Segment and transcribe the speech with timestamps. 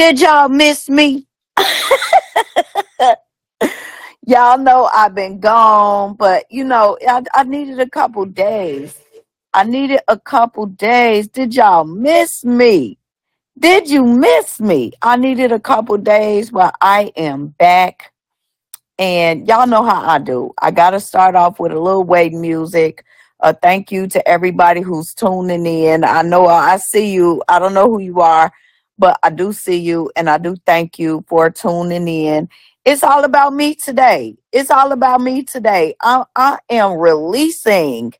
[0.00, 1.26] Did y'all miss me?
[4.26, 8.98] y'all know I've been gone, but you know, I, I needed a couple days.
[9.52, 11.28] I needed a couple days.
[11.28, 12.96] Did y'all miss me?
[13.58, 14.92] Did you miss me?
[15.02, 18.10] I needed a couple days, but I am back.
[18.98, 20.54] And y'all know how I do.
[20.62, 23.04] I got to start off with a little wait music.
[23.40, 26.04] Uh, thank you to everybody who's tuning in.
[26.04, 27.42] I know I see you.
[27.48, 28.50] I don't know who you are,
[29.00, 32.48] but I do see you and I do thank you for tuning in.
[32.84, 34.36] It's all about me today.
[34.52, 35.94] It's all about me today.
[36.02, 38.12] I, I am releasing.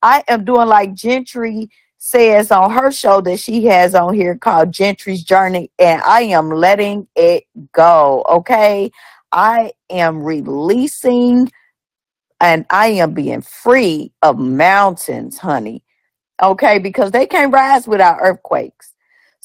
[0.00, 4.70] I am doing like Gentry says on her show that she has on here called
[4.70, 8.24] Gentry's Journey, and I am letting it go.
[8.28, 8.92] Okay.
[9.32, 11.50] I am releasing
[12.40, 15.82] and I am being free of mountains, honey.
[16.40, 18.94] Okay, because they can't rise without earthquakes.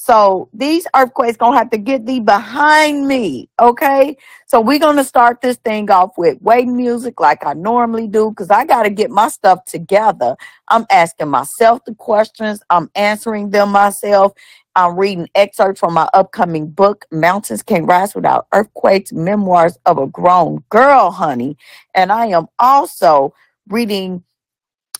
[0.05, 3.47] So these earthquakes gonna have to get thee behind me.
[3.57, 4.17] Okay.
[4.47, 8.49] So we're gonna start this thing off with waiting music like I normally do, because
[8.49, 10.35] I gotta get my stuff together.
[10.67, 14.33] I'm asking myself the questions, I'm answering them myself,
[14.75, 20.07] I'm reading excerpts from my upcoming book, Mountains Can't Rise Without Earthquakes Memoirs of a
[20.07, 21.55] Grown Girl, honey.
[21.95, 23.33] And I am also
[23.69, 24.21] reading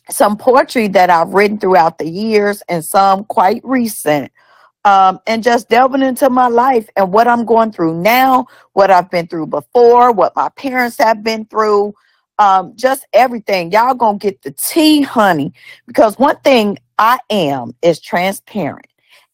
[0.10, 4.33] some poetry that I've written throughout the years and some quite recent.
[4.86, 9.10] Um, and just delving into my life and what I'm going through now, what I've
[9.10, 11.94] been through before, what my parents have been through,
[12.38, 13.72] um, just everything.
[13.72, 15.54] Y'all gonna get the tea, honey,
[15.88, 18.88] because one thing I am is transparent.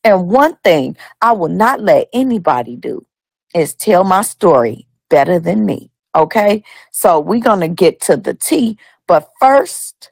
[0.03, 3.05] And one thing I will not let anybody do
[3.53, 5.92] is tell my story better than me.
[6.16, 6.64] Okay.
[6.92, 8.77] So we're to get to the T.
[9.08, 10.11] But first,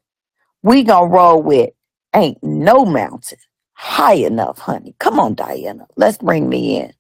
[0.64, 1.72] we to roll with
[2.16, 3.40] Ain't No Mountain
[3.78, 4.96] High Enough, honey.
[5.00, 5.88] Come on, Diana.
[5.98, 6.94] Let's bring me in.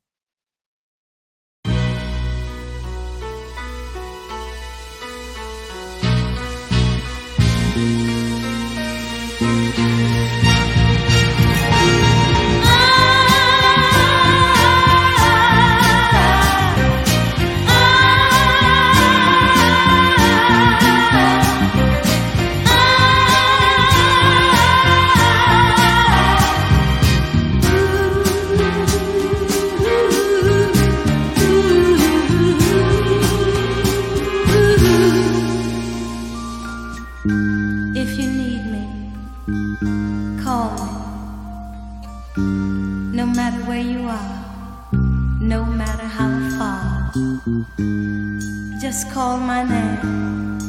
[48.80, 50.60] Just call my name.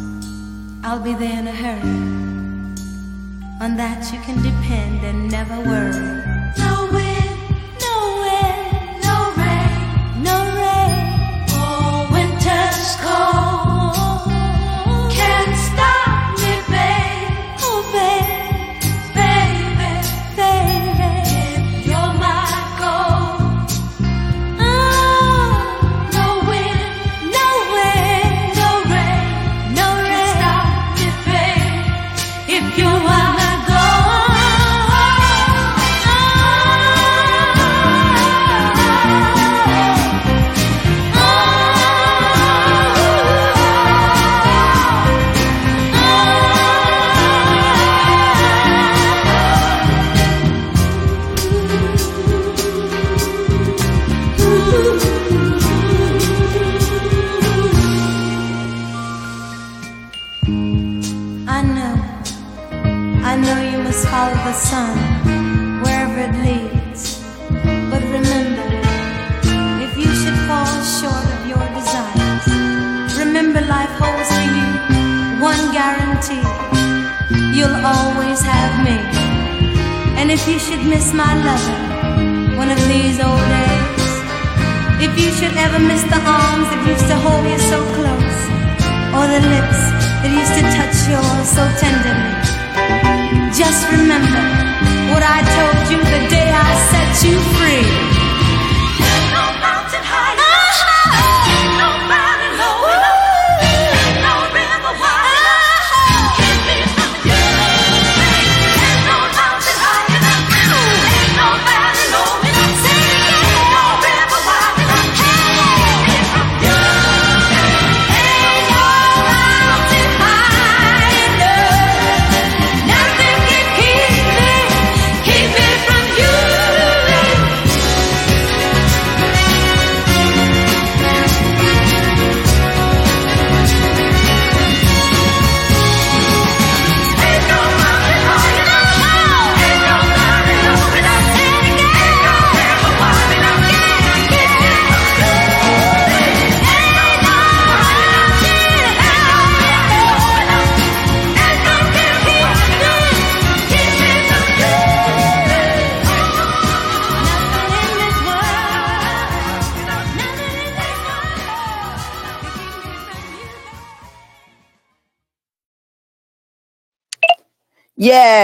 [0.84, 1.98] I'll be there in a hurry.
[3.60, 6.67] On that you can depend and never worry.
[78.38, 78.96] Always have me.
[80.20, 84.10] And if you should miss my loving one of these old days,
[85.00, 88.38] if you should ever miss the arms that used to hold you so close,
[89.14, 89.80] or the lips
[90.22, 92.34] that used to touch yours so tenderly,
[93.54, 94.44] just remember
[95.14, 98.07] what I told you the day I set you free.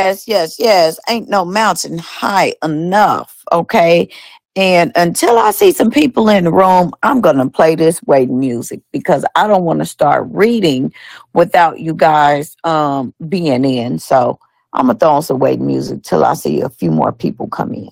[0.04, 1.00] Yes, yes, yes.
[1.10, 3.44] Ain't no mountain high enough.
[3.52, 4.10] Okay.
[4.56, 8.40] And until I see some people in the room, I'm going to play this waiting
[8.40, 10.94] music because I don't want to start reading
[11.34, 13.98] without you guys um, being in.
[14.00, 14.40] So
[14.74, 17.48] I'm going to throw on some waiting music till I see a few more people
[17.48, 17.90] come in.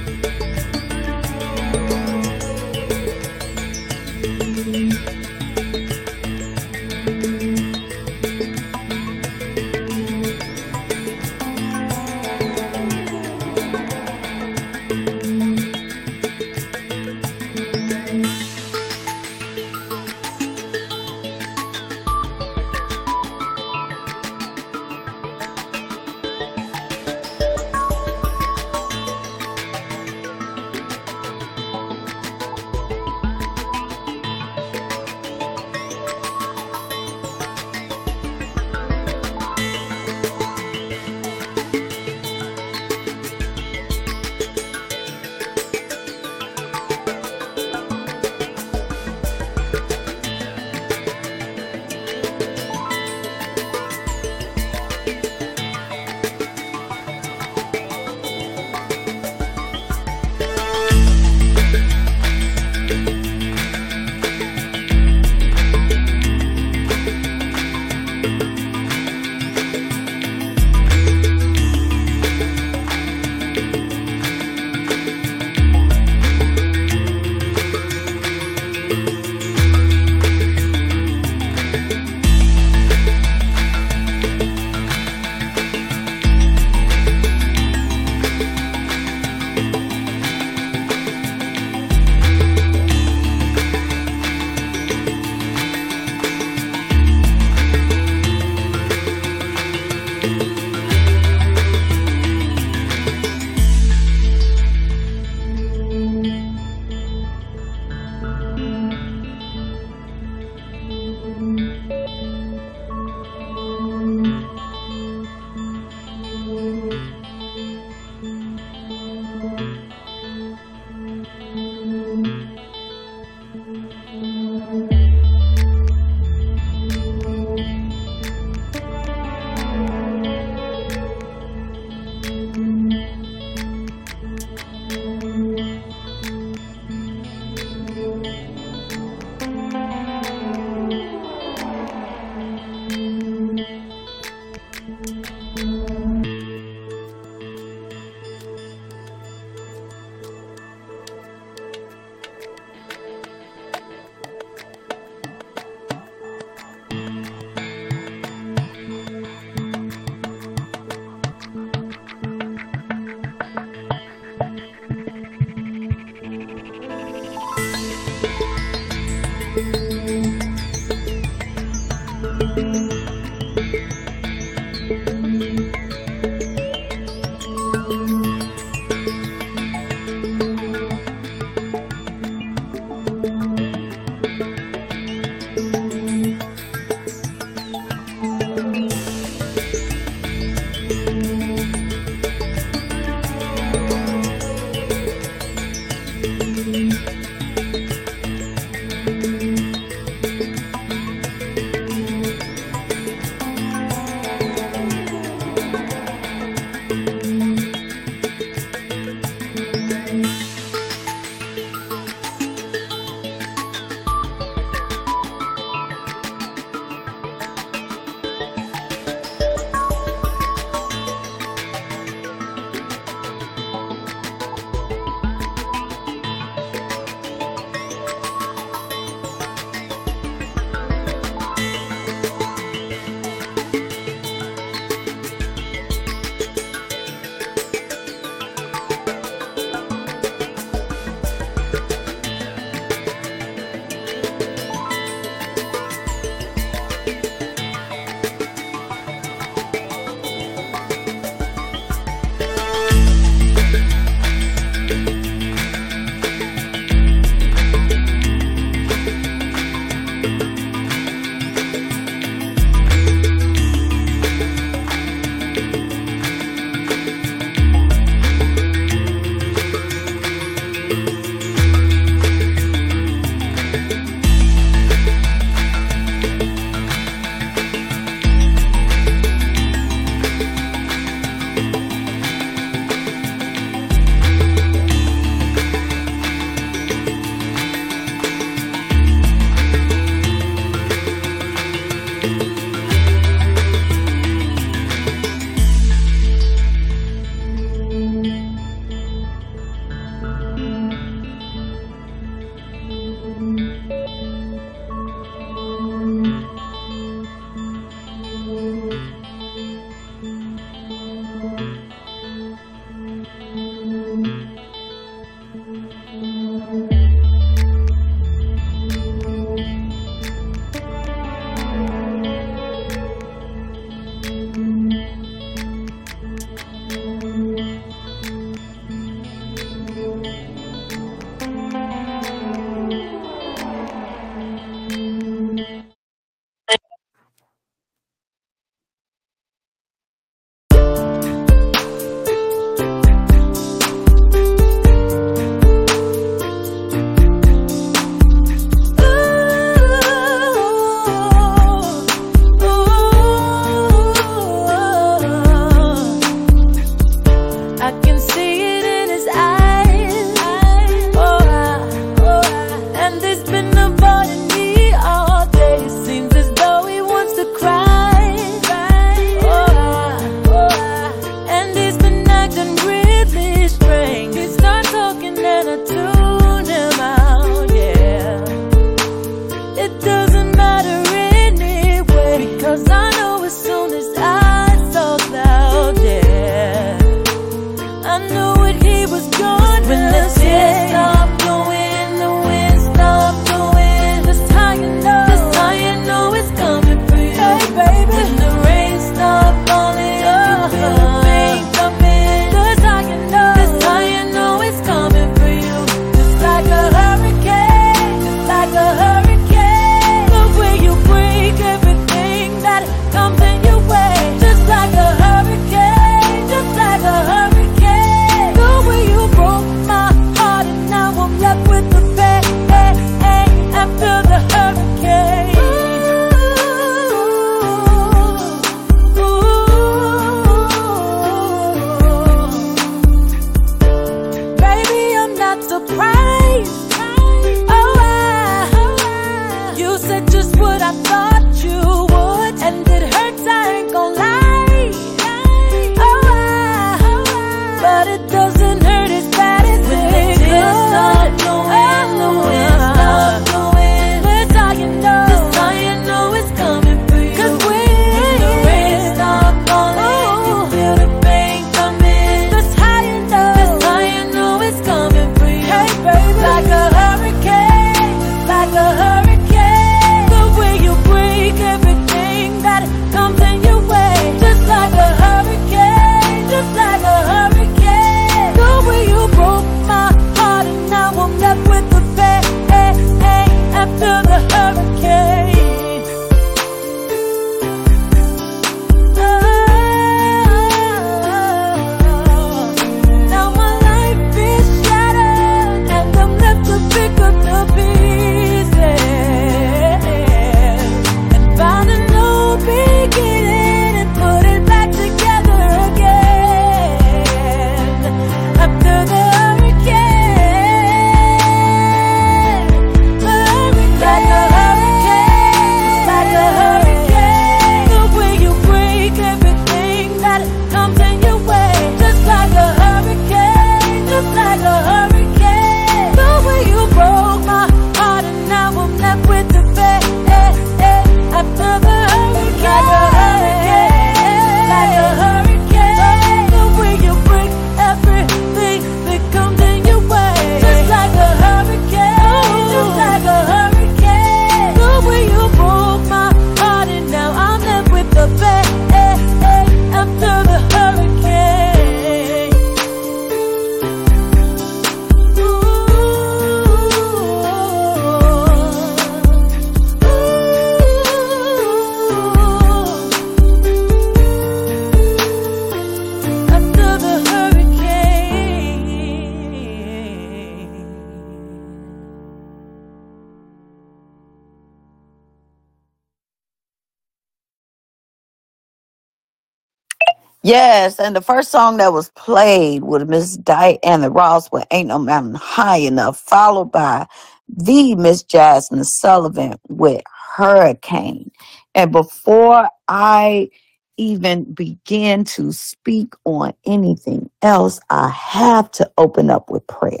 [581.06, 585.36] And the first song that was played with Miss Diana Ross with Ain't No Mountain
[585.36, 587.06] High Enough, followed by
[587.48, 590.02] the Miss Jazmine Sullivan with
[590.34, 591.30] Hurricane.
[591.76, 593.50] And before I
[593.96, 600.00] even begin to speak on anything else, I have to open up with prayer.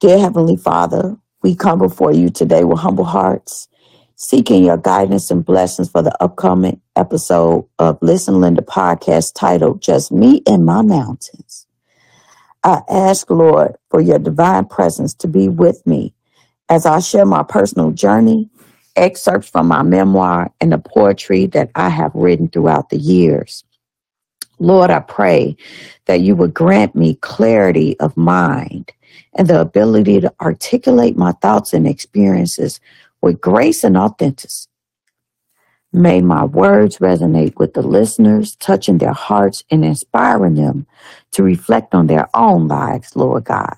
[0.00, 3.68] Dear Heavenly Father, we come before you today with humble hearts,
[4.20, 10.10] seeking your guidance and blessings for the upcoming episode of Listen Linda podcast titled Just
[10.10, 11.68] Me and My Mountains.
[12.64, 16.12] I ask, Lord, for your divine presence to be with me
[16.68, 18.50] as I share my personal journey,
[18.96, 23.62] excerpts from my memoir, and the poetry that I have written throughout the years.
[24.58, 25.56] Lord, I pray
[26.06, 28.90] that you would grant me clarity of mind
[29.34, 32.80] and the ability to articulate my thoughts and experiences
[33.20, 34.70] with grace and authenticity.
[35.92, 40.86] May my words resonate with the listeners, touching their hearts and inspiring them
[41.32, 43.74] to reflect on their own lives, Lord God.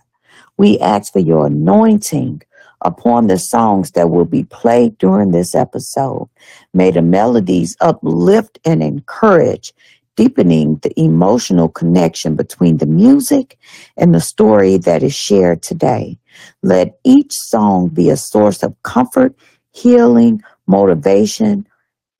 [0.56, 2.42] We ask for your anointing
[2.82, 6.28] upon the songs that will be played during this episode.
[6.74, 9.72] May the melodies uplift and encourage,
[10.16, 13.56] deepening the emotional connection between the music
[13.96, 16.18] and the story that is shared today.
[16.62, 19.34] Let each song be a source of comfort,
[19.72, 21.66] healing, motivation,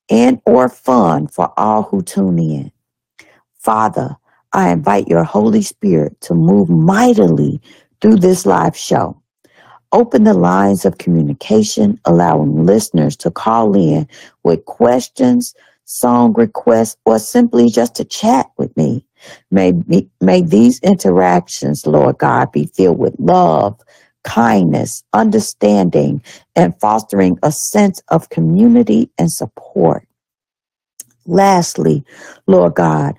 [0.09, 2.73] and or fun for all who tune in.
[3.61, 4.17] Father,
[4.53, 7.61] I invite your Holy Spirit to move mightily
[8.01, 9.21] through this live show.
[9.93, 14.09] Open the lines of communication, allowing listeners to call in
[14.45, 19.05] with questions, song requests, or simply just to chat with me.
[19.51, 23.81] May, be- may these interactions, Lord God, be filled with love,
[24.25, 26.23] kindness, understanding,
[26.57, 30.07] and fostering a sense of community and support.
[31.27, 32.05] Lastly,
[32.47, 33.15] Lord God,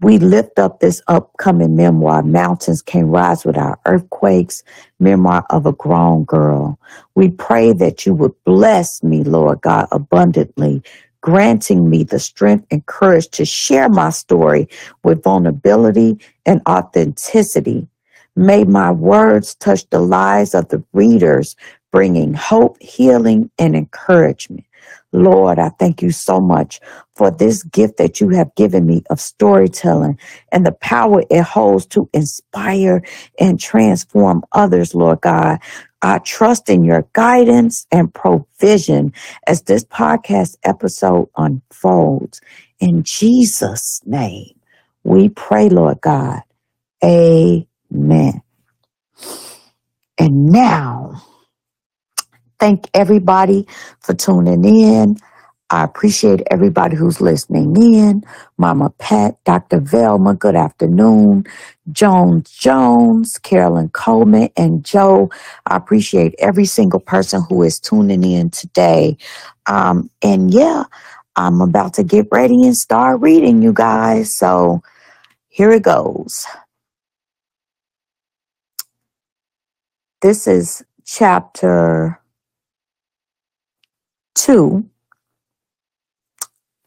[0.00, 4.62] we lift up this upcoming memoir, Mountains Can Rise Without Earthquakes,
[5.00, 6.78] memoir of a grown girl.
[7.16, 10.84] We pray that you would bless me, Lord God, abundantly,
[11.20, 14.68] granting me the strength and courage to share my story
[15.04, 17.86] with vulnerability and authenticity.
[18.36, 21.56] May my words touch the lives of the readers,
[21.92, 24.64] bringing hope, healing, and encouragement.
[25.12, 26.80] Lord, I thank you so much
[27.16, 30.18] for this gift that you have given me of storytelling
[30.52, 33.02] and the power it holds to inspire
[33.40, 35.58] and transform others, Lord God.
[36.02, 39.12] I trust in your guidance and provision
[39.46, 42.40] as this podcast episode unfolds.
[42.80, 44.54] In Jesus' name,
[45.04, 46.40] we pray, Lord God.
[47.04, 48.42] Amen.
[50.18, 51.22] And now,
[52.58, 53.66] thank everybody
[54.00, 55.16] for tuning in.
[55.70, 58.24] I appreciate everybody who's listening in.
[58.58, 59.80] Mama Pat, Dr.
[59.80, 61.46] Velma, good afternoon.
[61.92, 65.30] Jones Jones, Carolyn Coleman, and Joe.
[65.66, 69.18] I appreciate every single person who is tuning in today.
[69.66, 70.84] Um, and yeah,
[71.36, 74.36] I'm about to get ready and start reading, you guys.
[74.36, 74.82] So
[75.48, 76.46] here it goes.
[80.22, 82.20] This is chapter
[84.34, 84.89] two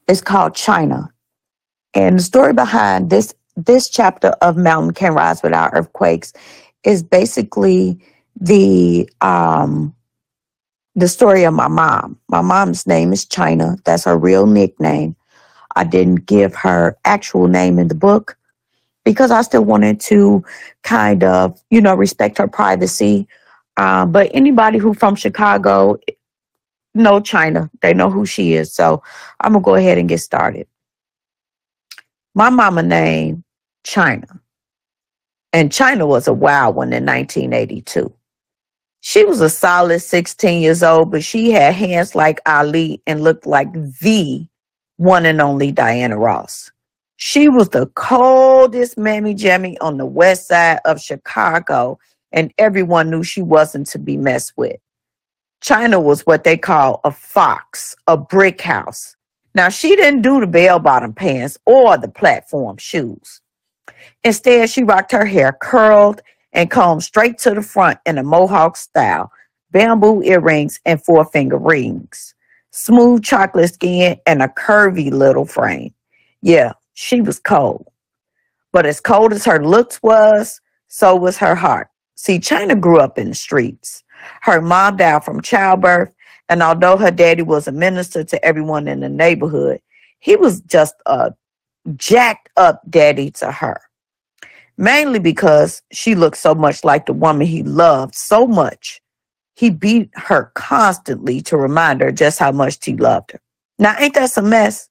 [0.08, 1.10] it's called Chyna.
[1.94, 6.34] And the story behind this this chapter of Mountain Can Rise Without Earthquakes
[6.84, 8.00] is basically
[8.40, 9.96] the um
[10.96, 12.20] the story of my mom.
[12.30, 13.84] My mom's name is Chyna.
[13.84, 15.16] That's her real nickname.
[15.76, 18.38] I didn't give her actual name in the book
[19.04, 20.44] because I still wanted to
[20.84, 23.28] kind of, you know, respect her privacy.
[23.78, 25.98] Um, but anybody who from Chicago
[26.94, 27.70] know Chyna.
[27.82, 28.74] They know who she is.
[28.74, 29.04] So
[29.40, 30.68] I'm gonna go ahead and get started.
[32.36, 33.44] My mama named
[33.84, 34.40] Chyna.
[35.52, 38.12] And Chyna was a wild one in 1982.
[39.02, 43.46] She was a solid 16 years old, but she had hands like Ali and looked
[43.46, 44.48] like the
[44.98, 46.72] one and only Diana Ross.
[47.18, 52.00] She was the coldest mammy jammy on the west side of Chicago,
[52.32, 54.78] and everyone knew she wasn't to be messed with.
[55.64, 59.16] Chyna was what they call a fox, a brick house.
[59.56, 63.40] Now, she didn't do the bell bottom pants or the platform shoes.
[64.26, 66.22] Instead, she rocked her hair curled
[66.52, 69.32] and combed straight to the front in a mohawk style,
[69.72, 72.36] bamboo earrings and four finger rings,
[72.72, 75.94] smooth chocolate skin, and a curvy little frame.
[76.42, 77.88] Yeah, she was cold.
[78.74, 81.88] But as cold as her looks was, so was her heart.
[82.16, 84.04] See, Chyna grew up in the streets.
[84.42, 86.14] Her mom died from childbirth,
[86.50, 89.82] and although her daddy was a minister to everyone in the neighborhood,
[90.20, 91.34] he was just a
[91.96, 93.82] jacked up daddy to her.
[94.78, 99.02] Mainly because she looked so much like the woman he loved so much,
[99.56, 103.42] he beat her constantly to remind her just how much he loved her.
[103.78, 104.90] Now, ain't that some mess?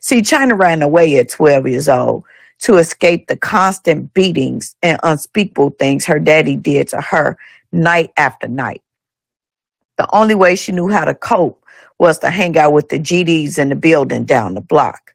[0.00, 2.24] See, Chyna ran away at 12 years old
[2.60, 7.36] to escape the constant beatings and unspeakable things her daddy did to her
[7.74, 8.82] night after night.
[9.96, 11.64] The only way she knew how to cope
[11.98, 15.14] was to hang out with the GDs in the building down the block.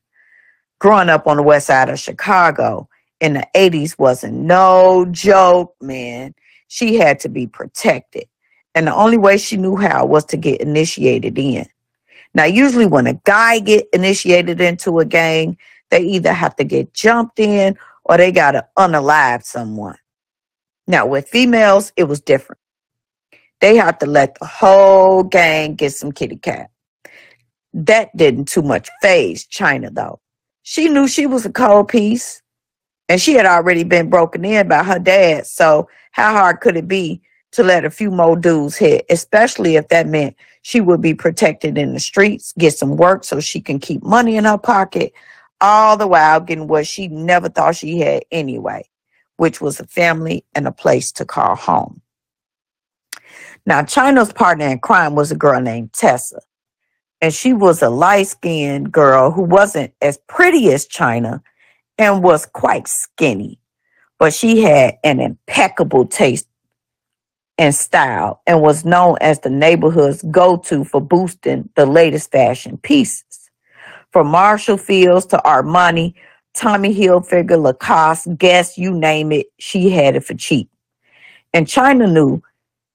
[0.80, 2.88] Growing up on the west side of Chicago
[3.20, 6.34] in the 80s wasn't no joke, man.
[6.68, 8.28] She had to be protected.
[8.76, 11.66] And the only way she knew how was to get initiated in.
[12.34, 15.58] Now, usually when a guy get initiated into a gang,
[15.90, 19.98] they either have to get jumped in or they got to unalive someone.
[20.90, 22.60] Now, with females, it was different.
[23.62, 26.72] They had to let the whole gang get some kitty cat.
[27.74, 30.20] That didn't too much phase Chyna, though.
[30.64, 32.42] She knew she was a cold piece,
[33.08, 35.46] and she had already been broken in by her dad.
[35.46, 37.22] So, how hard could it be
[37.52, 41.78] to let a few more dudes hit, especially if that meant she would be protected
[41.78, 45.14] in the streets, get some work so she can keep money in her pocket,
[45.62, 48.84] all the while getting what she never thought she had anyway,
[49.40, 52.02] which was a family and a place to call home.
[53.66, 56.42] Now, Chyna's partner in crime was a girl named Tessa.
[57.22, 61.42] And she was a light skinned girl who wasn't as pretty as Chyna
[61.98, 63.60] and was quite skinny.
[64.18, 66.48] But she had an impeccable taste
[67.58, 72.78] and style and was known as the neighborhood's go to for boosting the latest fashion
[72.78, 73.50] pieces.
[74.12, 76.14] From Marshall Fields to Armani,
[76.60, 80.70] Tommy Hilfiger, Lacoste, Guess, you name it, she had it for cheap.
[81.54, 82.44] And Chyna knew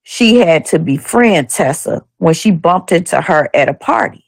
[0.03, 4.22] she had to befriend Tessa when she bumped into her at a party.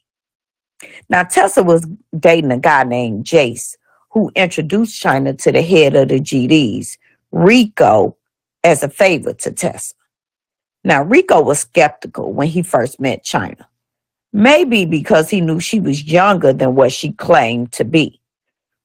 [1.11, 1.87] Now, Tessa was
[2.19, 3.77] dating a guy named Jace,
[4.11, 6.97] who introduced Chyna to the head of the GDs,
[7.31, 8.17] Rico,
[8.65, 9.93] as a favor to Tessa.
[10.83, 13.67] Now, Rico was skeptical when he first met Chyna,
[14.33, 18.19] maybe because he knew she was younger than what she claimed to be.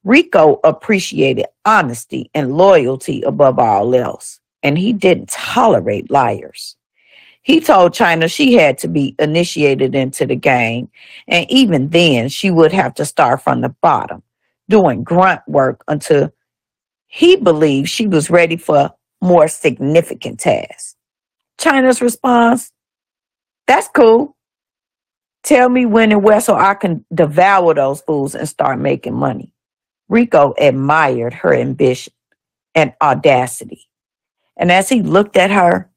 [0.04, 6.76] Rico appreciated honesty and loyalty above all else, and he didn't tolerate liars.
[7.44, 10.90] He told Chyna she had to be initiated into the gang,
[11.28, 14.22] and even then, she would have to start from the bottom,
[14.70, 16.32] doing grunt work until
[17.08, 20.96] he believed she was ready for more significant tasks.
[21.60, 22.72] Chyna's response,
[23.68, 24.36] that's cool.
[25.44, 29.54] Tell me when and where so I can devour those fools and start making money.
[30.12, 32.12] Rico admired her ambition
[32.76, 33.88] and audacity.
[34.58, 35.90] And as he looked at her,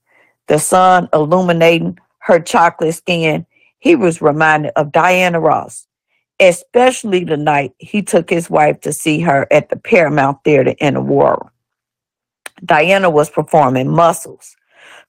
[0.46, 3.44] the sun illuminating her chocolate skin,
[3.81, 5.88] he was reminded of Diana Ross,
[6.38, 10.96] especially the night he took his wife to see her at the Paramount Theater in
[10.96, 11.50] Aurora.
[12.64, 14.55] Diana was performing Muscles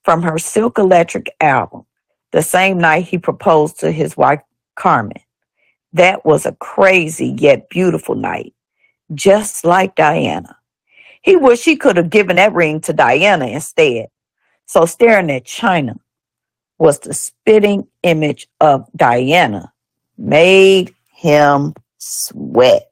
[0.03, 1.85] from her Silk Electric album
[2.31, 4.41] the same night he proposed to his wife,
[4.75, 5.21] Carmen.
[5.93, 8.53] That was a crazy yet beautiful night,
[9.13, 10.57] just like Diana.
[11.21, 14.07] He wished he could have given that ring to Diana instead.
[14.65, 15.99] So staring at Chyna
[16.77, 19.71] was the spitting image of Diana,
[20.17, 22.91] made him sweat.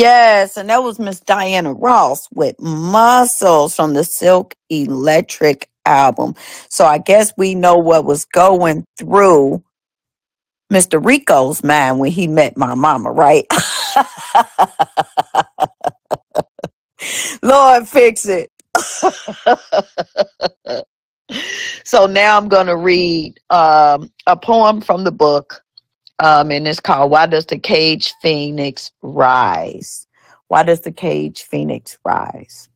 [0.00, 6.36] Yes, and that was Miss Diana Ross with Muscles from the Silk Electric album.
[6.70, 9.62] So I guess we know what was going through
[10.72, 11.04] Mr.
[11.04, 13.42] Rico's mind when he met my mama, right?
[17.42, 18.50] Lord, fix it.
[21.84, 25.62] so now I'm going to read um, a poem from the book,
[26.20, 30.06] um, and it's called "Why Does the Cage Phoenix Rise?"
[30.50, 32.68] Why does the cage phoenix rise?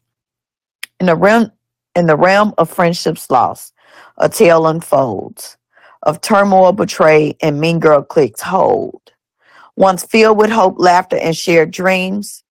[1.00, 1.50] In the realm,
[1.96, 3.74] in the realm of friendships lost,
[4.16, 5.56] a tale unfolds
[6.04, 9.02] of turmoil, betrayed, and mean girl cliques hold.
[9.74, 12.44] Once filled with hope, laughter, and shared dreams,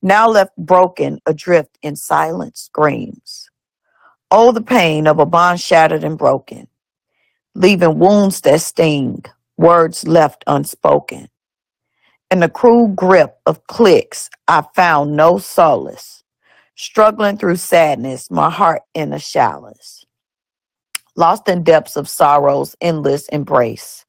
[0.00, 3.50] now left broken, adrift in silent screams.
[4.30, 6.68] Oh, the pain of a bond shattered and broken,
[7.54, 9.24] leaving wounds that sting,
[9.60, 11.28] words left unspoken.
[12.30, 16.24] In the cruel grip of cliques, I found no solace.
[16.76, 20.06] Struggling through sadness, my heart in a chalice.
[21.14, 24.06] Lost in depths of sorrow's endless embrace.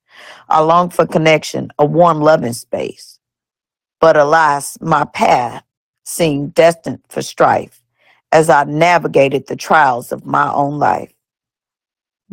[0.48, 3.20] I long for connection, a warm loving space.
[4.00, 5.64] But alas, my path
[6.06, 7.84] seemed destined for strife
[8.32, 11.14] as I navigated the trials of my own life.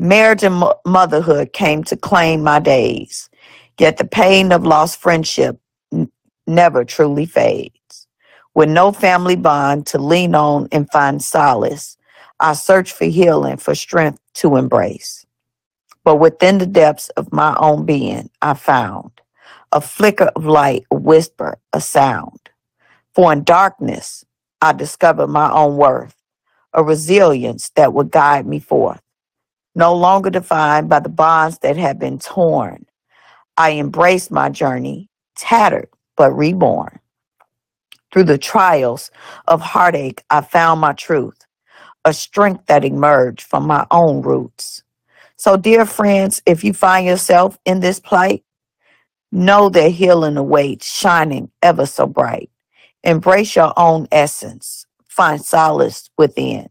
[0.00, 3.28] Marriage and motherhood came to claim my days,
[3.80, 5.58] yet the pain of lost friendship
[5.92, 6.08] n-
[6.46, 8.06] never truly fades.
[8.54, 11.96] With no family bond to lean on and find solace,
[12.38, 15.26] I search for healing, for strength to embrace.
[16.04, 19.10] But within the depths of my own being, I found
[19.72, 22.38] a flicker of light, a whisper, a sound.
[23.14, 24.24] For in darkness,
[24.62, 26.14] I discovered my own worth,
[26.72, 29.00] a resilience that would guide me forth.
[29.78, 32.84] No longer defined by the bonds that had been torn,
[33.56, 36.98] I embraced my journey, tattered but reborn.
[38.12, 39.12] Through the trials
[39.46, 41.38] of heartache, I found my truth,
[42.04, 44.82] a strength that emerged from my own roots.
[45.36, 48.42] So, dear friends, if you find yourself in this plight,
[49.30, 52.50] know that healing awaits, shining ever so bright.
[53.04, 56.68] Embrace your own essence, find solace within,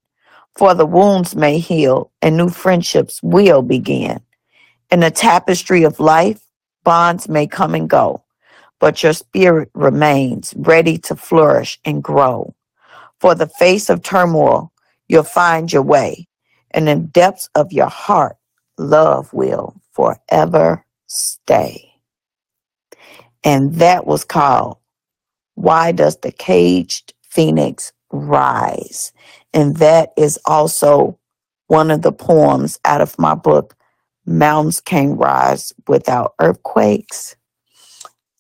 [0.57, 4.19] for the wounds may heal and new friendships will begin.
[4.91, 6.41] In the tapestry of life,
[6.83, 8.23] bonds may come and go,
[8.79, 12.55] but your spirit remains ready to flourish and grow.
[13.19, 14.71] For the face of turmoil,
[15.07, 16.27] you'll find your way,
[16.71, 18.37] and in depths of your heart,
[18.77, 21.91] love will forever stay.
[23.43, 24.77] And that was called
[25.55, 29.11] Why Does the Caged Phoenix Rise?
[29.53, 31.19] And that is also
[31.67, 33.75] one of the poems out of my book,
[34.25, 37.35] Mountains Can't Rise Without Earthquakes.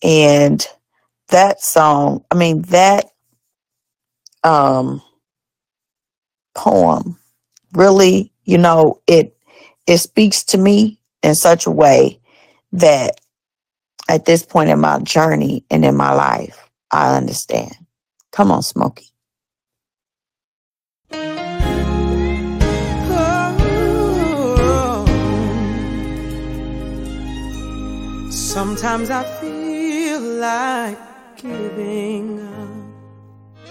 [0.03, 0.65] And
[1.29, 3.05] that song, I mean, that
[4.43, 5.01] um,
[6.55, 7.17] poem
[7.73, 9.37] really, you know, it
[9.87, 12.19] it speaks to me in such a way
[12.73, 13.19] that
[14.09, 17.73] at this point in my journey and in my life, I understand.
[18.31, 19.11] Come on, Smokie.
[28.57, 30.97] Sometimes I feel like
[31.37, 33.69] giving up.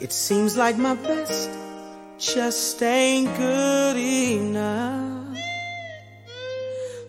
[0.00, 1.48] It seems like my best
[2.18, 5.38] just ain't good enough.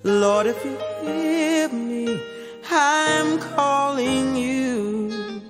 [0.06, 2.24] Lord, if you hear me,
[2.72, 5.42] I'm calling you.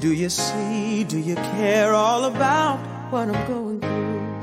[0.00, 2.80] Do you see, do you care all about
[3.12, 4.40] what I'm going through?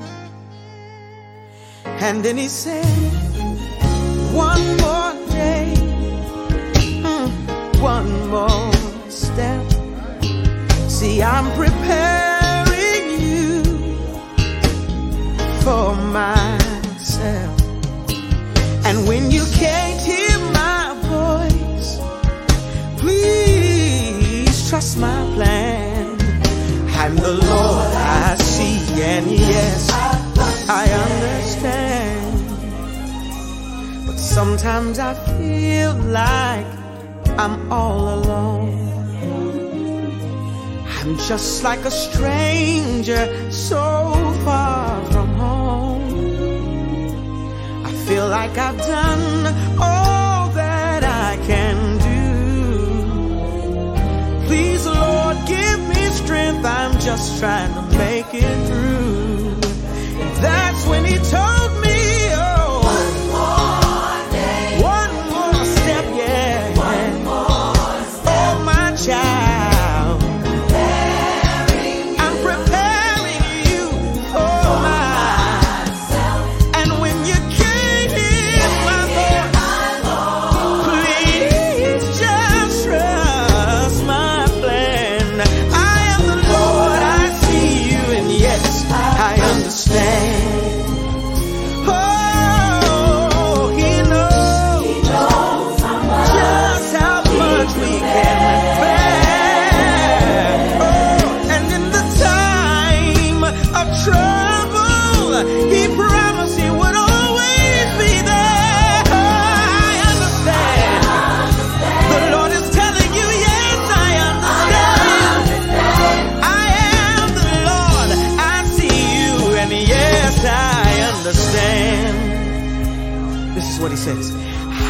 [2.00, 3.25] And then he said,
[4.36, 5.74] one more day,
[7.04, 7.30] mm,
[7.82, 8.74] one more
[9.10, 9.64] step.
[10.90, 13.64] See, I'm preparing you
[15.64, 17.62] for myself.
[18.86, 22.00] And when you can't hear my voice,
[23.00, 26.20] please trust my plan.
[27.00, 29.90] I'm the Lord I see, and yes,
[30.70, 32.15] I understand.
[34.36, 36.68] Sometimes I feel like
[37.40, 38.76] I'm all alone.
[40.86, 43.80] I'm just like a stranger so
[44.44, 46.04] far from home.
[47.86, 52.26] I feel like I've done all that I can do.
[54.48, 56.66] Please, Lord, give me strength.
[56.66, 59.56] I'm just trying to make it through.
[60.42, 61.65] That's when He told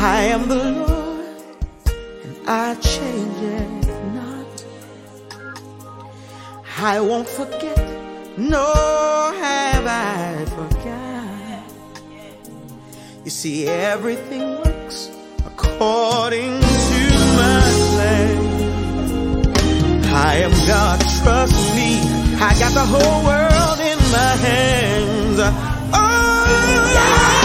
[0.08, 1.26] I am the Lord
[2.26, 4.66] and I change it not.
[6.78, 11.64] I won't forget, nor have I forgot.
[13.24, 15.10] You see, everything works
[15.43, 17.01] according to
[17.41, 18.38] my plan.
[20.14, 21.97] I am God, trust me.
[22.49, 25.39] I got the whole world in my hands.
[25.97, 27.45] Oh,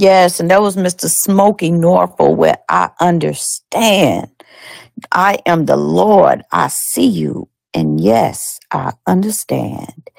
[0.00, 1.10] Yes, and that was Mr.
[1.10, 4.30] Smokie Norful, where I understand.
[5.12, 6.42] I am the Lord.
[6.52, 7.48] I see you.
[7.74, 10.10] And yes, I understand.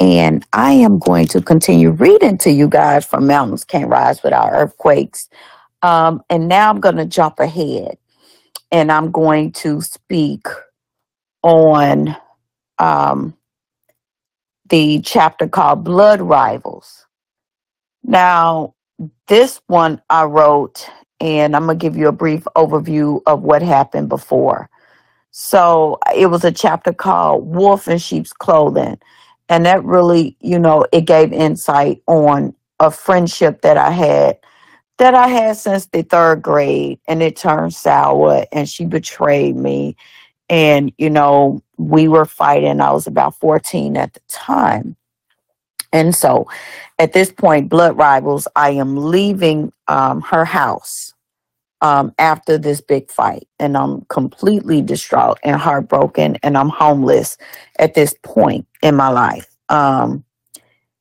[0.00, 4.50] And I am going to continue reading to you guys from Mountains Can't Rise Without
[4.52, 5.28] Earthquakes.
[5.82, 7.98] Um, and now I'm going to jump ahead
[8.72, 10.46] and I'm going to speak
[11.42, 12.16] on
[12.78, 13.36] um,
[14.70, 17.06] the chapter called Blood Rivals.
[18.04, 18.74] Now,
[19.26, 20.88] this one I wrote,
[21.20, 24.68] and I'm going to give you a brief overview of what happened before.
[25.30, 28.98] So it was a chapter called Wolf in Sheep's Clothing.
[29.48, 34.38] And that really, you know, it gave insight on a friendship that I had
[34.98, 39.96] that I had since the third grade and it turned sour and she betrayed me.
[40.50, 42.80] And, you know, we were fighting.
[42.80, 44.96] I was about 14 at the time.
[45.92, 46.48] And so
[46.98, 51.14] at this point, Blood Rivals, I am leaving um, her house
[51.80, 53.48] um, after this big fight.
[53.58, 57.36] And I'm completely distraught and heartbroken, and I'm homeless
[57.78, 59.48] at this point in my life.
[59.68, 60.24] Um,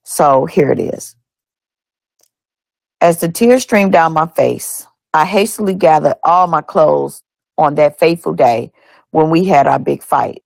[0.04, 1.16] so here it is.
[3.02, 7.24] As the tears streamed down my face, I hastily gathered all my clothes
[7.58, 8.72] on that fateful day
[9.12, 10.44] when we had our big fight.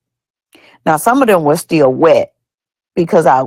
[0.85, 2.33] Now, some of them were still wet
[2.95, 3.45] because I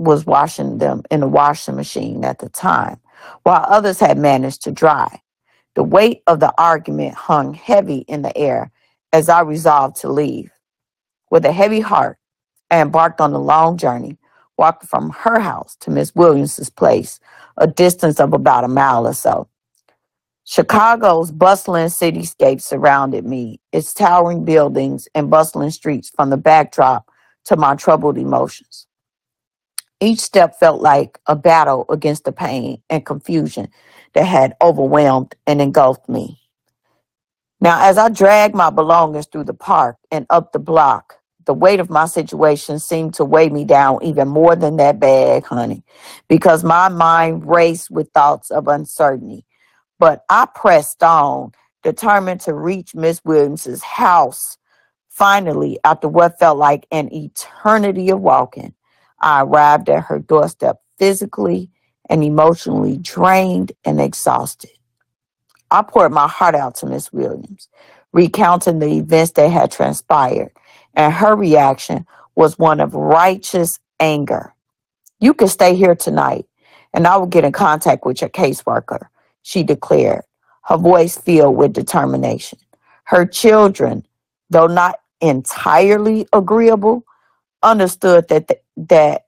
[0.00, 2.98] was washing them in the washing machine at the time,
[3.42, 5.20] while others had managed to dry.
[5.74, 8.72] The weight of the argument hung heavy in the air
[9.12, 10.50] as I resolved to leave.
[11.30, 12.18] With a heavy heart,
[12.70, 14.16] I embarked on the long journey,
[14.56, 17.20] walking from her house to Miss Williams's place,
[17.58, 19.48] a distance of about a mile or so.
[20.44, 27.08] Chicago's bustling cityscape surrounded me, its towering buildings and bustling streets from the backdrop
[27.44, 28.86] to my troubled emotions.
[30.00, 33.68] Each step felt like a battle against the pain and confusion
[34.14, 36.40] that had overwhelmed and engulfed me.
[37.60, 41.80] Now, as I dragged my belongings through the park and up the block, the weight
[41.80, 45.84] of my situation seemed to weigh me down even more than that bag, honey,
[46.28, 49.44] because my mind raced with thoughts of uncertainty.
[49.98, 54.56] But I pressed on, determined to reach Miss Williams's house.
[55.10, 58.74] Finally, after what felt like an eternity of walking,
[59.20, 61.70] I arrived at her doorstep physically
[62.08, 64.70] and emotionally drained and exhausted.
[65.70, 67.68] I poured my heart out to Miss Williams,
[68.12, 70.50] recounting the events that had transpired,
[70.94, 74.54] and her reaction was one of righteous anger.
[75.20, 76.46] You can stay here tonight,
[76.92, 79.06] and I will get in contact with your caseworker,
[79.42, 80.24] she declared,
[80.64, 82.58] her voice filled with determination.
[83.04, 84.06] Her children,
[84.50, 87.04] though not entirely agreeable,
[87.62, 89.26] understood that th- that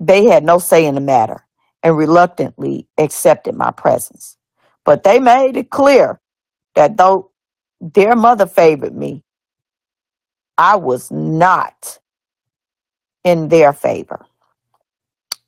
[0.00, 1.46] they had no say in the matter
[1.82, 4.36] and reluctantly accepted my presence.
[4.84, 6.20] But they made it clear
[6.74, 7.30] that though
[7.80, 9.24] their mother favored me,
[10.58, 11.98] I was not
[13.24, 14.26] in their favor.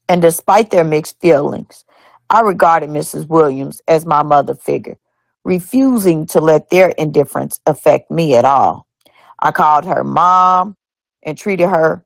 [0.08, 1.84] And despite their mixed feelings,
[2.30, 3.28] I regarded Mrs.
[3.28, 4.98] Williams as my mother figure,
[5.44, 8.86] refusing to let their indifference affect me at all.
[9.40, 10.76] I called her mom
[11.22, 12.04] and treated her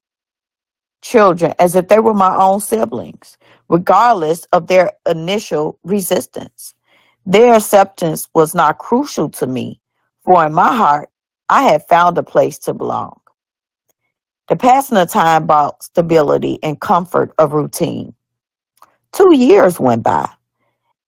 [1.03, 3.39] children as if they were my own siblings,
[3.69, 6.75] regardless of their initial resistance.
[7.25, 9.81] Their acceptance was not crucial to me,
[10.25, 11.09] for in my heart,
[11.49, 13.21] I had found a place to belong.
[14.49, 18.15] The passing of time brought stability and comfort of routine.
[19.13, 20.29] Two years went by,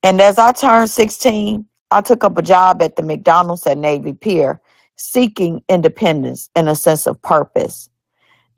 [0.02, 4.12] and as I turned 16, I took up a job at the McDonald's at Navy
[4.12, 4.60] Pier,
[4.96, 7.88] seeking independence and a sense of purpose.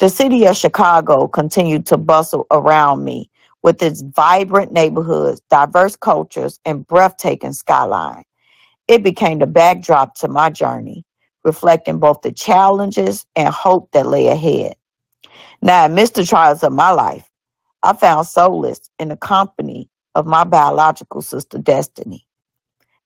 [0.01, 3.31] The city of Chicago continued to bustle around me
[3.63, 8.25] with its vibrant neighborhoods, diverse cultures, and breathtaking skyline.
[8.89, 11.05] It became the backdrop to my journey,
[11.45, 14.75] reflecting both the challenges and hope that lay ahead.
[15.61, 17.29] Now, amidst the trials of my life,
[17.83, 22.27] I found solace in the company of my biological sister, Destiny.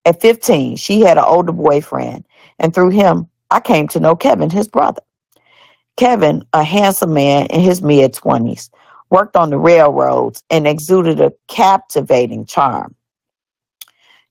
[0.05, 2.24] At 15, she had an older boyfriend,
[2.61, 5.03] and through him, I came to know Kevin, his brother.
[5.97, 8.70] Kevin, a handsome man in his mid 20s,
[9.11, 12.97] worked on the railroads and exuded a captivating charm.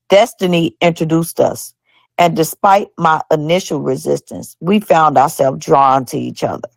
[0.10, 1.74] Destiny introduced us,
[2.18, 6.68] and despite my initial resistance, we found ourselves drawn to each other.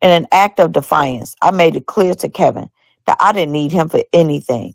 [0.00, 2.70] In an act of defiance, I made it clear to Kevin
[3.06, 4.74] that I didn't need him for anything.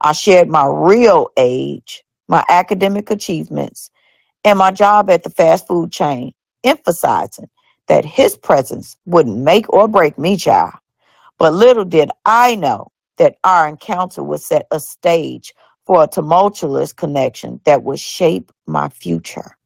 [0.00, 3.90] I shared my real age, my academic achievements,
[4.44, 6.32] and my job at the fast food chain,
[6.62, 7.48] emphasizing
[7.88, 10.74] that his presence wouldn't make or break me, child.
[11.38, 15.54] But little did I know that our encounter would set a stage
[15.86, 19.56] for a tumultuous connection that would shape my future.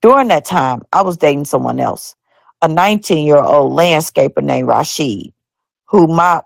[0.00, 2.14] During that time, I was dating someone else,
[2.62, 5.32] a 19 year old landscaper named Rashid,
[5.86, 6.42] who my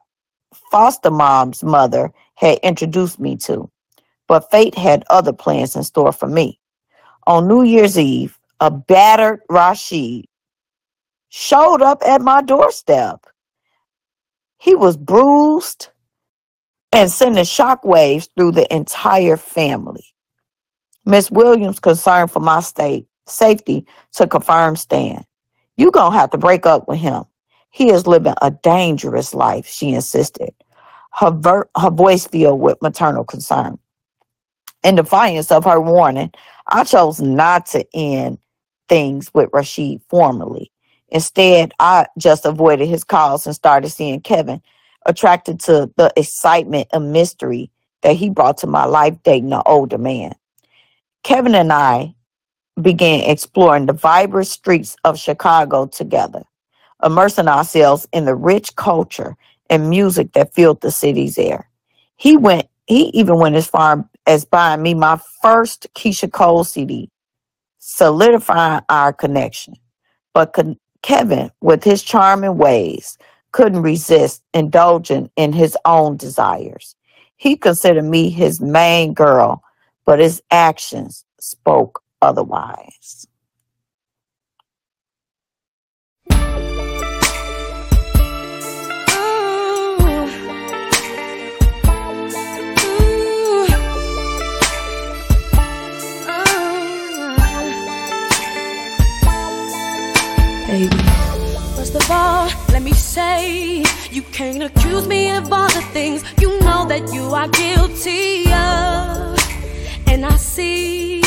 [0.70, 3.70] foster mom's mother had introduced me to.
[4.26, 6.58] But fate had other plans in store for me.
[7.26, 10.26] On New Year's Eve, a battered Rashid
[11.32, 13.26] showed up at my doorstep.
[14.58, 15.88] He was bruised
[16.92, 20.04] and sending shockwaves through the entire family.
[21.06, 25.24] Miss Williams, concerned for my state safety, took a firm stand.
[25.76, 27.24] You gonna have to break up with him.
[27.70, 30.50] He is living a dangerous life, she insisted,
[31.14, 33.78] her, ver- her voice filled with maternal concern.
[34.84, 36.32] In defiance of her warning,
[36.68, 38.38] I chose not to end
[38.88, 40.71] things with Rashid formally.
[41.12, 44.62] Instead, I just avoided his calls and started seeing Kevin,
[45.04, 49.98] attracted to the excitement and mystery that he brought to my life dating an older
[49.98, 50.32] man.
[51.22, 52.14] Kevin and I
[52.80, 56.44] began exploring the vibrant streets of Chicago together,
[57.04, 59.36] immersing ourselves in the rich culture
[59.68, 61.68] and music that filled the city's air.
[62.16, 67.10] He went, he even went as far as buying me my first Keyshia Cole CD,
[67.78, 69.74] solidifying our connection.
[70.32, 73.18] But con- Kevin, with his charming ways,
[73.52, 76.96] couldn't resist indulging in his own desires.
[77.36, 79.62] He considered me his main girl,
[80.04, 83.26] but his actions spoke otherwise.
[100.72, 100.96] Baby.
[101.76, 106.58] First of all, let me say, you can't accuse me of all the things you
[106.60, 109.36] know that you are guilty of.
[110.06, 111.20] And I see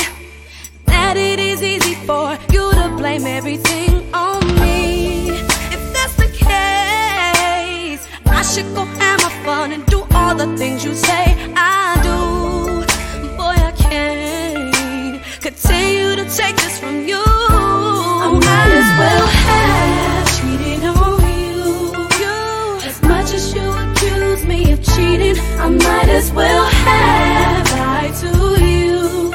[0.86, 5.30] that it is easy for you to blame everything on me.
[5.76, 10.84] If that's the case, I should go have my fun and do all the things
[10.84, 13.38] you say I do.
[13.38, 17.45] Boy, I can't continue to take this from you.
[19.66, 21.64] I have cheating over you
[22.90, 28.32] As much as you accuse me of cheating, I might as well have lied to
[28.64, 29.34] you.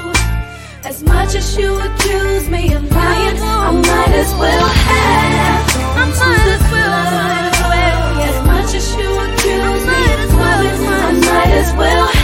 [0.84, 5.64] As much as you accuse me of lying, I might as well have.
[6.02, 8.00] I might as well, I might as well.
[8.30, 12.19] As much as you accuse me of loving, I might as well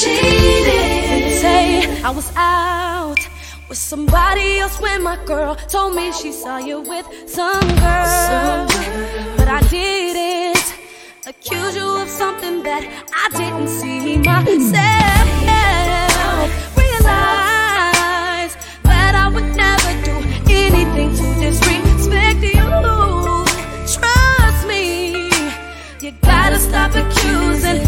[0.00, 1.40] cheated.
[1.40, 3.20] Say I was out
[3.68, 8.66] with somebody else when my girl told me she saw you with some girl.
[9.38, 10.74] But I didn't
[11.26, 12.82] accuse you of something that
[13.22, 15.26] I didn't see myself.
[16.76, 18.54] Realize
[18.90, 20.16] that I would never do
[20.52, 22.68] anything to disrespect you.
[23.94, 25.30] Trust me,
[26.02, 27.85] you gotta stop accusing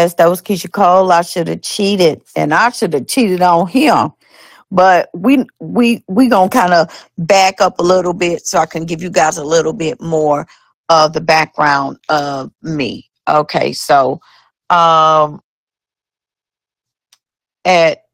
[0.00, 1.12] Yes, that was Keyshia Cole.
[1.12, 4.12] I should have cheated, and I should have cheated on him.
[4.70, 6.88] But we we we gonna kind of
[7.18, 10.46] back up a little bit so I can give you guys a little bit more
[10.88, 13.10] of the background of me.
[13.28, 14.22] Okay, so
[14.70, 15.42] um,
[17.66, 18.04] at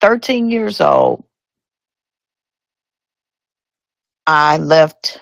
[0.00, 1.22] 13 years old,
[4.26, 5.20] I left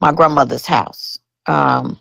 [0.00, 1.18] my grandmother's house.
[1.44, 2.00] Um,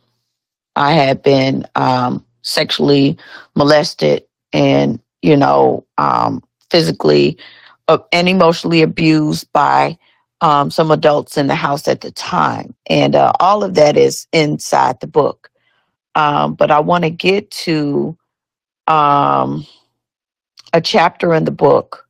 [0.76, 3.18] I had been um, sexually
[3.56, 4.24] molested
[4.54, 7.38] and, you know, um, physically
[7.88, 9.98] uh, and emotionally abused by
[10.42, 12.76] um, some adults in the house at the time.
[12.88, 15.50] And uh, all of that is inside the book.
[16.16, 18.18] Um, but I want to get to
[18.88, 19.66] um,
[20.74, 22.08] a chapter in the book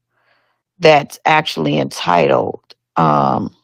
[0.80, 2.62] that's actually entitled
[2.98, 3.56] um,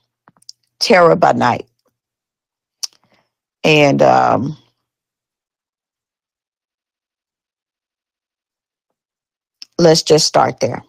[0.79, 1.67] Terror by Night.
[3.63, 4.01] And
[9.81, 10.83] let's just start there.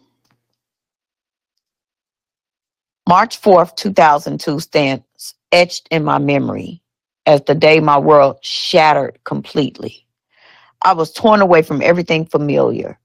[3.09, 6.83] March 4th, 2002 stands etched in my memory
[7.27, 10.07] as the day my world shattered completely.
[10.83, 12.99] I was torn away from everything familiar,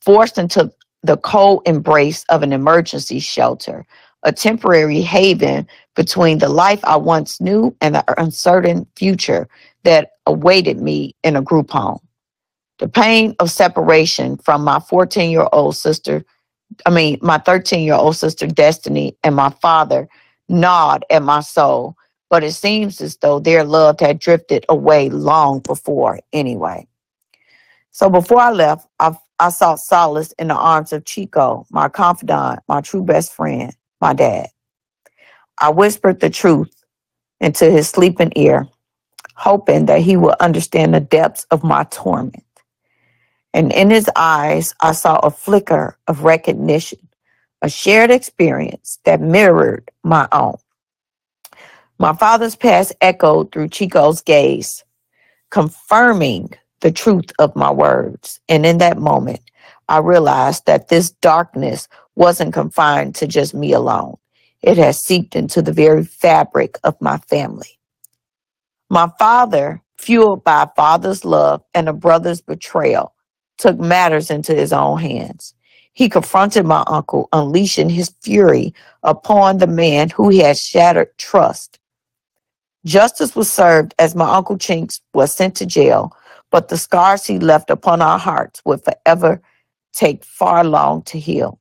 [0.00, 0.72] forced into
[1.02, 3.84] the cold embrace of an emergency shelter,
[4.22, 9.48] a temporary haven between the life I once knew and the uncertain future
[9.82, 12.00] that awaited me in a group home.
[12.78, 16.24] The pain of separation from my 14 year old sister,
[16.86, 20.08] I mean, my 13 year old sister Destiny, and my father
[20.48, 21.96] gnawed at my soul,
[22.30, 26.86] but it seems as though their love had drifted away long before anyway.
[27.92, 32.60] So before I left, I, I sought solace in the arms of Chico, my confidant,
[32.68, 34.48] my true best friend, my dad.
[35.60, 36.74] I whispered the truth
[37.40, 38.66] into his sleeping ear,
[39.36, 42.42] hoping that he would understand the depths of my torment.
[43.54, 46.98] And in his eyes, I saw a flicker of recognition,
[47.62, 50.56] a shared experience that mirrored my own.
[51.98, 54.84] My father's past echoed through Chico's gaze,
[55.50, 58.40] confirming the truth of my words.
[58.48, 59.40] And in that moment,
[59.88, 61.86] I realized that this darkness
[62.16, 64.16] wasn't confined to just me alone.
[64.62, 67.78] It has seeped into the very fabric of my family.
[68.90, 73.13] My father, fueled by a father's love and a brother's betrayal,
[73.58, 75.54] took matters into his own hands.
[75.92, 81.78] He confronted my uncle, unleashing his fury upon the man who had shattered trust.
[82.84, 86.12] Justice was served as my uncle Chinks was sent to jail,
[86.50, 89.40] but the scars he left upon our hearts would forever
[89.92, 91.58] take far long to heal.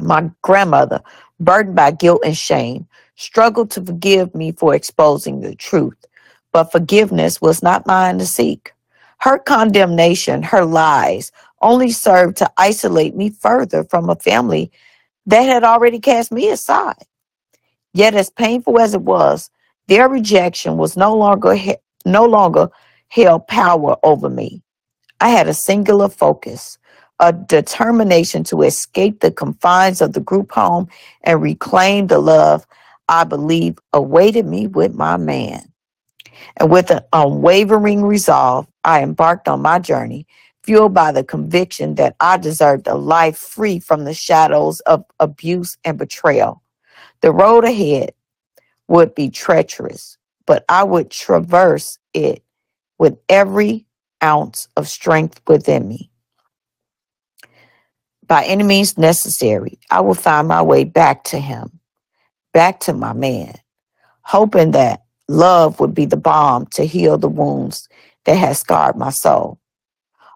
[0.00, 1.00] My grandmother,
[1.40, 2.86] burdened by guilt and shame,
[3.16, 6.04] struggled to forgive me for exposing the truth,
[6.52, 8.73] but forgiveness was not mine to seek.
[9.24, 14.70] Her condemnation, her lies, only served to isolate me further from a family
[15.24, 17.06] that had already cast me aside.
[17.94, 19.48] Yet, as painful as it was,
[19.88, 21.56] their rejection was no longer
[22.04, 22.68] no longer
[23.08, 24.62] held power over me.
[25.22, 26.76] I had a singular focus,
[27.18, 30.88] a determination to escape the confines of the group home
[31.22, 32.66] and reclaim the love
[33.08, 35.72] I believe awaited me with my man.
[36.58, 40.26] And with an unwavering resolve, I embarked on my journey,
[40.62, 45.76] fueled by the conviction that I deserved a life free from the shadows of abuse
[45.84, 46.62] and betrayal.
[47.20, 48.12] The road ahead
[48.88, 52.42] would be treacherous, but I would traverse it
[52.98, 53.86] with every
[54.22, 56.10] ounce of strength within me.
[58.26, 61.80] By any means necessary, I will find my way back to him,
[62.52, 63.54] back to my man,
[64.22, 67.88] hoping that love would be the balm to heal the wounds
[68.24, 69.58] that had scarred my soul.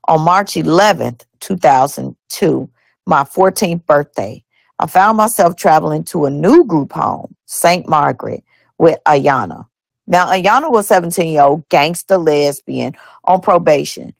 [0.07, 2.70] On March 11th, 2002,
[3.07, 4.43] my 14th birthday,
[4.78, 7.89] I found myself traveling to a new group home, St.
[7.89, 8.45] Margaret,
[8.78, 9.66] with Ayana.
[10.07, 14.14] Now, Ayana was 17 year old gangster lesbian on probation,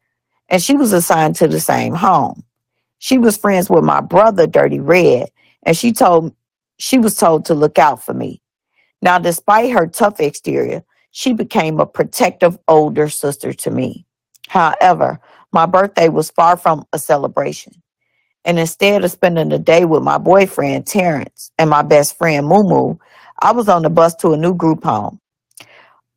[0.49, 2.43] and she was assigned to the same home.
[2.99, 5.31] She was friends with my brother, Dirty Red,
[5.63, 6.35] and she told
[6.79, 8.41] she was told to look out for me.
[9.01, 10.83] Now, despite her tough exterior,
[11.19, 14.07] she became a protective older sister to me.
[14.47, 15.19] However,
[15.51, 17.73] my birthday was far from a celebration.
[18.45, 23.01] And instead of spending the day with my boyfriend, Terrence, and my best friend, Mumu,
[23.41, 25.19] I was on the bus to a new group home.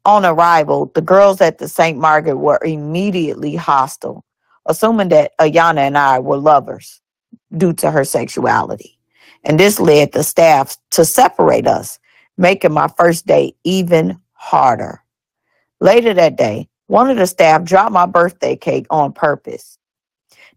[0.05, 1.97] On arrival, the girls at the St.
[1.97, 4.23] Margaret were immediately hostile,
[4.67, 7.01] assuming that Ayana and I were lovers
[7.57, 8.99] due to her sexuality.
[9.45, 11.97] And this led the staff to separate us,
[12.37, 15.03] making my first date even harder.
[15.81, 19.77] Later that day, one of the staff dropped my birthday cake on purpose.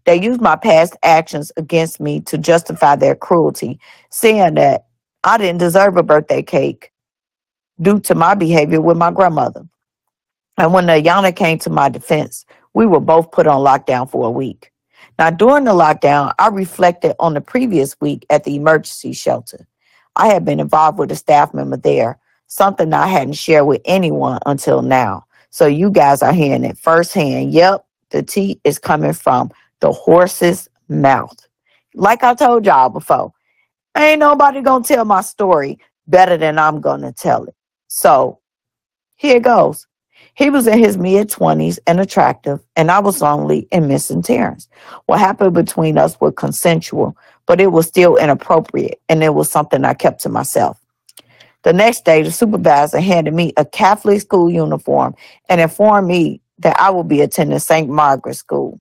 [0.05, 3.79] They used my past actions against me to justify their cruelty,
[4.09, 4.87] saying that
[5.23, 6.91] I didn't deserve a birthday cake
[7.79, 9.67] due to my behavior with my grandmother.
[10.57, 14.31] And when Ayana came to my defense, we were both put on lockdown for a
[14.31, 14.71] week.
[15.19, 19.67] Now, during the lockdown, I reflected on the previous week at the emergency shelter.
[20.15, 24.39] I had been involved with a staff member there, something I hadn't shared with anyone
[24.45, 25.25] until now.
[25.49, 27.53] So you guys are hearing it firsthand.
[27.53, 31.37] Yep, the tea is coming from the horse's mouth.
[31.93, 33.31] Like I told y'all before,
[33.97, 37.55] ain't nobody gonna tell my story better than I'm gonna tell it.
[37.87, 38.39] So
[39.15, 39.87] here goes.
[40.33, 44.67] He was in his mid 20s and attractive, and I was lonely and missing Terrence.
[45.05, 49.85] What happened between us was consensual, but it was still inappropriate, and it was something
[49.85, 50.77] I kept to myself.
[51.65, 55.15] The next day, the supervisor handed me a Catholic school uniform
[55.49, 57.89] and informed me that I would be attending St.
[57.89, 58.79] Margaret School.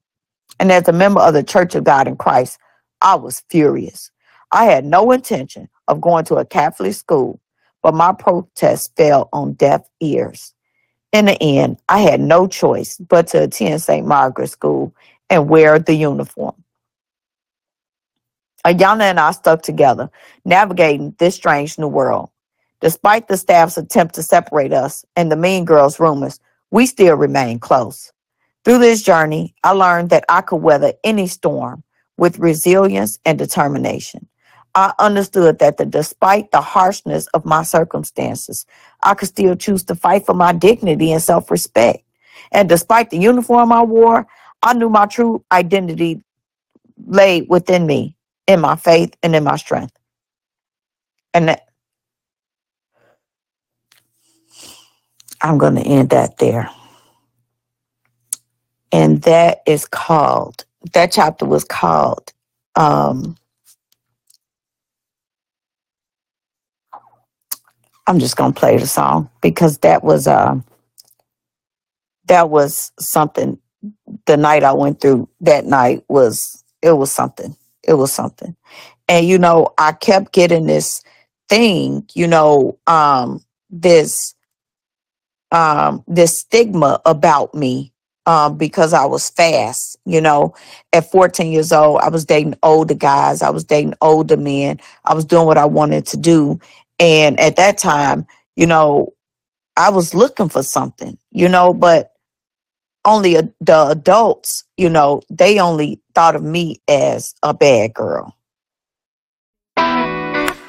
[0.61, 2.59] And as a member of the Church of God in Christ,
[3.01, 4.11] I was furious.
[4.53, 7.41] I had no intention of going to a Catholic school,
[7.83, 10.53] but my protest fell on deaf ears.
[11.11, 14.07] In the end, I had no choice but to attend St.
[14.07, 14.95] Margaret School
[15.31, 16.63] and wear the uniform.
[18.67, 20.11] Ayana and I stuck together,
[20.45, 22.29] navigating this strange new world.
[22.85, 26.39] Despite the staff's attempt to separate us and the mean girls' rumors,
[26.71, 28.13] we still remain close.
[28.63, 31.83] Through this journey, I learned that I could weather any storm
[32.19, 34.29] with resilience and determination.
[34.75, 38.67] I understood that the, despite the harshness of my circumstances,
[39.03, 42.05] I could still choose to fight for my dignity and self respect.
[42.53, 44.27] And despite the uniform I wore,
[44.63, 46.23] I knew my true identity
[47.07, 49.97] lay within me, in my faith and in my strength.
[51.35, 51.69] And that,
[55.43, 56.71] I'm going to end that there.
[58.93, 62.33] And that is called, that chapter was called
[62.77, 63.37] um,
[68.07, 70.57] I'm just gonna play the song because that was uh
[72.27, 73.59] that was something
[74.27, 77.57] the night I went through that night was it was something.
[77.83, 78.57] It was something.
[79.09, 81.03] And you know, I kept getting this
[81.49, 84.34] thing, you know, um this
[85.55, 87.93] um this stigma about me
[88.27, 90.55] um because I was fast, you know.
[90.93, 94.81] At 14 years old, I was dating older guys, I was dating older men.
[95.05, 96.61] I was doing what I wanted to do
[96.99, 98.27] and at that time,
[98.57, 99.13] you know,
[99.77, 102.13] I was looking for something, you know, but
[103.05, 108.37] only a, the adults, you know, they only thought of me as a bad girl.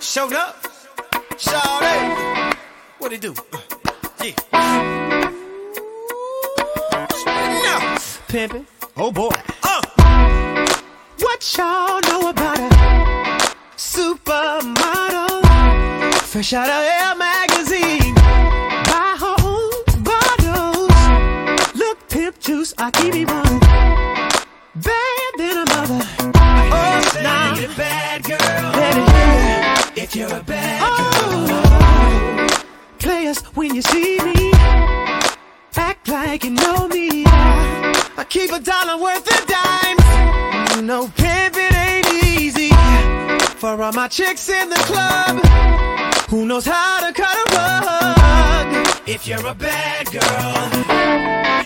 [0.02, 0.64] Showed up.
[1.38, 2.56] Shawty.
[2.98, 3.36] What it do?
[4.26, 4.34] Yeah.
[8.28, 8.66] Pimpin'.
[8.98, 9.30] Oh boy.
[9.62, 9.82] Uh.
[11.20, 12.70] What y'all know about a
[13.78, 15.44] supermodel?
[16.24, 18.16] Fresh out of Air magazine.
[18.90, 19.72] Buy her own
[20.04, 20.90] bottles.
[21.76, 23.60] Look, pimp juice, I keep it one.
[24.82, 26.02] Bad than a mother.
[26.34, 27.54] Oh, now.
[27.54, 28.72] Need a bad girl.
[28.74, 31.16] Baby, if you're a bad oh.
[33.06, 34.52] Players, when you see me,
[35.76, 37.24] act like you know me.
[37.28, 40.76] I keep a dollar worth of dimes.
[40.76, 42.72] You know, pimping ain't easy.
[43.62, 45.38] For all my chicks in the club,
[46.32, 48.88] who knows how to cut a rug?
[49.08, 50.56] If you're a bad girl,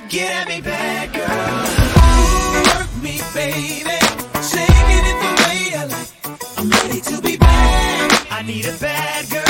[0.10, 1.64] get at me, bad girl.
[2.76, 3.98] Work me, baby.
[4.44, 6.60] Shaking it the way I like.
[6.60, 8.28] I'm ready to be bad.
[8.30, 9.49] I need a bad girl.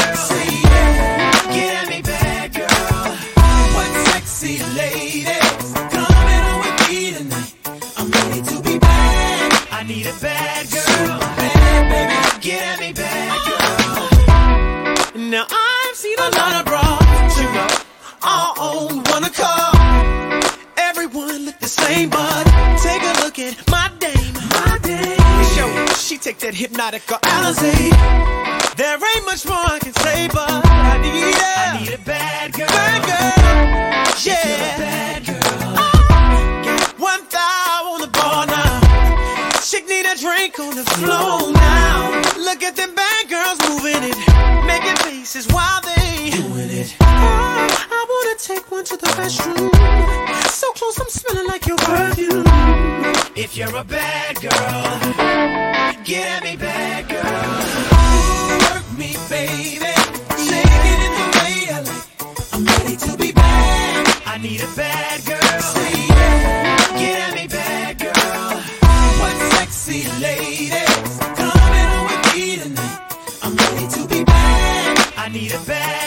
[28.80, 32.49] There ain't much more I can say, but I need a, I need a bad
[40.60, 42.22] drink on the floor now.
[42.38, 44.18] Look at them bad girls moving it,
[44.66, 46.96] making faces while they doing it.
[47.02, 47.06] Oh,
[47.92, 49.72] I wanna take one to the restroom.
[50.50, 52.46] So close, I'm smelling like your perfume.
[53.36, 54.54] If you're a bad girl,
[56.04, 57.52] get at me, bad girl.
[58.74, 59.94] Work me, baby.
[60.48, 62.54] Shaking it the way I like.
[62.54, 64.22] I'm ready to be bad.
[64.26, 65.62] I need a bad girl.
[65.62, 66.09] Say
[69.80, 73.00] sexy ladies coming with me tonight?
[73.42, 74.26] I'm ready to be.
[74.28, 75.99] I need a bad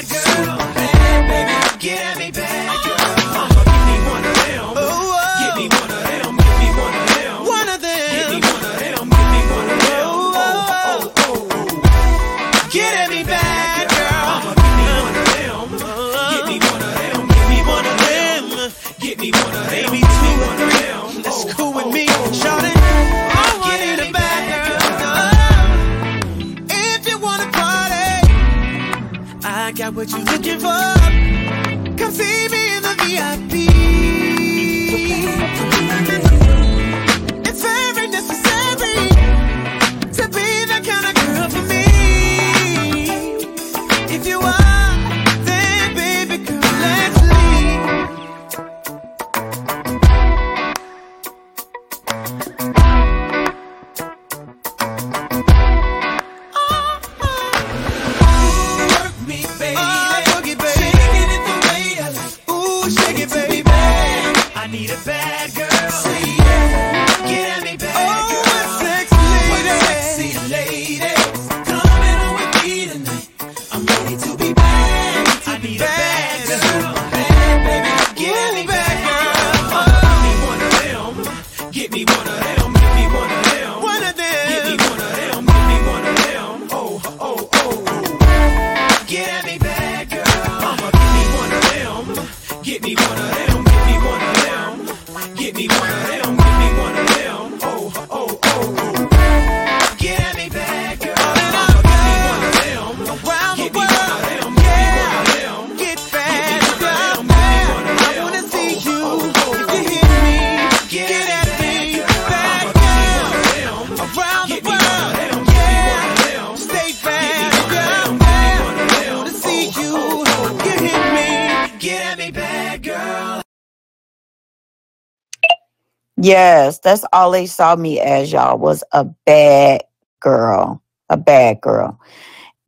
[126.23, 129.85] Yes, that's all they saw me as, y'all, was a bad
[130.20, 130.83] girl.
[131.11, 132.01] A bad girl.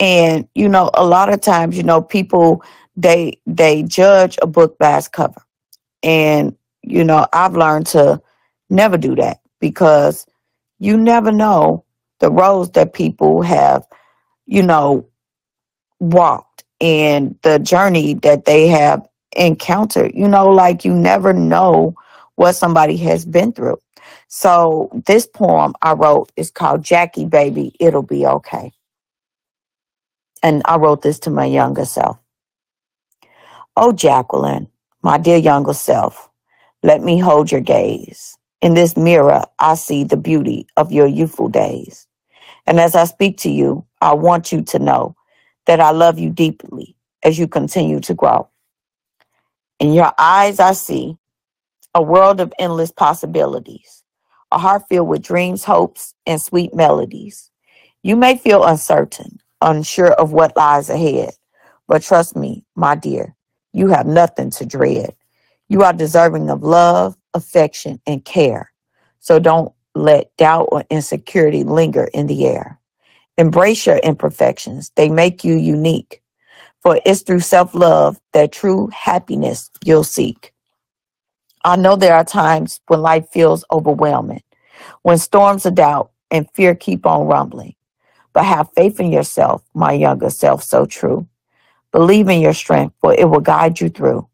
[0.01, 2.63] And you know, a lot of times, you know, people
[2.97, 5.43] they they judge a book by its cover.
[6.03, 8.23] And you know, I've learned to
[8.71, 10.27] never do that because
[10.81, 11.85] you never know
[12.21, 13.87] the roads that people have,
[14.47, 15.09] you know,
[16.01, 20.13] walked and the journey that they have encountered.
[20.15, 21.95] You know, like you never know
[22.37, 23.78] what somebody has been through.
[24.28, 28.72] So this poem I wrote is called Jackie Baby, It'll Be Okay.
[30.43, 32.18] And I wrote this to my younger self.
[33.76, 34.68] Oh, Jacqueline,
[35.03, 36.30] my dear younger self,
[36.82, 38.37] let me hold your gaze.
[38.62, 42.07] In this mirror, I see the beauty of your youthful days.
[42.66, 45.16] And as I speak to you, I want you to know
[45.66, 48.49] that I love you deeply as you continue to grow.
[49.80, 51.16] In your eyes, I see
[51.95, 54.03] a world of endless possibilities,
[54.51, 57.51] a heart filled with dreams, hopes, and sweet melodies.
[58.03, 61.34] You may feel uncertain, unsure of what lies ahead,
[61.86, 63.34] but trust me, my dear,
[63.72, 65.14] you have nothing to dread.
[65.68, 68.72] You are deserving of love, affection, and care.
[69.20, 72.80] So don't let doubt or insecurity linger in the air.
[73.38, 76.22] Embrace your imperfections, they make you unique.
[76.82, 80.54] For it's through self love that true happiness you'll seek.
[81.65, 84.43] I know there are times when life feels overwhelming,
[85.03, 87.75] when storms of doubt and fear keep on rumbling.
[88.35, 91.29] But have faith in yourself, my younger self, so true.
[91.93, 94.29] Believe in your strength, for it will guide you through.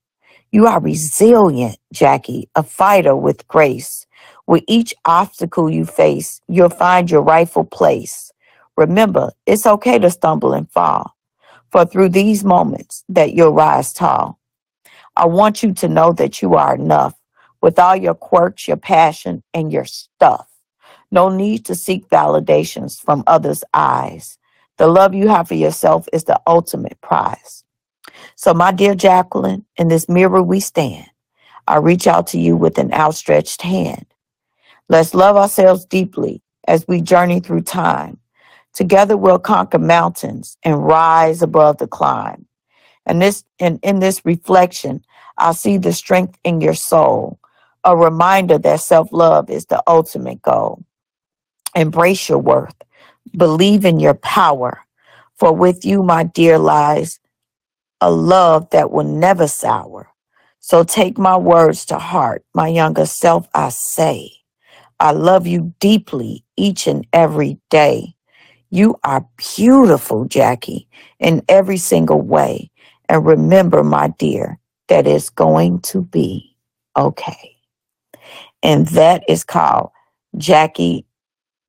[0.51, 4.07] You are resilient, Jackie, a fighter with grace.
[4.47, 8.33] With each obstacle you face, you'll find your rightful place.
[8.77, 11.17] Remember, it's okay to stumble and fall,
[11.71, 14.41] for through these moments that you'll rise tall.
[15.17, 17.15] I want you to know that you are enough
[17.63, 20.49] with all your quirks, your passion, and your stuff.
[21.11, 24.39] No need to seek validations from others' eyes.
[24.79, 27.65] The love you have for yourself is the ultimate prize.
[28.37, 31.07] So, my dear Jacqueline, in this mirror we stand.
[31.67, 34.07] I reach out to you with an outstretched hand.
[34.89, 38.19] Let's love ourselves deeply as we journey through time.
[38.73, 42.47] Together we'll conquer mountains and rise above the climb.
[43.07, 45.05] And this and in this reflection,
[45.39, 47.39] I see the strength in your soul,
[47.85, 50.85] a reminder that self-love is the ultimate goal.
[51.75, 52.75] Embrace your worth.
[53.37, 54.81] Believe in your power.
[55.37, 57.21] For with you, my dear, lies
[58.01, 60.09] a love that will never sour.
[60.61, 64.33] So take my words to heart, my younger self, I say.
[64.99, 68.15] I love you deeply each and every day.
[68.71, 69.27] You are
[69.57, 72.71] beautiful, Jackie, in every single way.
[73.09, 74.59] And remember, my dear,
[74.89, 76.55] that it's going to be
[76.97, 77.57] okay.
[78.63, 79.91] And that is called
[80.37, 81.07] Jackie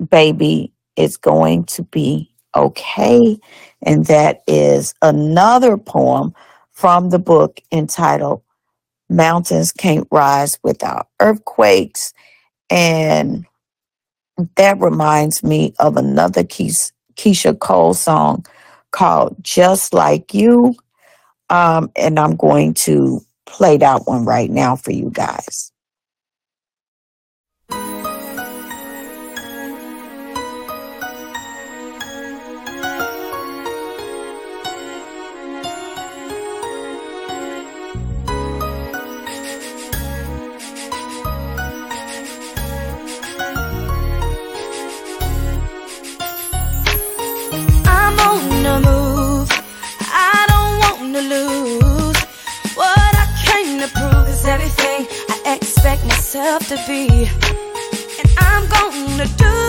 [0.09, 3.39] Baby, It's Going to Be Okay.
[3.81, 6.33] And that is another poem
[6.71, 8.41] from the book entitled
[9.09, 12.13] Mountains Can't Rise Without Earthquakes.
[12.69, 13.45] And
[14.55, 18.45] that reminds me of another Keyshia, Cole song
[18.91, 20.75] called Just Like You.
[21.49, 25.70] Um, and I'm going to play that one right now for you guys.
[51.21, 52.17] To lose.
[52.75, 55.07] What I came to prove is everything
[55.45, 57.07] I expect myself to be.
[58.19, 59.60] And I'm gonna do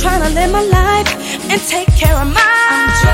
[0.00, 3.09] Trying to live my life and take care of mine.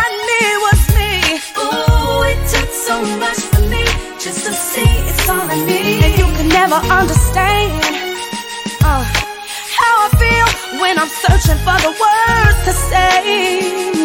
[0.00, 0.56] I need.
[0.66, 1.12] Was me.
[1.62, 3.84] Ooh, it took so much for me
[4.18, 7.82] just to see it's all in me, and you can never understand.
[8.82, 9.04] Uh,
[9.78, 13.97] how I feel when I'm searching for the words to say.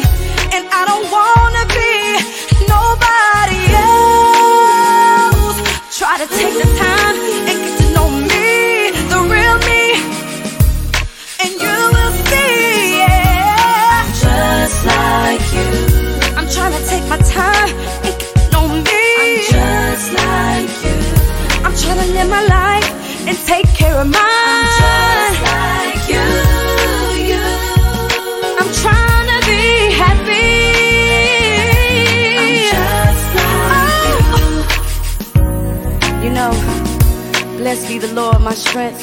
[38.08, 39.02] The Lord, my strength,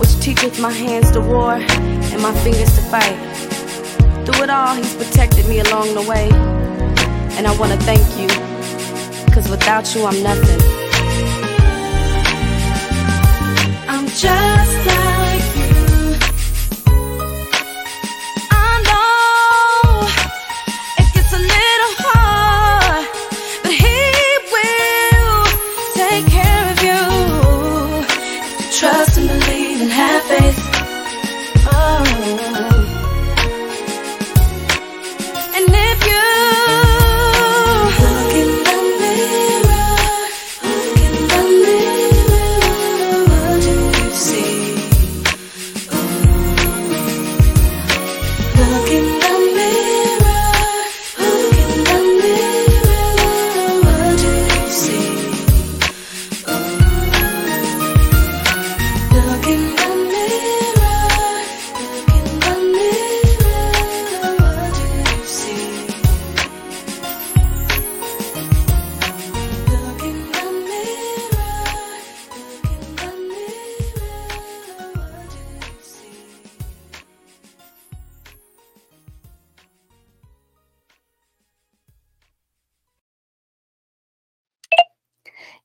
[0.00, 3.16] which teacheth my hands to war and my fingers to fight.
[4.26, 6.28] Through it all, He's protected me along the way.
[7.36, 8.26] And I want to thank you,
[9.26, 10.60] because without you, I'm nothing.
[13.88, 15.11] I'm just like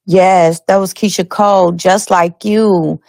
[0.08, 3.02] Yes, that was Keyshia Cole, just like you.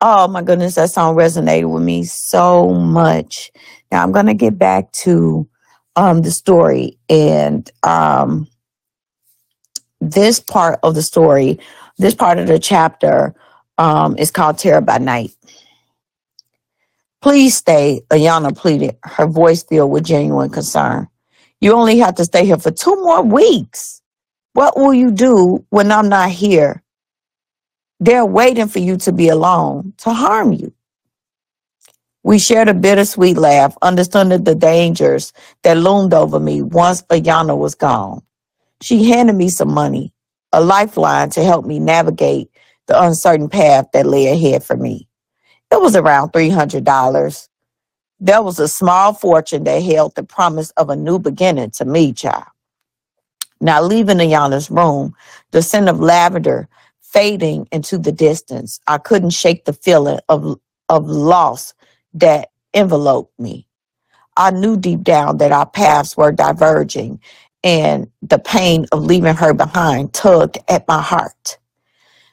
[0.00, 3.50] Oh my goodness, that song resonated with me so much.
[3.90, 5.48] Now I'm gonna get back to
[5.96, 8.46] um the story and um
[10.00, 11.58] this part of the story,
[11.98, 13.34] this part of the chapter
[13.78, 15.32] um is called Terror by Night.
[17.22, 21.08] Please stay, Ayana pleaded, her voice filled with genuine concern.
[21.60, 24.00] You only have to stay here for two more weeks.
[24.56, 26.82] What will you do when I'm not here?
[28.00, 30.72] They're waiting for you to be alone to harm you.
[32.22, 37.74] We shared a bittersweet laugh, understood the dangers that loomed over me once Ayana was
[37.74, 38.22] gone.
[38.80, 40.14] She handed me some money,
[40.52, 42.48] a lifeline to help me navigate
[42.86, 45.06] the uncertain path that lay ahead for me.
[45.70, 47.48] It was around $300.
[48.20, 52.14] There was a small fortune that held the promise of a new beginning to me,
[52.14, 52.46] child.
[53.60, 55.14] Now, leaving Ayana's room,
[55.52, 56.68] the scent of lavender
[57.02, 60.60] fading into the distance, I couldn't shake the feeling of,
[60.90, 61.74] of loss
[62.14, 63.66] that enveloped me.
[64.36, 67.20] I knew deep down that our paths were diverging,
[67.64, 71.58] and the pain of leaving her behind tugged at my heart.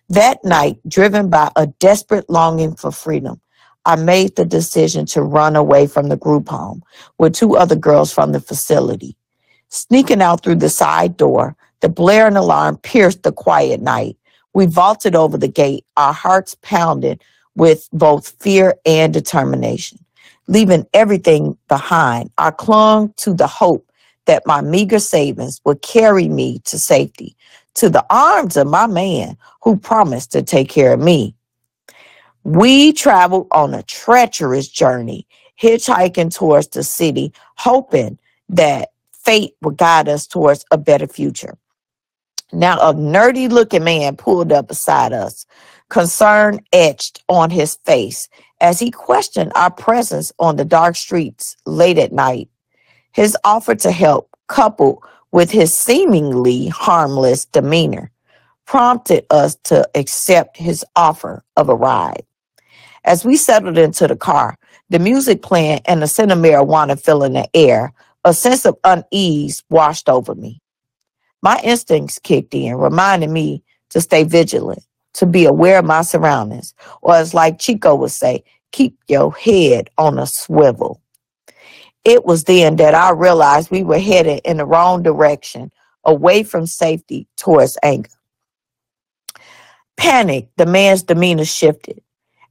[0.10, 3.42] That night, driven by a desperate longing for freedom,
[3.86, 6.84] I made the decision to run away from the group home
[7.20, 9.18] with two other girls from the facility.
[9.74, 14.16] Sneaking out through the side door, the blaring alarm pierced the quiet night.
[14.54, 17.24] We vaulted over the gate, our hearts pounded
[17.56, 19.98] with both fear and determination.
[20.48, 23.92] Leaving everything behind, I clung to the hope
[24.26, 27.36] that my meager savings would carry me to safety,
[27.74, 31.34] to the arms of my man who promised to take care of me.
[32.44, 35.26] We traveled on a treacherous journey,
[35.60, 38.20] hitchhiking towards the city, hoping
[38.50, 38.92] that
[39.24, 41.58] fate will guide us towards a better future.
[42.52, 45.46] Now, a nerdy looking man pulled up beside us,
[45.90, 48.30] concern etched on his face
[48.62, 52.50] as he questioned our presence on the dark streets late at night.
[53.12, 58.12] His offer to help, coupled with his seemingly harmless demeanor,
[58.66, 62.24] prompted us to accept his offer of a ride.
[63.04, 64.58] As we settled into the car,
[64.90, 67.94] the music playing and the scent of marijuana filling the air,
[68.24, 70.62] a sense of unease washed over me.
[71.42, 74.84] My instincts kicked in, reminding me to stay vigilant,
[75.16, 79.90] to be aware of my surroundings, or as like Chico would say, keep your head
[79.98, 81.02] on a swivel.
[82.06, 85.72] It was then that I realized we were headed in the wrong direction,
[86.04, 88.10] away from safety towards anger.
[89.96, 92.02] Panic, the man's demeanor shifted,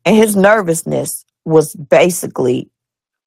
[0.04, 2.70] and his nervousness was basically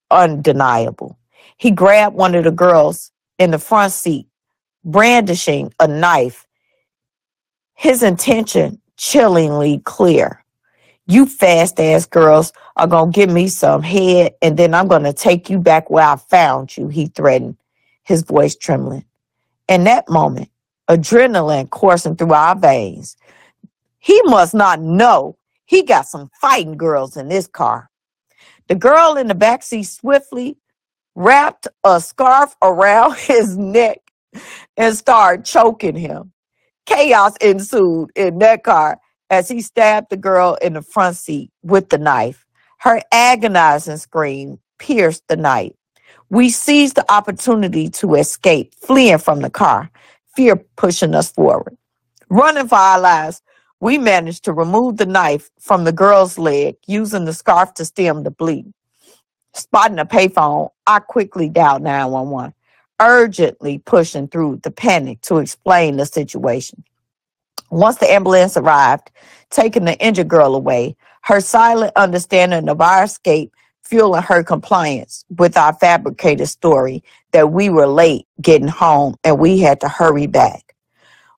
[0.10, 1.20] undeniable.
[1.58, 4.28] He grabbed one of the girls in the front seat,
[4.84, 6.46] brandishing a knife,
[7.76, 10.44] his intention chillingly clear.
[11.08, 15.04] You fast ass girls are going to give me some head and then I'm going
[15.04, 17.58] to take you back where I found you, he threatened,
[18.04, 19.06] his voice trembling.
[19.68, 20.50] In that moment,
[20.90, 23.18] adrenaline coursing through our veins.
[24.00, 27.90] He must not know he got some fighting girls in this car.
[28.68, 30.58] The girl in the back seat swiftly
[31.16, 34.00] wrapped a scarf around his neck
[34.78, 36.32] and started choking him.
[36.86, 41.90] Chaos ensued in that car as he stabbed the girl in the front seat with
[41.90, 42.46] the knife.
[42.80, 45.76] Her agonizing scream pierced the night.
[46.30, 49.90] We seized the opportunity to escape, fleeing from the car,
[50.36, 51.78] fear pushing us forward.
[52.30, 53.42] Running for our lives,
[53.80, 58.24] we managed to remove the knife from the girl's leg using the scarf to stem
[58.24, 58.74] the bleeding.
[59.56, 62.54] Spotting a payphone, I quickly dialed 911,
[63.00, 66.84] urgently pushing through the panic to explain the situation.
[67.72, 69.12] Once the ambulance arrived,
[69.50, 75.56] taking the injured girl away, her silent understanding of our escape fueling her compliance with
[75.56, 77.02] our fabricated story
[77.32, 80.76] that we were late getting home and we had to hurry back.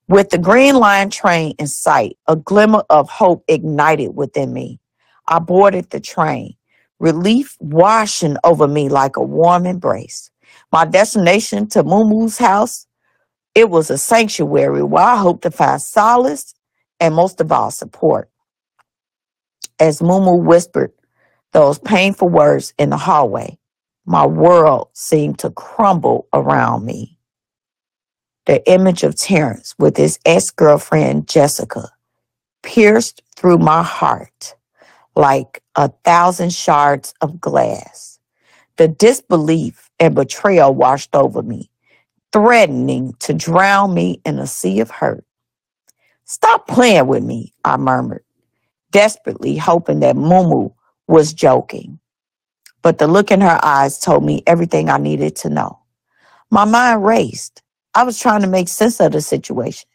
[0.08, 4.80] With the Green Line train in sight, a glimmer of hope ignited within me.
[5.28, 6.56] I boarded the train,
[6.98, 10.30] relief washing over me like a warm embrace.
[10.72, 12.86] My destination to Mumu's house,
[13.54, 16.54] it was a sanctuary where I hoped to find solace
[17.00, 18.30] and most of all support.
[19.78, 20.92] As Mumu whispered
[21.52, 23.58] those painful words in the hallway,
[24.04, 27.18] my world seemed to crumble around me.
[28.46, 31.90] The image of Terrence with his ex girlfriend Jessica
[32.62, 34.56] pierced through my heart
[35.18, 38.20] like a thousand shards of glass.
[38.76, 41.70] The disbelief and betrayal washed over me,
[42.32, 45.24] threatening to drown me in a sea of hurt.
[46.24, 48.24] Stop playing with me, I murmured,
[48.92, 50.72] desperately hoping that Mumu
[51.08, 51.98] was joking.
[52.82, 55.80] But the look in her eyes told me everything I needed to know.
[56.50, 57.62] My mind raced.
[57.94, 59.88] I was trying to make sense of the situation.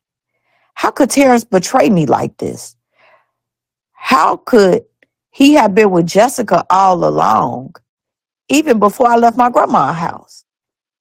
[0.74, 2.76] How could Terrence betray me like this?
[3.94, 4.84] How could
[5.34, 7.76] he had been with Jessica all along,
[8.50, 10.46] even before I left my grandma's house?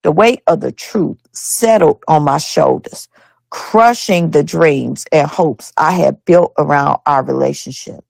[0.03, 3.09] The weight of the truth settled on my shoulders,
[3.51, 8.05] crushing the dreams and hopes I had built around our relationship.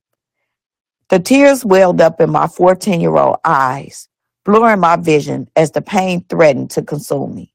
[1.10, 4.08] The tears welled up in my 14 year old eyes,
[4.44, 7.52] blurring my vision as the pain threatened to consume me.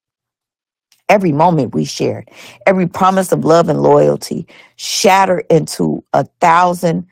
[1.08, 2.30] Every moment we shared,
[2.66, 4.46] every promise of love and loyalty
[4.76, 7.08] shattered into a thousand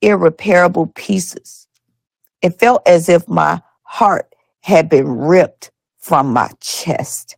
[0.00, 1.66] irreparable pieces.
[2.42, 7.36] It felt as if my heart had been ripped from my chest,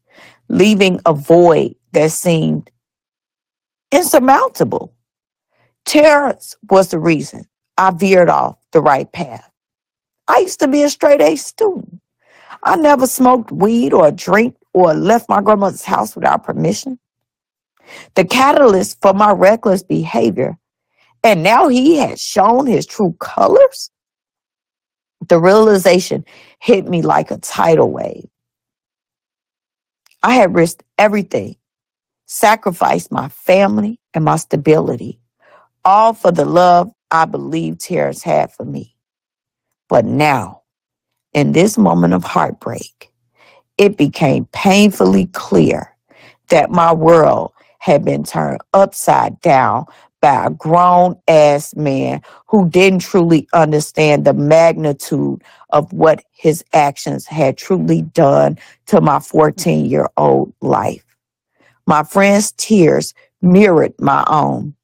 [0.48, 2.70] leaving a void that seemed
[3.90, 4.94] insurmountable.
[5.84, 7.44] Terrence was the reason
[7.76, 9.50] I veered off the right path.
[10.28, 12.00] I used to be a straight A student.
[12.62, 16.98] I never smoked weed or drink or left my grandmother's house without permission.
[18.14, 20.56] The catalyst for my reckless behavior,
[21.24, 23.90] and now he had shown his true colors.
[25.28, 26.24] The realization
[26.60, 28.28] hit me like a tidal wave.
[30.22, 31.56] I had risked everything
[32.26, 35.20] sacrificed my family and my stability,
[35.84, 38.96] all for the love I believed Terrence had for me.
[39.88, 40.62] But now,
[41.34, 43.12] in this moment of heartbreak,
[43.76, 45.94] it became painfully clear
[46.48, 47.51] that my world
[47.82, 49.84] had been turned upside down
[50.20, 57.26] by a grown ass man who didn't truly understand the magnitude of what his actions
[57.26, 58.56] had truly done
[58.86, 61.04] to my 14 year old life.
[61.84, 64.76] My friend's tears mirrored my own,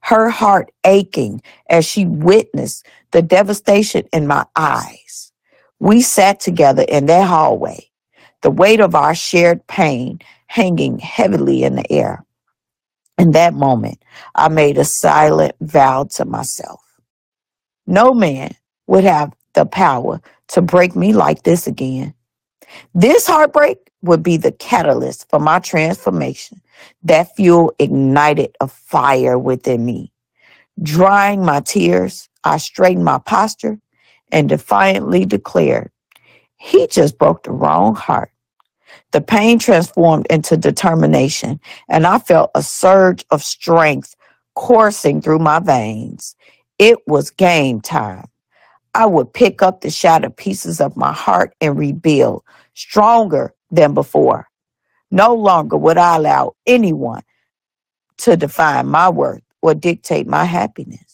[0.00, 5.32] her heart aching as she witnessed the devastation in my eyes.
[5.80, 7.90] We sat together in that hallway,
[8.40, 12.24] the weight of our shared pain hanging heavily in the air.
[13.18, 14.02] In that moment,
[14.34, 16.80] I made a silent vow to myself.
[17.86, 18.52] No man
[18.86, 22.14] would have the power to break me like this again.
[22.94, 26.60] This heartbreak would be the catalyst for my transformation.
[27.02, 30.12] That fuel ignited a fire within me.
[30.82, 33.78] Drying my tears, I straightened my posture
[34.30, 35.90] and defiantly declared,
[36.58, 38.30] He just broke the wrong heart.
[39.12, 44.14] The pain transformed into determination, and I felt a surge of strength
[44.54, 46.36] coursing through my veins.
[46.78, 48.26] It was game time.
[48.94, 52.42] I would pick up the shattered pieces of my heart and rebuild
[52.74, 54.48] stronger than before.
[55.10, 57.22] No longer would I allow anyone
[58.18, 61.07] to define my worth or dictate my happiness.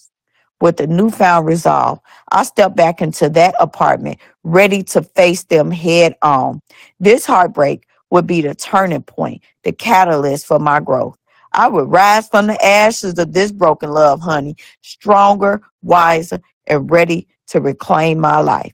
[0.64, 2.00] With a newfound resolve,
[2.32, 6.62] I stepped back into that apartment ready to face them head on.
[6.98, 11.18] This heartbreak would be the turning point, the catalyst for my growth.
[11.52, 17.28] I would rise from the ashes of this broken love, honey, stronger, wiser, and ready
[17.48, 18.72] to reclaim my life.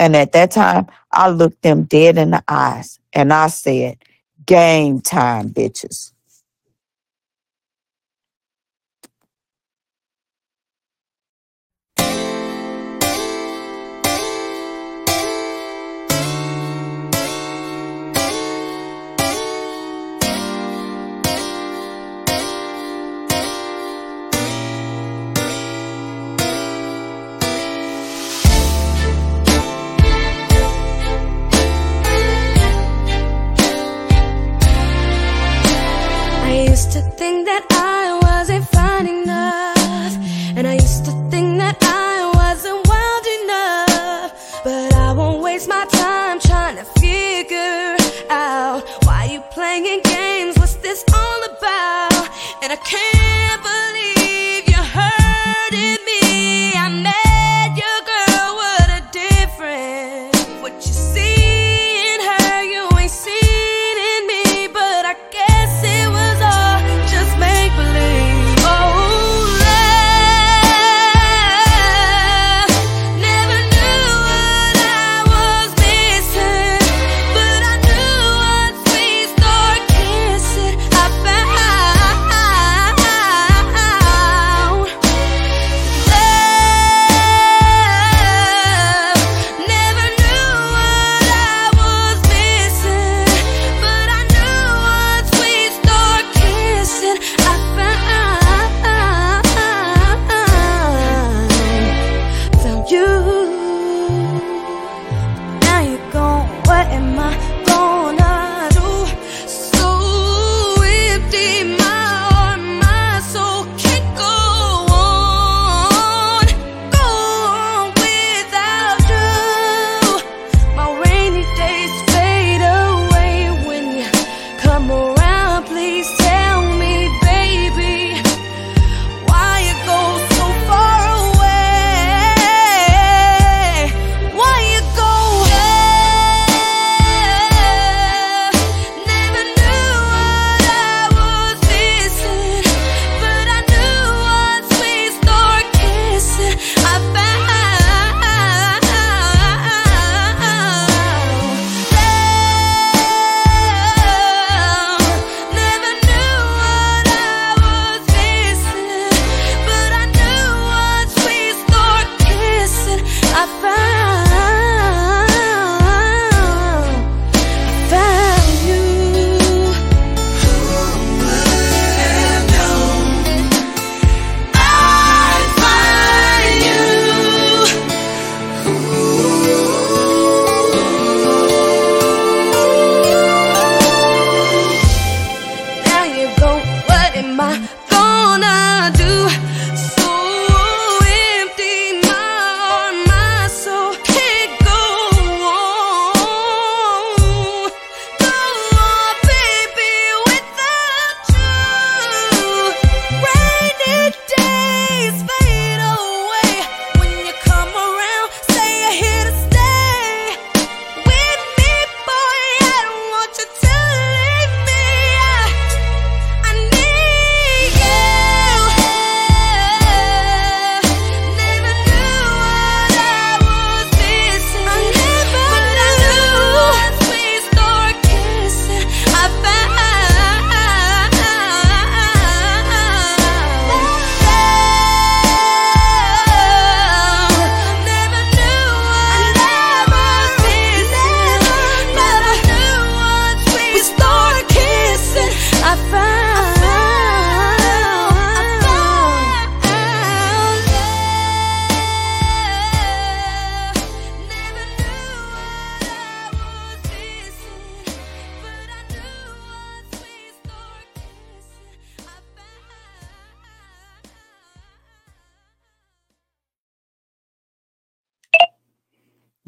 [0.00, 3.98] And at that time, I looked them dead in the eyes and I said,
[4.46, 6.10] Game time, bitches.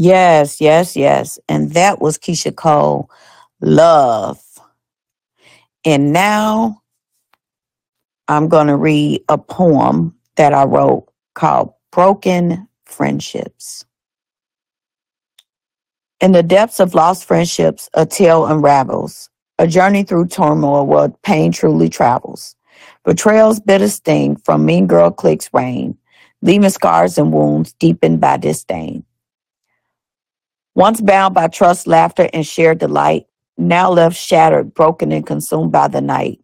[0.02, 1.38] Yes, yes, yes.
[1.48, 3.08] And that was Keyshia Cole,
[3.60, 4.42] Love.
[5.84, 6.82] And now
[8.26, 13.84] I'm going to read a poem that I wrote called Broken Friendships.
[16.20, 19.30] In the depths of lost friendships, a tale unravels,
[19.60, 22.56] a journey through turmoil where pain truly travels.
[23.04, 25.96] Betrayal's bitter sting from mean girl cliques reign,
[26.42, 29.04] leaving scars and wounds deepened by disdain.
[30.74, 33.26] Once bound by trust, laughter, and shared delight,
[33.58, 36.40] now left shattered, broken, and consumed by the night.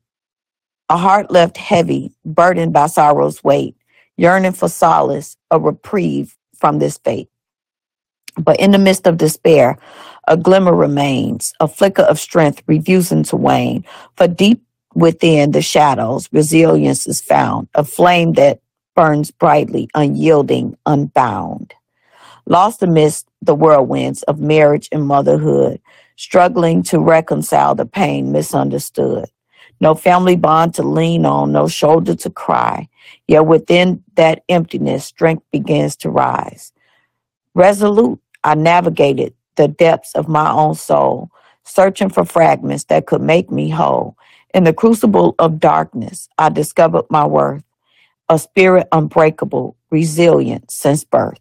[0.91, 3.75] A heart left heavy, burdened by sorrow's weight,
[4.17, 7.29] yearning for solace, a reprieve from this fate.
[8.37, 9.79] But in the midst of despair,
[10.27, 13.85] a glimmer remains, a flicker of strength refusing to wane.
[14.17, 14.63] For deep
[14.95, 18.61] within the shadows, resilience is found, a flame that
[18.95, 21.75] burns brightly, unyielding, unbound.
[22.47, 25.81] Lost amidst the whirlwinds of marriage and motherhood,
[26.17, 29.27] struggling to reconcile the pain misunderstood.
[29.81, 32.89] No family bond to lean on, no shoulder to cry.
[33.29, 36.73] Yet within that emptiness, strength begins to rise.
[37.55, 41.31] Resolute, I navigated the depths of my own soul,
[41.65, 44.17] searching for fragments that could make me whole.
[44.55, 47.63] In the crucible of darkness, I discovered my worth,
[48.29, 51.41] a spirit unbreakable, resilient since birth.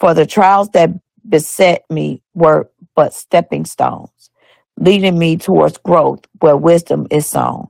[0.00, 0.90] For the trials that
[1.28, 4.30] beset me were but stepping stones,
[4.78, 7.68] leading me towards growth where wisdom is sown.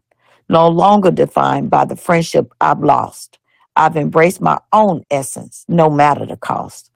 [0.49, 3.39] No longer defined by the friendship I've lost,
[3.77, 6.91] I've embraced my own essence, no matter the cost.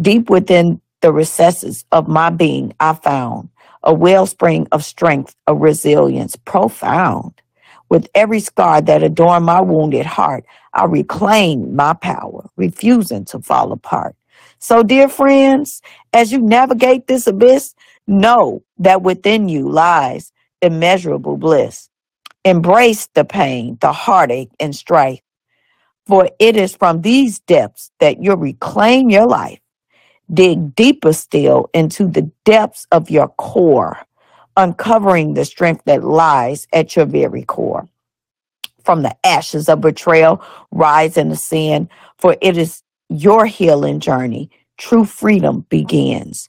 [0.00, 3.50] Deep within the recesses of my being, I found
[3.82, 7.40] a wellspring of strength, a resilience profound.
[7.90, 13.72] With every scar that adorned my wounded heart, I reclaimed my power, refusing to fall
[13.72, 14.16] apart.
[14.58, 15.82] So, dear friends,
[16.12, 17.74] as you navigate this abyss,
[18.06, 21.88] know that within you lies immeasurable bliss.
[22.44, 25.20] Embrace the pain, the heartache, and strife,
[26.06, 29.60] for it is from these depths that you'll reclaim your life.
[30.32, 33.98] Dig deeper still into the depths of your core,
[34.56, 37.88] uncovering the strength that lies at your very core.
[38.84, 44.50] From the ashes of betrayal, rise and ascend, for it is your healing journey.
[44.76, 46.48] True freedom begins.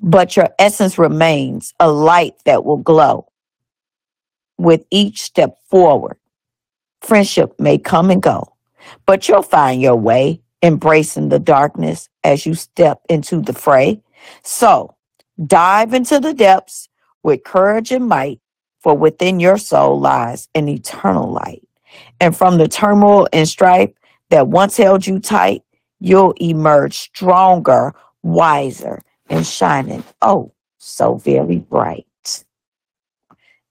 [0.00, 3.28] But your essence remains a light that will glow
[4.58, 6.18] with each step forward.
[7.00, 8.52] Friendship may come and go,
[9.06, 14.02] but you'll find your way embracing the darkness as you step into the fray.
[14.42, 14.96] So
[15.46, 16.88] dive into the depths
[17.22, 18.40] with courage and might,
[18.80, 21.66] for within your soul lies an eternal light.
[22.20, 23.90] And from the turmoil and strife
[24.30, 25.62] that once held you tight,
[26.00, 32.06] you'll emerge stronger, wiser, and shining oh so very bright.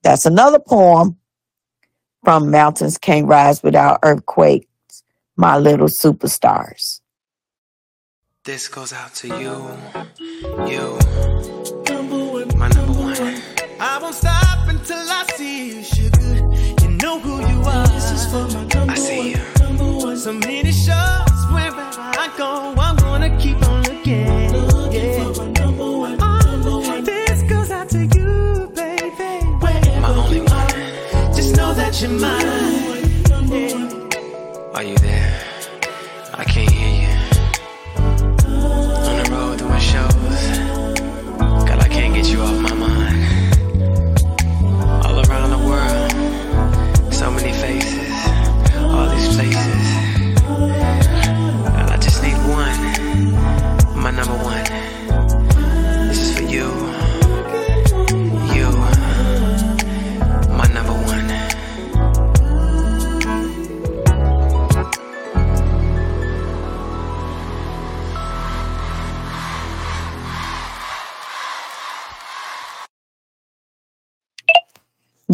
[0.03, 1.18] That's another poem
[2.23, 4.68] from Mountains Can't Rise Without Earthquakes,
[5.36, 7.02] My Little Superstars.
[8.44, 9.68] This goes out to you,
[10.68, 10.99] you,
[12.56, 13.41] my number one.
[13.80, 16.36] I won't stop until I see you, sugar.
[16.82, 17.88] You know who you are.
[17.88, 19.55] This is for my number I see you.
[20.26, 24.26] So many shows wherever I go, I'm gonna keep on looking.
[24.26, 25.30] Yeah.
[26.20, 27.44] Oh, this
[28.16, 29.46] you, baby.
[30.02, 31.36] My only one.
[31.36, 32.48] Just know that you're mine.
[34.74, 35.44] Are you there?
[36.34, 36.75] I can't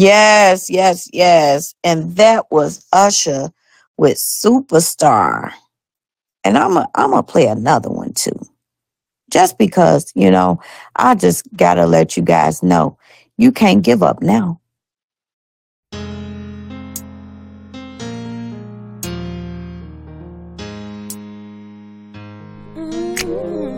[0.02, 1.76] Yes, yes, yes.
[1.84, 3.52] And that was Usher
[3.96, 5.52] with Superstar.
[6.42, 8.36] And I'm a, I'm gonna play another one too.
[9.30, 10.60] Just because, you know,
[10.96, 12.98] I just gotta let you guys know
[13.38, 14.60] you can't give up now.
[23.14, 23.71] There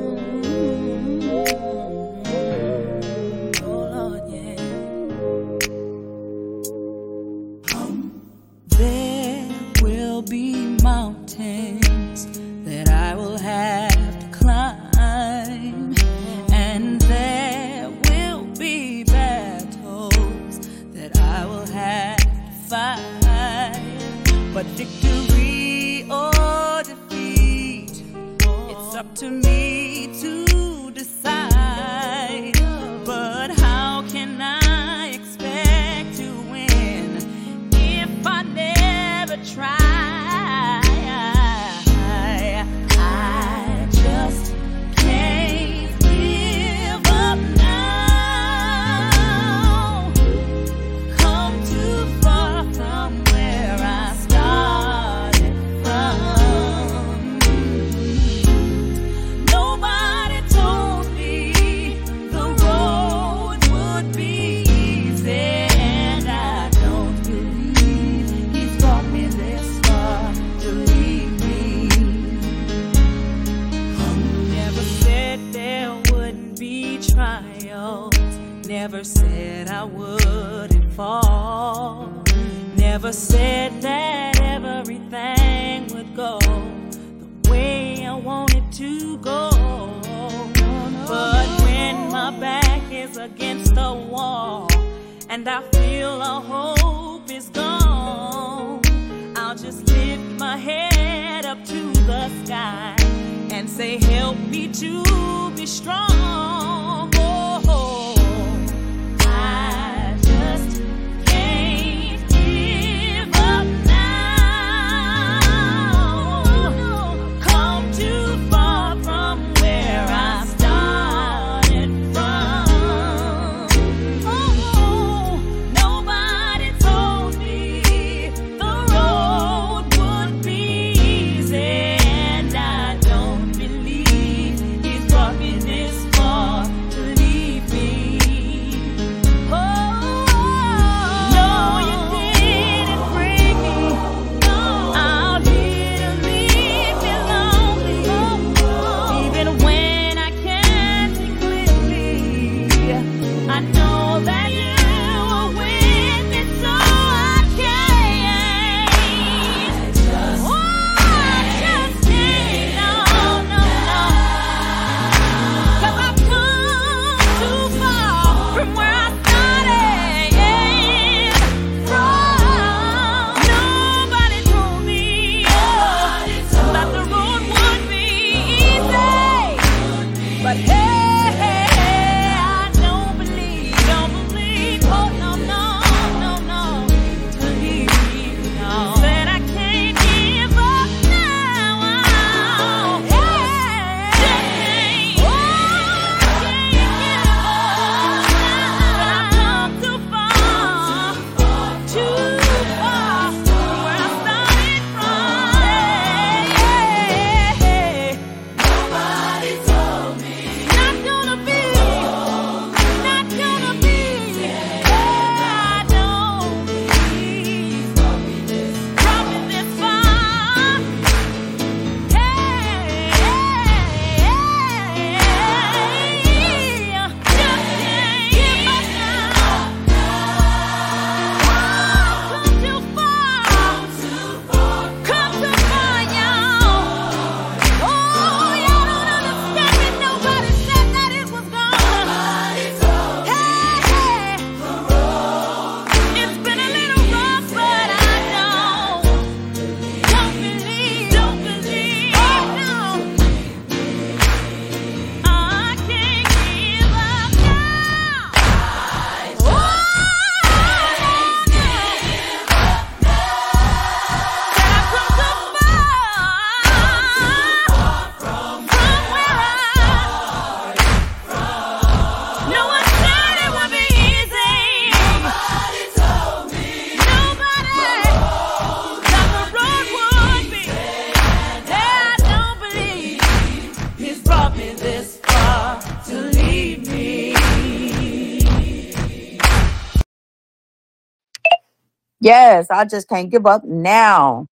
[292.24, 294.48] Yes, I just can't give up now.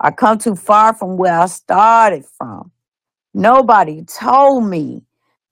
[0.00, 2.72] I come too far from where I started from.
[3.34, 5.02] Nobody told me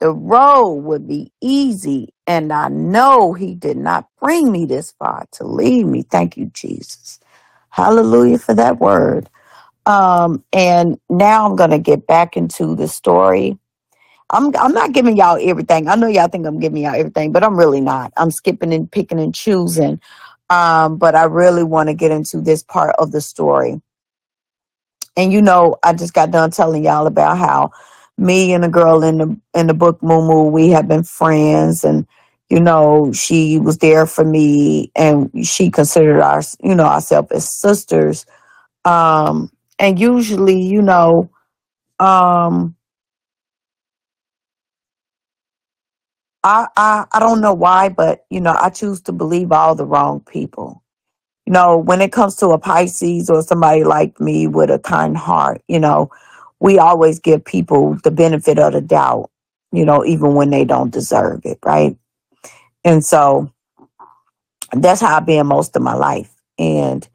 [0.01, 5.27] the road would be easy, and I know He did not bring me this far
[5.33, 6.03] to leave me.
[6.03, 7.21] Thank you, Jesus.
[7.71, 9.31] Hallelujah for that word.
[9.87, 13.59] Um, and now I'm going to get back into the story.
[14.31, 15.89] I'm I'm not giving y'all everything.
[15.89, 18.13] I know y'all think I'm giving y'all everything, but I'm really not.
[18.19, 20.01] I'm skipping and picking and choosing.
[20.51, 23.81] Um, but I really want to get into this part of the story.
[25.17, 27.73] And you know, I just got done telling y'all about how
[28.17, 32.07] me and the girl in the in the book Moo we have been friends and
[32.51, 37.49] you know, she was there for me and she considered us, you know, ourselves as
[37.49, 38.25] sisters.
[38.85, 41.31] Um, and usually, you know,
[41.99, 42.75] um,
[46.45, 49.85] I, I I don't know why, but you know, I choose to believe all the
[49.85, 50.83] wrong people.
[51.47, 55.17] You know, when it comes to a Pisces or somebody like me with a kind
[55.17, 56.11] heart, you know,
[56.61, 59.31] we always give people the benefit of the doubt,
[59.73, 61.97] you know, even when they don't deserve it, right?
[62.85, 63.51] And so
[64.73, 66.35] that's how I've been most of my life.
[66.59, 67.09] And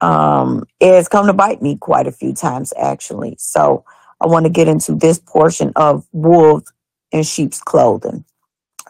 [0.00, 3.36] um, it has come to bite me quite a few times, actually.
[3.38, 3.84] So
[4.20, 6.72] I want to get into this portion of wolves
[7.10, 8.24] in sheep's clothing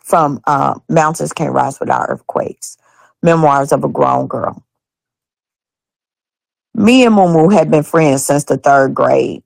[0.04, 2.76] from uh, Mountains Can't Rise Without Earthquakes,
[3.22, 4.64] Memoirs of a Grown Girl.
[6.74, 9.42] Me and Mumu had been friends since the third grade.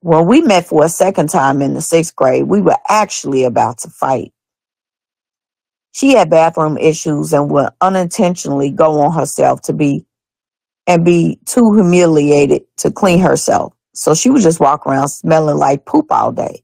[0.00, 3.78] When we met for a second time in the sixth grade, we were actually about
[3.78, 4.32] to fight.
[5.92, 10.06] She had bathroom issues and would unintentionally go on herself to be
[10.86, 13.74] and be too humiliated to clean herself.
[13.94, 16.62] So she would just walk around smelling like poop all day.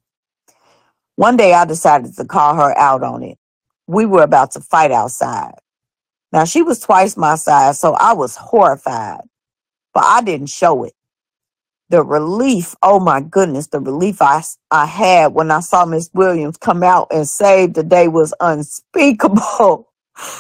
[1.17, 3.39] One day I decided to call her out on it.
[3.87, 5.55] We were about to fight outside.
[6.33, 9.23] Now she was twice my size, so I was horrified,
[9.95, 10.95] but I didn't show it.
[11.91, 16.57] The relief, oh my goodness, the relief I, I had when I saw Miss Williams
[16.57, 19.89] come out and save the day was unspeakable.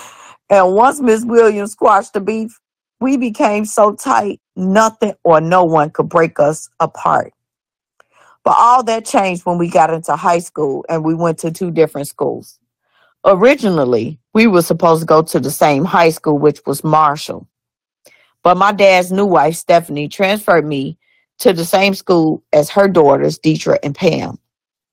[0.51, 2.61] And once Miss Williams squashed the beef,
[3.01, 7.32] we became so tight, nothing or no one could break us apart.
[8.47, 11.73] But all that changed when we got into high school and we went to two
[11.73, 12.60] different schools.
[13.24, 17.48] Originally, we were supposed to go to the same high school, which was Marshall.
[18.44, 20.97] But my dad's new wife, Stephanie, transferred me
[21.40, 24.39] to the same school as her daughters, Deetra and Pam.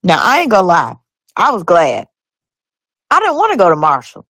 [0.02, 0.96] Now, I ain't gonna lie,
[1.36, 2.08] I was glad.
[3.12, 4.26] I didn't want to go to Marshall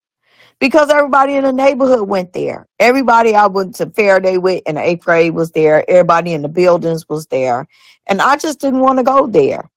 [0.58, 2.68] because everybody in the neighborhood went there.
[2.78, 5.88] Everybody I went to Faraday with in the eighth grade was there.
[5.88, 7.66] Everybody in the buildings was there.
[8.06, 9.70] And I just didn't want to go there.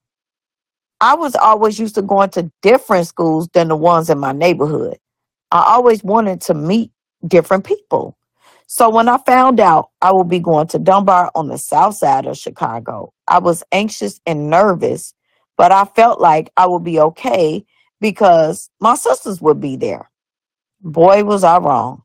[1.00, 4.98] I was always used to going to different schools than the ones in my neighborhood.
[5.52, 6.92] I always wanted to meet
[7.26, 8.18] different people.
[8.68, 12.26] So when I found out I would be going to Dunbar on the south side
[12.26, 15.14] of Chicago, I was anxious and nervous,
[15.56, 17.64] but I felt like I would be okay
[18.02, 20.10] because my sisters would be there.
[20.82, 22.04] Boy, was I wrong.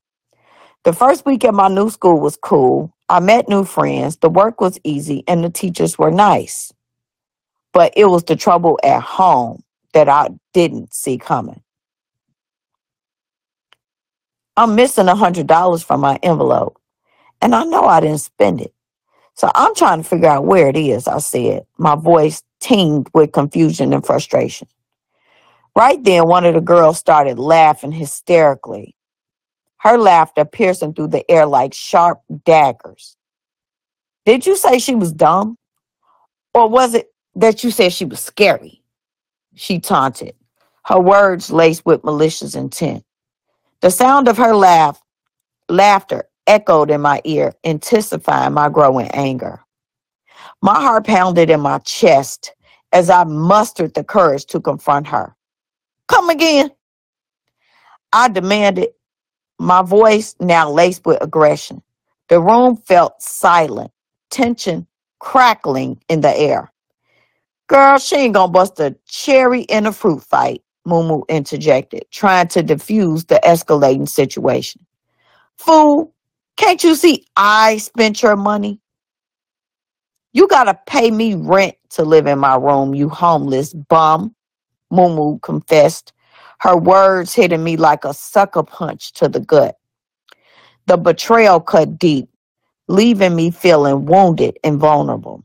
[0.85, 2.92] The first week at my new school was cool.
[3.09, 6.73] I met new friends, the work was easy, and the teachers were nice.
[7.73, 9.63] But it was the trouble at home
[9.93, 11.63] that I didn't see coming.
[14.57, 16.81] I'm missing a hundred dollars from my envelope,
[17.41, 18.75] and I know I didn't spend it.
[19.35, 23.33] So I'm trying to figure out where it is, I said, my voice teemed with
[23.33, 24.69] confusion and frustration.
[25.75, 28.95] Right then, one of the girls started laughing hysterically,
[29.83, 33.17] her laughter piercing through the air like sharp daggers.
[34.25, 35.57] Did you say she was dumb?
[36.55, 38.83] Or was it that you said she was scary?
[39.55, 40.35] She taunted,
[40.85, 43.05] her words laced with malicious intent.
[43.81, 45.03] The sound of her laugh,
[45.69, 49.61] laughter echoed in my ear, intensifying my growing anger.
[50.63, 52.55] My heart pounded in my chest
[52.93, 55.35] as I mustered the courage to confront her.
[56.07, 56.71] Come again.
[58.13, 58.91] I demanded,
[59.63, 61.83] my voice now laced with aggression.
[62.29, 63.93] The room felt silent,
[64.31, 64.87] tension
[65.21, 66.73] crackling in the air.
[67.69, 72.63] Girl, she ain't gonna bust a cherry in a fruit fight, Mumu interjected, trying to
[72.63, 74.85] diffuse the escalating situation.
[75.59, 76.13] Fool,
[76.57, 78.81] can't you see I spent your money?
[80.33, 84.35] You gotta pay me rent to live in my room, you homeless bum,
[84.93, 86.13] Mumu confessed,
[86.63, 89.77] her words hitting me like a sucker punch to the gut.
[90.87, 92.29] The betrayal cut deep,
[92.87, 95.45] leaving me feeling wounded and vulnerable.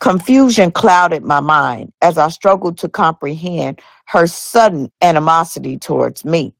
[0.00, 6.54] Confusion clouded my mind as I struggled to comprehend her sudden animosity towards me.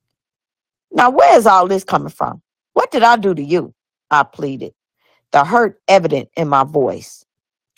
[0.93, 2.43] Now, where is all this coming from?
[2.75, 3.73] What did I do to you?
[4.11, 4.75] I pleaded,
[5.33, 7.25] the hurt evident in my voice.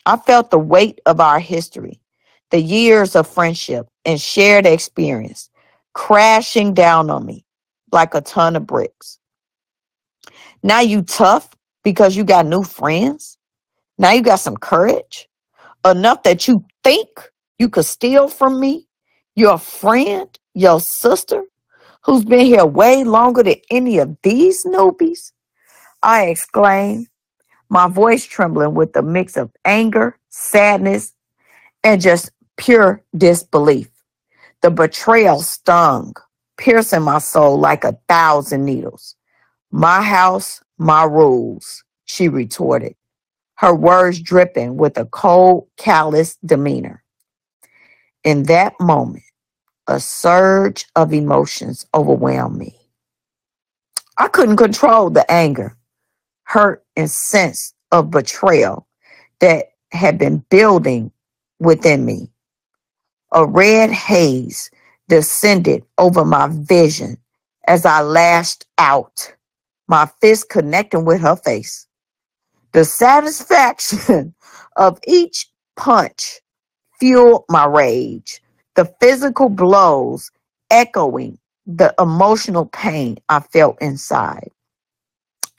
[0.04, 2.00] I felt the weight of our history,
[2.50, 5.48] the years of friendship and shared experience
[5.92, 7.44] crashing down on me
[7.92, 9.18] like a ton of bricks.
[10.62, 11.48] Now you tough
[11.82, 13.38] because you got new friends?
[13.98, 15.28] Now you got some courage?
[15.84, 17.08] Enough that you think
[17.58, 18.86] you could steal from me?
[19.34, 20.28] Your friend?
[20.54, 21.44] Your sister?
[22.02, 25.32] who's been here way longer than any of these newbies?
[26.02, 27.08] I exclaimed,
[27.68, 31.12] my voice trembling with a mix of anger, sadness,
[31.84, 33.88] and just pure disbelief.
[34.62, 36.14] The betrayal stung,
[36.58, 39.16] piercing my soul like a thousand needles.
[39.70, 42.94] My house, my rules, she retorted,
[43.56, 47.02] her words dripping with a cold, callous demeanor.
[48.24, 49.24] In that moment,
[49.86, 52.76] a surge of emotions overwhelmed me.
[54.18, 55.76] I couldn't control the anger,
[56.44, 58.86] hurt, and sense of betrayal
[59.40, 61.10] that had been building
[61.58, 62.29] within me.
[63.32, 64.70] A red haze
[65.08, 67.18] descended over my vision
[67.68, 69.34] as I lashed out,
[69.88, 71.86] my fist connecting with her face.
[72.72, 74.34] The satisfaction
[74.76, 76.40] of each punch
[77.00, 78.42] fueled my rage,
[78.76, 80.30] the physical blows
[80.70, 84.50] echoing the emotional pain I felt inside.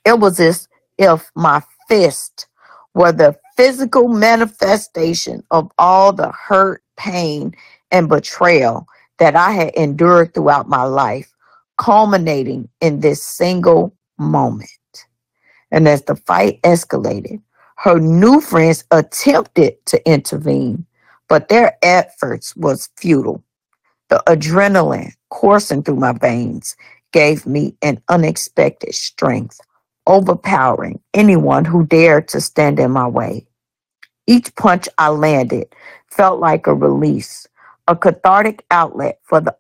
[0.06, 0.68] It was as
[0.98, 2.48] if my fist
[2.94, 7.54] were the physical manifestation of all the hurt, pain,
[7.92, 8.88] and betrayal
[9.18, 11.34] that I had endured throughout my life,
[11.78, 14.70] culminating in this single moment.
[15.72, 17.42] And as the fight escalated,
[17.78, 20.86] her new friends attempted to intervene,
[21.28, 23.44] but their efforts was futile.
[24.10, 26.76] The adrenaline coursing through my veins
[27.14, 29.60] gave me an unexpected strength,
[30.06, 33.48] overpowering anyone who dared to stand in my way.
[34.32, 35.68] Each punch I landed
[36.08, 37.46] felt like a release,
[37.90, 39.54] a cathartic outlet for the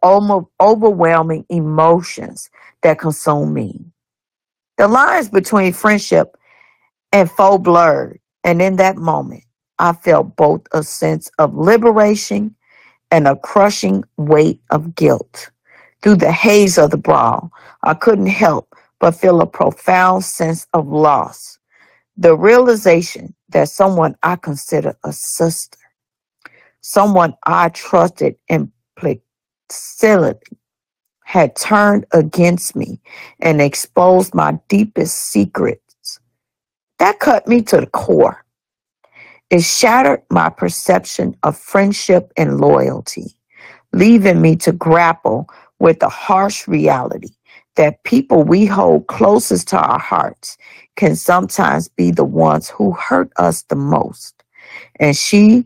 [0.61, 2.49] overwhelming emotions
[2.81, 3.83] that consume me.
[4.77, 6.37] The lines between friendship
[7.11, 9.43] and foe blurred, and in that moment,
[9.77, 12.55] I felt both a sense of liberation
[13.11, 15.51] and a crushing weight of guilt.
[16.01, 17.51] Through the haze of the brawl,
[17.83, 21.59] I couldn't help but feel a profound sense of loss.
[22.15, 25.77] The realization that someone I consider a sister,
[26.81, 29.21] someone I trusted implicitly,
[31.23, 32.99] had turned against me
[33.39, 36.19] and exposed my deepest secrets.
[36.99, 38.43] That cut me to the core.
[39.49, 43.35] It shattered my perception of friendship and loyalty,
[43.93, 45.49] leaving me to grapple
[45.79, 47.29] with the harsh reality
[47.75, 50.57] that people we hold closest to our hearts
[50.95, 54.43] can sometimes be the ones who hurt us the most.
[54.99, 55.65] And she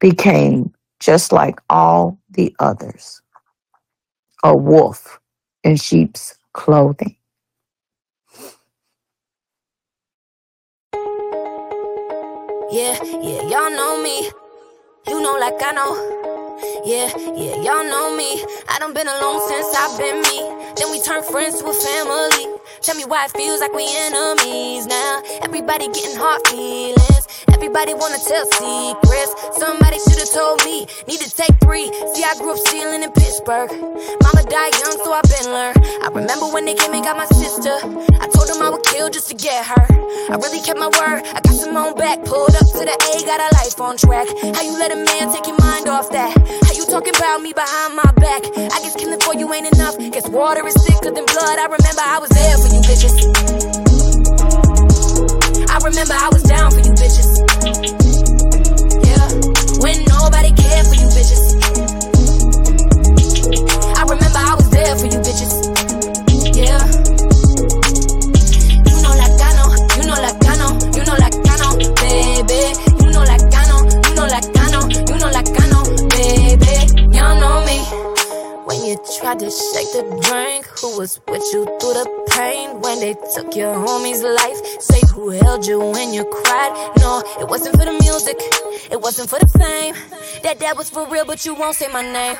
[0.00, 3.22] became just like all the others
[4.44, 5.18] a wolf
[5.64, 7.16] in sheep's clothing.
[12.70, 14.30] Yeah, yeah, y'all know me.
[15.06, 16.33] You know, like I know.
[16.84, 18.40] Yeah, yeah, y'all know me.
[18.68, 20.38] I done been alone since I've been me.
[20.76, 22.46] Then we turn friends to a family.
[22.80, 25.22] Tell me why it feels like we enemies now.
[25.42, 27.28] Everybody getting hot feelings.
[27.52, 29.32] Everybody wanna tell secrets.
[29.60, 30.86] Somebody should've told me.
[31.06, 31.92] Need to take three.
[32.14, 33.70] See, I grew up stealing in Pittsburgh.
[34.24, 35.84] Mama died young, so I've been learned.
[36.00, 37.76] I remember when they came and got my sister.
[38.20, 40.03] I told them I would kill just to get her.
[40.30, 41.20] I really kept my word.
[41.36, 42.24] I got some on back.
[42.24, 44.26] Pulled up to the A, got a life on track.
[44.56, 46.32] How you let a man take your mind off that?
[46.64, 48.40] How you talking about me behind my back?
[48.56, 49.98] I guess killing for you ain't enough.
[49.98, 51.58] Guess water is thicker than blood.
[51.60, 53.12] I remember I was there for you bitches.
[55.68, 57.28] I remember I was down for you bitches.
[59.04, 59.28] Yeah,
[59.84, 61.44] when nobody cared for you bitches.
[63.92, 65.63] I remember I was there for you bitches.
[79.50, 82.80] Shake the drink, who was with you through the pain?
[82.80, 86.72] When they took your homie's life, say who held you when you cried?
[86.98, 88.36] No, it wasn't for the music,
[88.90, 89.94] it wasn't for the fame.
[90.42, 92.36] That that was for real, but you won't say my name.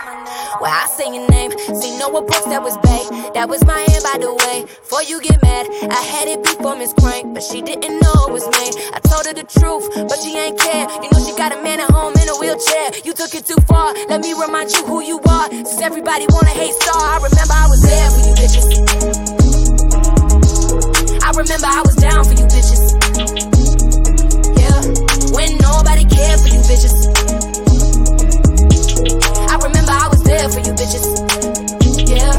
[0.61, 1.53] Well, I say your name.
[1.79, 3.31] See, Noah Brooks, that was Bay.
[3.35, 4.67] That was my hand, by the way.
[4.67, 8.33] Before you get mad, I had it before Miss Crank, but she didn't know it
[8.33, 8.67] was me.
[8.93, 10.91] I told her the truth, but she ain't care.
[10.99, 12.91] You know she got a man at home in a wheelchair.
[13.05, 13.95] You took it too far.
[14.11, 15.47] Let me remind you who you are.
[15.51, 19.44] Since everybody wanna hate star, I remember I was there for you bitches.
[21.37, 22.95] Remember I was down for you bitches.
[24.55, 24.81] Yeah,
[25.35, 26.95] when nobody cared for you bitches.
[29.51, 31.05] I remember I was there for you bitches.
[32.07, 32.39] Yeah.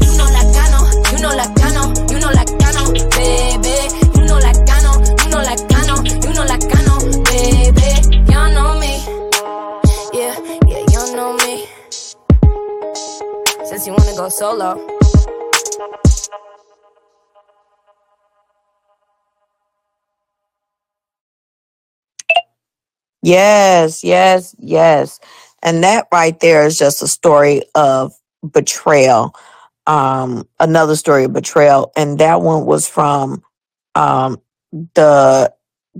[0.00, 2.90] You know like I know, you know like I know, you know like I know,
[3.12, 3.76] baby.
[4.16, 6.98] You know like I know, you know like I know, you know like I know,
[7.28, 7.88] baby.
[8.32, 9.04] Y'all know me.
[10.16, 10.34] Yeah,
[10.66, 11.68] yeah, y'all know me.
[13.66, 14.95] Since you wanna go Solo.
[23.26, 25.18] Yes, yes, yes.
[25.60, 28.14] And that right there is just a story of
[28.52, 29.34] betrayal.
[29.88, 31.90] Um, another story of betrayal.
[31.96, 33.42] And that one was from
[33.96, 34.40] um
[34.94, 35.52] the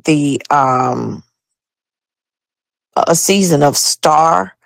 [0.05, 1.25] the um
[2.97, 4.57] a season of Star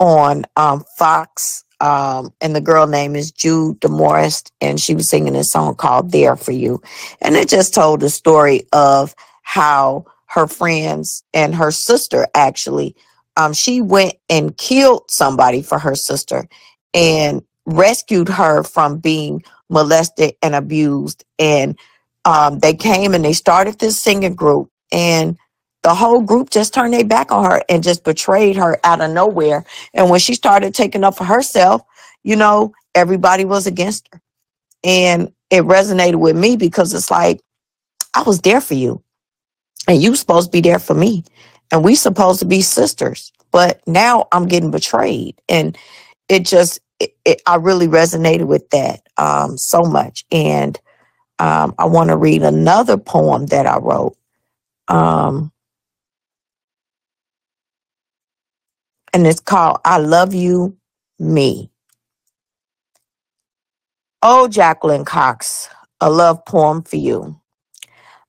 [0.00, 1.64] on um Fox.
[1.80, 6.10] Um, and the girl name is Jude Demorest, and she was singing a song called
[6.10, 6.82] There for You.
[7.22, 12.96] And it just told the story of how her friends and her sister actually
[13.36, 16.48] um, she went and killed somebody for her sister
[16.94, 21.24] and rescued her from being molested and abused.
[21.38, 21.78] And
[22.26, 25.38] um, they came and they started this singing group and
[25.84, 29.12] the whole group just turned their back on her and just betrayed her out of
[29.12, 29.64] nowhere.
[29.94, 31.82] And when she started taking up for herself
[32.24, 34.20] you know everybody was against her.
[34.84, 37.40] And it resonated with me because it's like
[38.14, 39.02] i was there for you
[39.88, 41.24] and you supposed to be there for me.
[41.72, 43.32] And we supposed to be sisters.
[43.52, 45.40] But now i'm getting betrayed.
[45.48, 45.76] And
[46.28, 50.24] it just it, it, i really resonated with that um, so much.
[50.32, 50.78] And
[51.38, 54.16] um, i want to read another poem that i wrote
[54.88, 55.52] um,
[59.14, 60.76] and it's called i love you
[61.20, 61.70] me.
[64.22, 65.68] Oh jacqueline cox
[66.00, 67.39] a love poem for you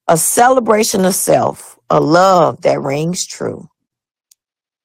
[0.08, 3.64] a celebration of self a love that rings true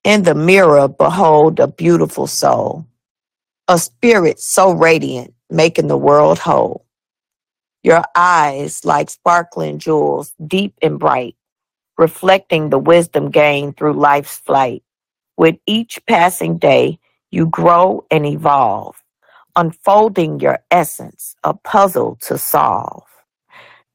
[0.04, 2.88] In the mirror, behold a beautiful soul,
[3.68, 6.86] a spirit so radiant, making the world whole.
[7.82, 11.36] Your eyes like sparkling jewels, deep and bright,
[11.98, 14.84] reflecting the wisdom gained through life's flight.
[15.36, 16.98] With each passing day,
[17.30, 18.96] you grow and evolve,
[19.56, 23.04] unfolding your essence, a puzzle to solve.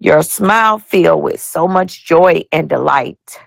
[0.04, 3.40] Your smile filled with so much joy and delight,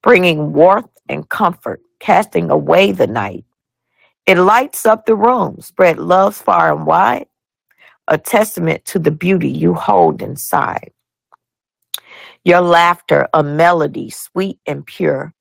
[0.00, 3.44] bringing warmth and comfort, casting away the night.
[4.24, 7.26] It lights up the room, spread love far and wide,
[8.06, 10.92] a testament to the beauty you hold inside.
[12.44, 15.34] Your laughter, a melody sweet and pure,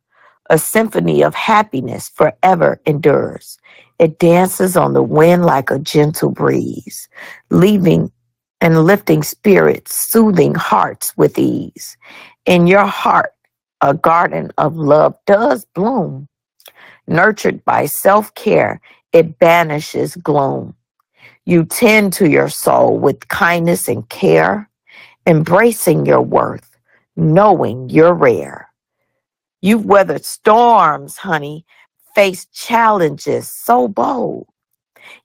[0.49, 3.59] a symphony of happiness forever endures.
[3.99, 7.07] It dances on the wind like a gentle breeze,
[7.51, 8.11] leaving
[8.61, 11.97] and lifting spirits, soothing hearts with ease.
[12.45, 13.31] In your heart,
[13.81, 16.27] a garden of love does bloom.
[17.07, 18.81] Nurtured by self care,
[19.13, 20.75] it banishes gloom.
[21.45, 24.69] You tend to your soul with kindness and care,
[25.25, 26.77] embracing your worth,
[27.15, 28.69] knowing you're rare.
[29.61, 31.65] You've weathered storms, honey,
[32.15, 34.47] faced challenges so bold,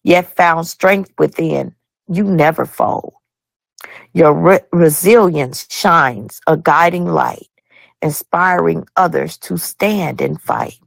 [0.03, 1.75] yet found strength within.
[2.09, 3.15] You never fold.
[4.15, 7.49] Your re- resilience shines a guiding light,
[8.03, 10.79] inspiring others to stand and fight.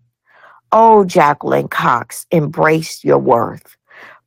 [0.72, 3.77] Oh, Jacqueline Cox, embrace your worth,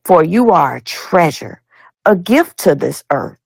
[0.04, 1.62] for you are a treasure,
[2.06, 3.38] a gift to this earth.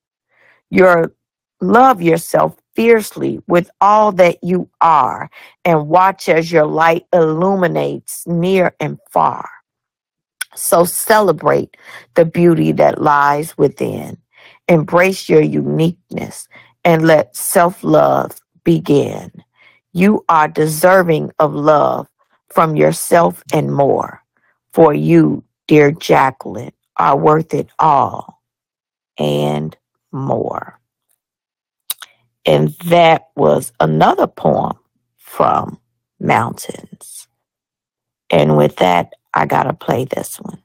[0.70, 1.12] Your
[1.61, 5.31] love yourself fiercely with all that you are,
[5.65, 9.49] and watch as your light illuminates near and far.
[10.57, 11.77] So celebrate
[12.15, 14.19] the beauty that lies within.
[14.69, 16.49] Embrace your uniqueness
[16.85, 19.31] and let self love begin.
[19.93, 22.09] You are deserving of love
[22.51, 24.23] from yourself and more.
[24.73, 28.43] For you, dear Jacqueline, are worth it all
[29.19, 29.77] and
[30.13, 30.79] more.
[32.47, 34.79] And that was another poem
[35.19, 35.79] from
[36.19, 37.29] Mountains.
[38.31, 40.63] And with that, I got to play this one.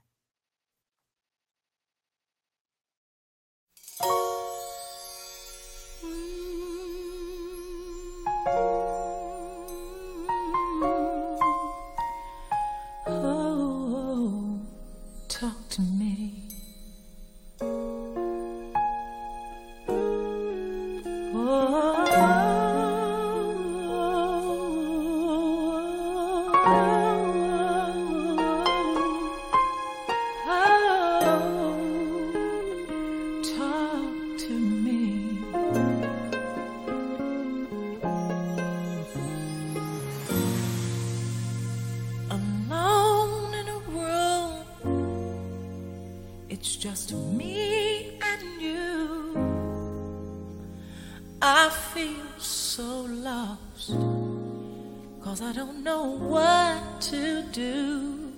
[55.38, 58.34] Cause I don't know what to do.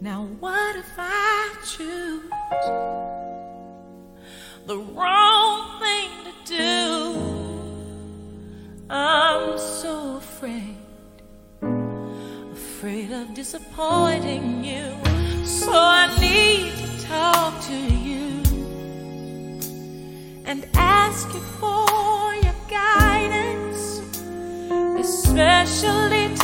[0.00, 2.30] Now, what if I choose
[4.66, 7.16] the wrong thing to do?
[8.88, 10.76] I'm so afraid,
[12.52, 14.94] afraid of disappointing you.
[15.44, 18.40] So I need to talk to you
[20.44, 23.11] and ask you for your guidance
[25.34, 26.41] especially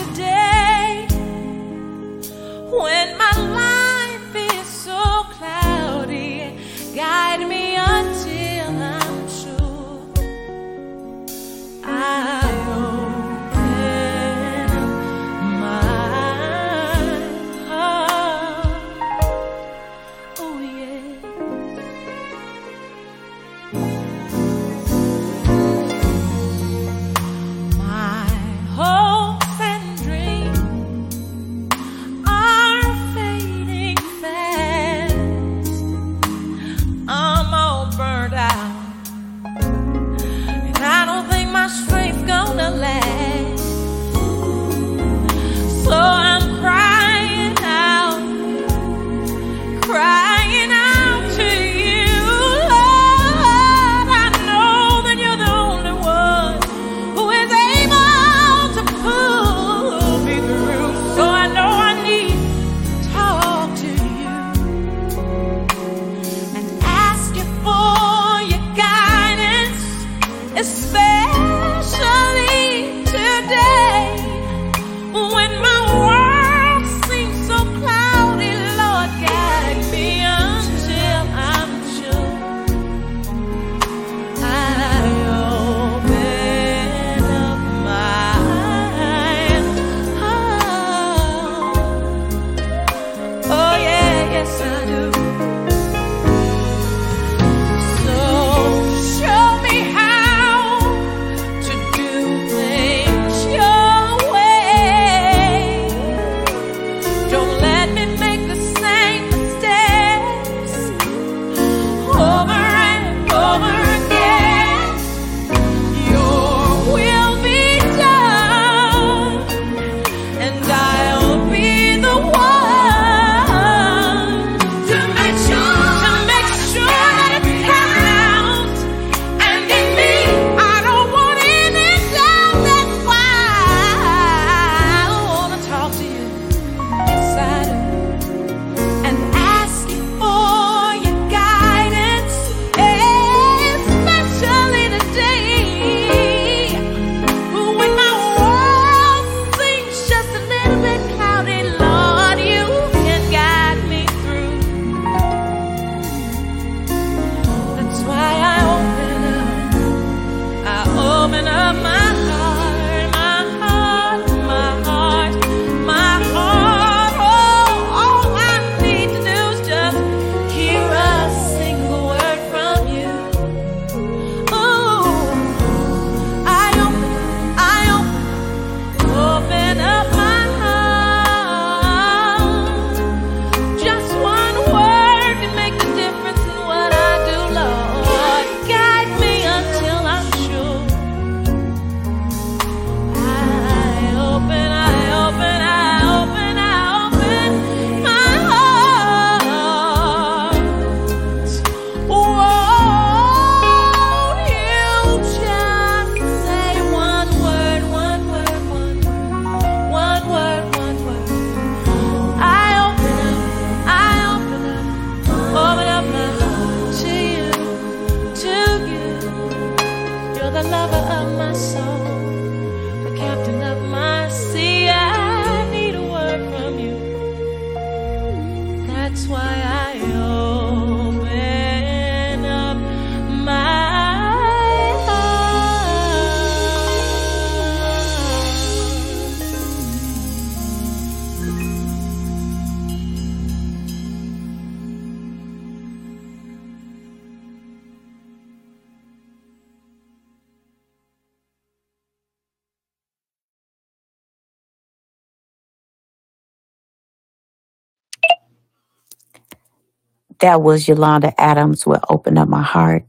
[260.49, 263.05] that was Yolanda Adams will open up my heart.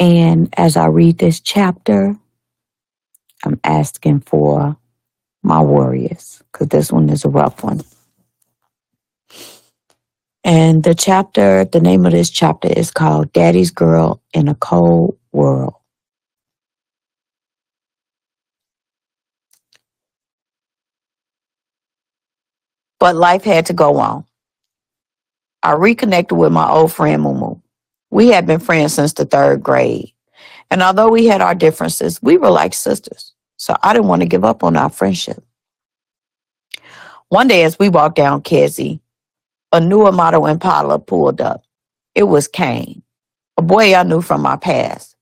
[0.00, 2.16] And as I read this chapter,
[3.44, 4.76] I'm asking for
[5.44, 7.82] my warriors because this one is a rough one.
[10.42, 15.16] And the chapter, the name of this chapter is called Daddy's Girl in a Cold
[15.32, 15.74] World.
[23.00, 24.24] But life had to go on.
[25.64, 27.58] I reconnected with my old friend Mumu.
[28.10, 30.12] We had been friends since the third grade.
[30.70, 33.32] And although we had our differences, we were like sisters.
[33.56, 35.42] So I didn't want to give up on our friendship.
[37.30, 39.00] One day as we walked down Kedzie,
[39.72, 41.64] a newer model Impala pulled up.
[42.14, 43.02] It was Kane,
[43.56, 45.16] a boy I knew from my past.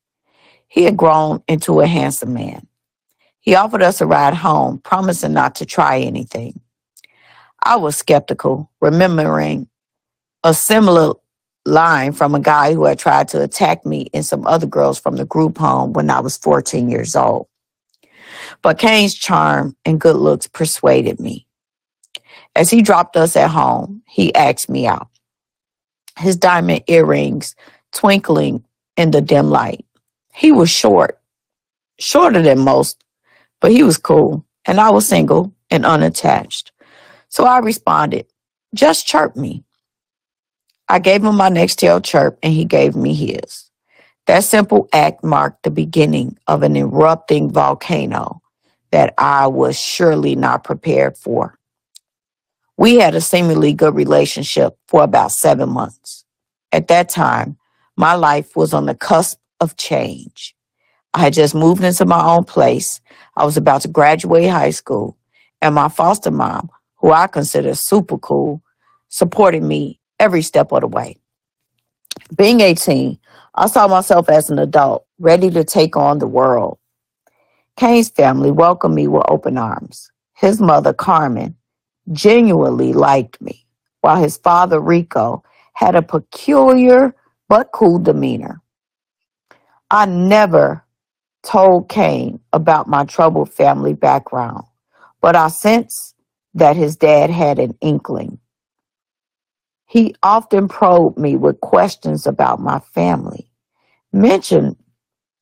[0.67, 2.67] He had grown into a handsome man.
[3.39, 6.61] He offered us a ride home, promising not to try anything.
[7.63, 9.69] I was skeptical, remembering
[10.45, 11.15] a similar
[11.65, 15.17] line from a guy who had tried to attack me and some other girls from
[15.17, 17.47] the group home when I was 14 years old.
[18.63, 21.47] But Kane's charm and good looks persuaded me.
[22.55, 25.09] As he dropped us at home, he asked me out.
[26.19, 27.55] His diamond earrings
[27.93, 28.65] twinkling
[28.97, 29.85] in the dim light.
[30.35, 31.21] He was short,
[31.99, 33.03] shorter than most,
[33.61, 36.73] but he was cool, and I was single and unattached.
[37.29, 38.27] So I responded,
[38.75, 39.65] just chirp me.
[40.93, 43.71] I gave him my Nextel chirp, and he gave me his.
[44.27, 48.43] That simple act marked the beginning of an erupting volcano
[48.91, 51.59] that I was surely not prepared for.
[52.77, 56.27] We had a seemingly good relationship for about seven months.
[56.73, 57.57] At that time,
[57.97, 60.55] my life was on the cusp of change.
[61.15, 63.01] I had just moved into my own place.
[63.35, 65.17] I was about to graduate high school,
[65.63, 68.63] and my foster mom, who I consider super cool,
[69.09, 71.19] supported me every step of the way.
[72.37, 73.19] Being 18,
[73.57, 76.79] I saw myself as an adult, ready to take on the world.
[77.77, 80.13] Kane's family welcomed me with open arms.
[80.35, 81.57] His mother, Carmen,
[82.13, 83.67] genuinely liked me,
[84.03, 85.43] while his father, Rico,
[85.75, 87.15] had a peculiar
[87.49, 88.63] but cool demeanor.
[89.91, 90.85] I never
[91.43, 94.65] told Kane about my troubled family background,
[95.21, 96.15] but I sensed
[96.55, 98.39] that his dad had an inkling.
[99.93, 103.51] He often probed me with questions about my family,
[104.11, 104.75] mention,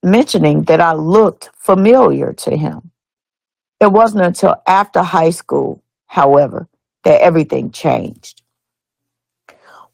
[0.03, 2.91] mentioning that I looked familiar to him.
[3.79, 6.69] It wasn't until after high school, however,
[7.05, 8.43] that everything changed.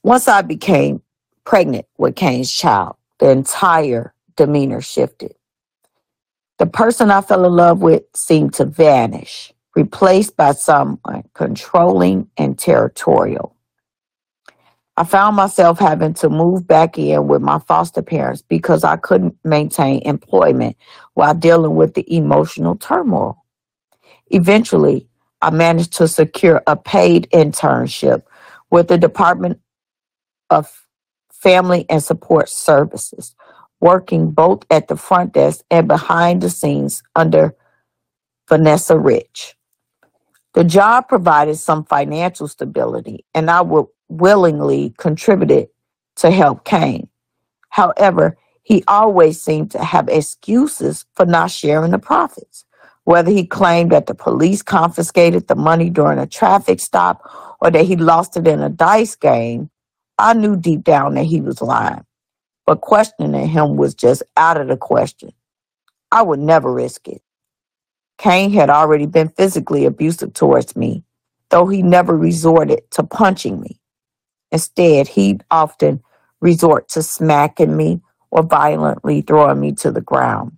[0.02, 1.02] Once I became
[1.44, 5.34] pregnant with Kane's child, the entire demeanor shifted.
[6.56, 12.58] The person I fell in love with seemed to vanish, replaced by someone controlling and
[12.58, 13.55] territorial.
[14.98, 19.36] I found myself having to move back in with my foster parents because I couldn't
[19.44, 20.76] maintain employment
[21.14, 23.44] while dealing with the emotional turmoil.
[24.28, 25.06] Eventually,
[25.42, 28.22] I managed to secure a paid internship
[28.70, 29.60] with the Department
[30.48, 30.86] of
[31.30, 33.34] Family and Support Services,
[33.80, 37.54] working both at the front desk and behind the scenes under
[38.48, 39.56] Vanessa Rich.
[40.54, 45.68] The job provided some financial stability, and I would willingly contributed
[46.16, 47.08] to help Kane.
[47.70, 52.64] However, he always seemed to have excuses for not sharing the profits.
[53.04, 57.22] Whether he claimed that the police confiscated the money during a traffic stop
[57.60, 59.70] or that he lost it in a dice game,
[60.18, 62.04] I knew deep down that he was lying.
[62.66, 65.30] But questioning him was just out of the question.
[66.10, 67.22] I would never risk it.
[68.18, 71.04] Kane had already been physically abusive towards me,
[71.50, 73.78] though he never resorted to punching me.
[74.52, 76.02] Instead, he'd often
[76.40, 78.00] resort to smacking me
[78.30, 80.52] or violently throwing me to the ground.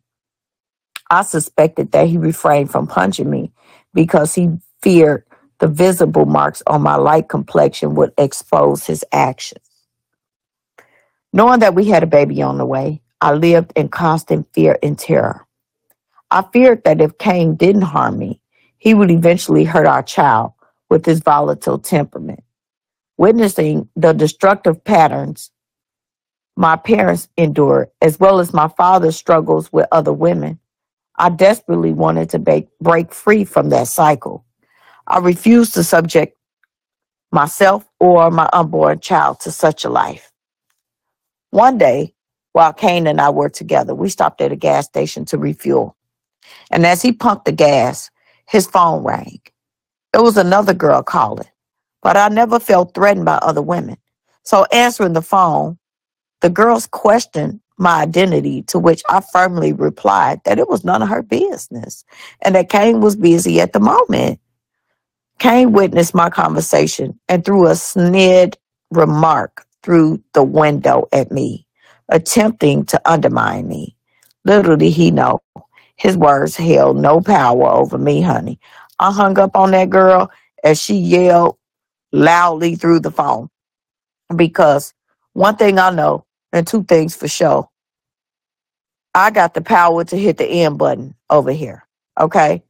[1.10, 3.52] I suspected that he refrained from punching me
[3.94, 4.50] because he
[4.82, 5.24] feared
[5.58, 9.64] the visible marks on my light complexion would expose his actions.
[11.32, 14.98] Knowing that we had a baby on the way, I lived in constant fear and
[14.98, 15.46] terror.
[16.30, 18.40] I feared that if Kane didn't harm me,
[18.76, 20.52] he would eventually hurt our child
[20.88, 22.44] with his volatile temperament.
[23.18, 25.50] Witnessing the destructive patterns
[26.56, 30.60] my parents endured, as well as my father's struggles with other women,
[31.16, 32.68] I desperately wanted to break,
[33.14, 34.44] free from that cycle.
[35.06, 36.36] I refused to subject
[37.32, 40.32] myself or my unborn child to such a life.
[41.50, 42.14] One day,
[42.52, 45.96] while Kane and I were together, we stopped at a gas station to refuel.
[46.70, 48.10] And as he pumped the gas,
[48.48, 49.40] his phone rang.
[50.14, 51.48] It was another girl calling,
[52.02, 53.96] but I never felt threatened by other women.
[54.42, 55.78] So answering the phone,
[56.40, 61.08] the girls questioned my identity, to which I firmly replied that it was none of
[61.08, 62.04] her business
[62.42, 64.40] and that Kane was busy at the moment.
[65.38, 68.56] Kane witnessed my conversation and threw a sneered
[68.90, 71.66] remark through the window at me,
[72.08, 73.94] attempting to undermine me.
[74.44, 75.40] Little did he know,
[75.96, 78.58] his words held no power over me, honey.
[78.98, 80.30] I hung up on that girl
[80.64, 81.56] as she yelled
[82.12, 83.48] loudly through the phone
[84.36, 84.94] because
[85.32, 87.68] one thing I know, and two things for sure,
[89.14, 91.86] I got the power to hit the end button over here.
[92.20, 92.62] Okay.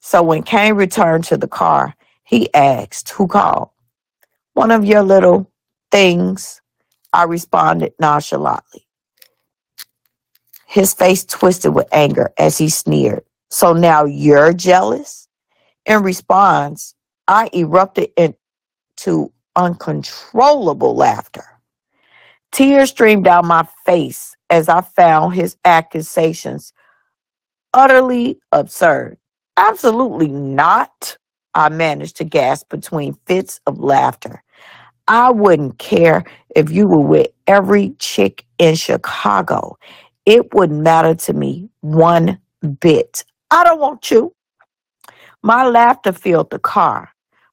[0.00, 1.94] So when Kane returned to the car,
[2.24, 3.70] he asked, Who called?
[4.54, 5.50] One of your little
[5.90, 6.60] things.
[7.12, 8.86] I responded nonchalantly.
[10.66, 13.24] His face twisted with anger as he sneered.
[13.50, 15.28] So now you're jealous?
[15.86, 16.94] In response,
[17.28, 18.10] I erupted
[19.02, 21.44] into uncontrollable laughter.
[22.52, 26.72] Tears streamed down my face as I found his accusations
[27.72, 29.16] utterly absurd.
[29.56, 31.16] Absolutely not,
[31.54, 34.42] I managed to gasp between fits of laughter.
[35.08, 36.24] I wouldn't care
[36.54, 39.78] if you were with every chick in Chicago.
[40.26, 42.38] It wouldn't matter to me one
[42.80, 43.24] bit.
[43.50, 44.34] I don't want you.
[45.42, 47.10] My laughter filled the car,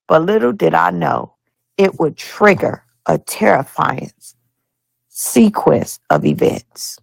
[0.08, 1.36] but little did I know
[1.80, 4.12] it would trigger a terrifying
[5.08, 7.00] sequence of events.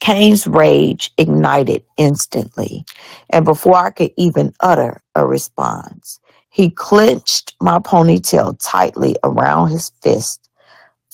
[0.00, 2.84] Kane's rage ignited instantly,
[3.30, 6.20] and before I could even utter a response,
[6.50, 10.48] he clenched my ponytail tightly around his fist,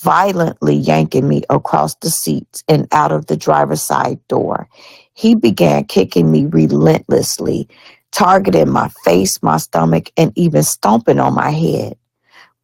[0.01, 4.67] violently yanking me across the seats and out of the driver's side door.
[5.13, 7.67] He began kicking me relentlessly,
[8.11, 11.97] targeting my face, my stomach, and even stomping on my head.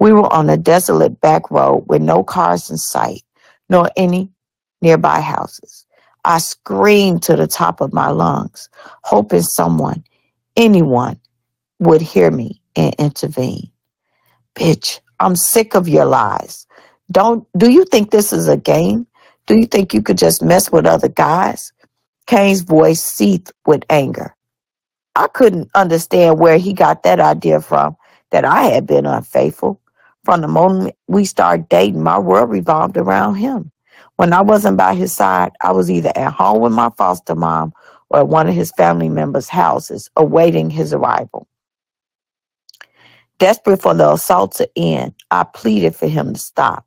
[0.01, 3.21] We were on a desolate back road with no cars in sight,
[3.69, 4.31] nor any
[4.81, 5.85] nearby houses.
[6.25, 8.67] I screamed to the top of my lungs,
[9.03, 10.03] hoping someone,
[10.57, 11.19] anyone,
[11.77, 13.69] would hear me and intervene.
[14.55, 16.65] Bitch, I'm sick of your lies.
[17.11, 19.05] Don't do you think this is a game?
[19.45, 21.73] Do you think you could just mess with other guys?
[22.25, 24.35] Kane's voice seethed with anger.
[25.15, 27.97] I couldn't understand where he got that idea from
[28.31, 29.80] that I had been unfaithful.
[30.23, 33.71] From the moment we started dating, my world revolved around him.
[34.17, 37.73] When I wasn't by his side, I was either at home with my foster mom
[38.09, 41.47] or at one of his family members' houses, awaiting his arrival.
[43.39, 46.85] Desperate for the assault to end, I pleaded for him to stop.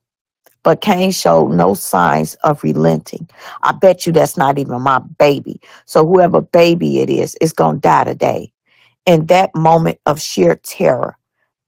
[0.63, 3.29] But Kane showed no signs of relenting.
[3.63, 5.61] I bet you that's not even my baby.
[5.87, 8.53] So whoever baby it is, is going to die today.
[9.05, 11.19] In that moment of sheer terror,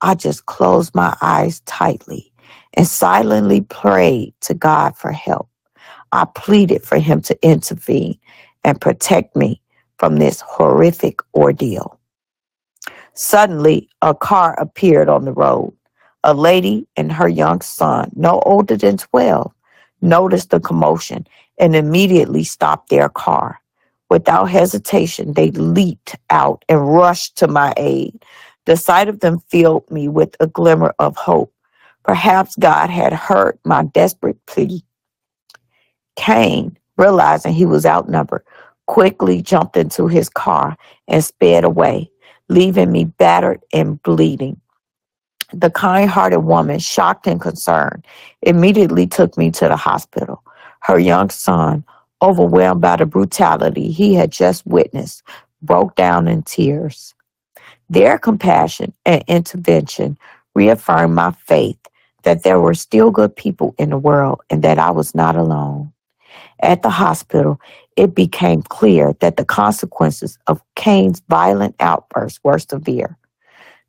[0.06, 2.32] I just closed my eyes tightly
[2.74, 5.48] and silently prayed to God for help.
[6.12, 8.16] I pleaded for him to intervene
[8.62, 9.60] and protect me
[9.98, 11.98] from this horrific ordeal.
[13.14, 15.72] Suddenly, a car appeared on the road.
[16.22, 19.52] A lady and her young son, no older than 12,
[20.02, 21.26] noticed the commotion
[21.58, 23.60] and immediately stopped their car.
[24.08, 28.24] Without hesitation, they leaped out and rushed to my aid.
[28.66, 31.52] The sight of them filled me with a glimmer of hope.
[32.04, 34.84] Perhaps God had heard my desperate plea.
[36.16, 38.42] Kane, realizing he was outnumbered,
[38.86, 40.76] quickly jumped into his car
[41.08, 42.10] and sped away,
[42.48, 44.60] leaving me battered and bleeding.
[45.52, 48.04] The kind hearted woman, shocked and concerned,
[48.42, 50.42] immediately took me to the hospital.
[50.80, 51.84] Her young son,
[52.22, 55.22] overwhelmed by the brutality he had just witnessed,
[55.62, 57.14] broke down in tears.
[57.88, 60.18] Their compassion and intervention
[60.54, 61.78] reaffirmed my faith
[62.22, 65.92] that there were still good people in the world and that I was not alone.
[66.60, 67.60] At the hospital,
[67.96, 73.16] it became clear that the consequences of Kane's violent outbursts were severe.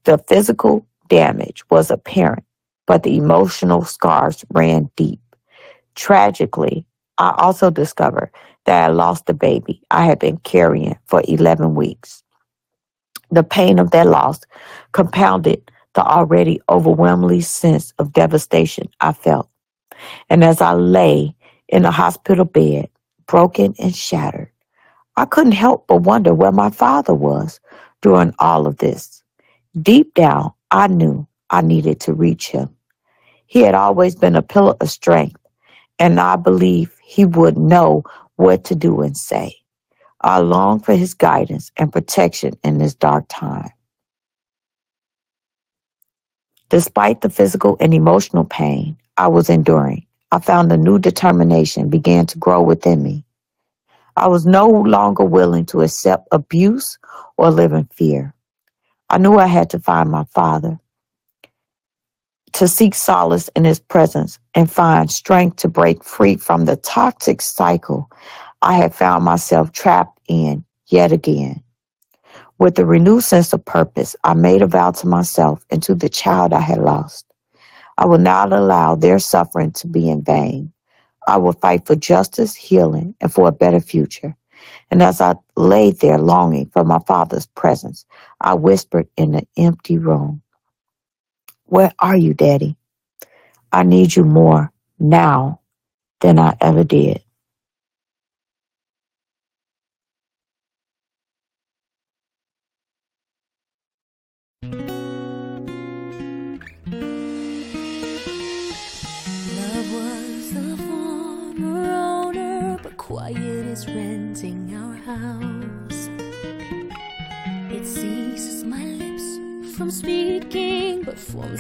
[0.04, 2.44] The physical damage was apparent,
[2.86, 5.20] but the emotional scars ran deep.
[5.96, 6.86] Tragically,
[7.18, 8.30] I also discovered
[8.66, 12.24] that I lost the baby I had been carrying for 11 weeks.
[13.32, 14.42] The pain of that loss
[14.94, 19.50] compounded the already overwhelming sense of devastation I felt.
[20.30, 21.36] And as I lay
[21.68, 22.90] in a hospital bed,
[23.26, 24.52] broken and shattered,
[25.18, 27.60] I couldn't help but wonder where my father was
[28.02, 29.24] during all of this.
[29.82, 32.70] Deep down, I knew I needed to reach him.
[33.48, 35.42] He had always been a pillar of strength,
[36.00, 38.04] and I believe he would know
[38.36, 39.56] what to do and say.
[40.22, 43.70] I long for his guidance and protection in this dark time.
[46.70, 52.26] Despite the physical and emotional pain I was enduring, I found a new determination began
[52.28, 53.24] to grow within me.
[54.18, 56.98] I was no longer willing to accept abuse
[57.38, 58.34] or live in fear.
[59.10, 60.80] I knew I had to find my father,
[62.54, 67.42] to seek solace in his presence and find strength to break free from the toxic
[67.42, 68.10] cycle
[68.62, 71.64] I had found myself trapped in yet again.
[72.60, 76.10] With a renewed sense of purpose, I made a vow to myself and to the
[76.10, 77.26] child I had lost.
[77.98, 80.72] I will not allow their suffering to be in vain.
[81.28, 84.36] I will fight for justice, healing, and for a better future.
[84.90, 88.06] And as I lay there longing for my father's presence,
[88.42, 90.42] I whispered in the empty room,
[91.66, 92.76] Where are you, Daddy?
[93.72, 95.60] I need you more now
[96.22, 97.22] than I ever did.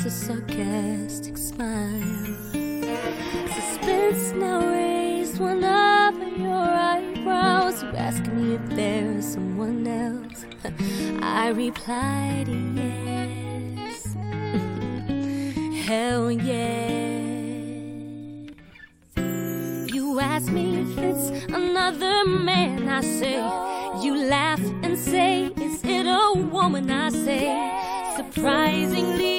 [0.07, 2.01] a sarcastic smile.
[3.55, 7.84] Suspense now raised one up in your eyebrows.
[7.84, 10.45] You ask me if there is someone else.
[11.21, 14.13] I replied yes.
[15.85, 17.17] Hell yeah.
[19.93, 22.88] You ask me if it's another man.
[22.88, 23.39] I say,
[24.01, 26.89] you laugh and say, is it a woman?
[26.91, 29.36] I say, surprisingly.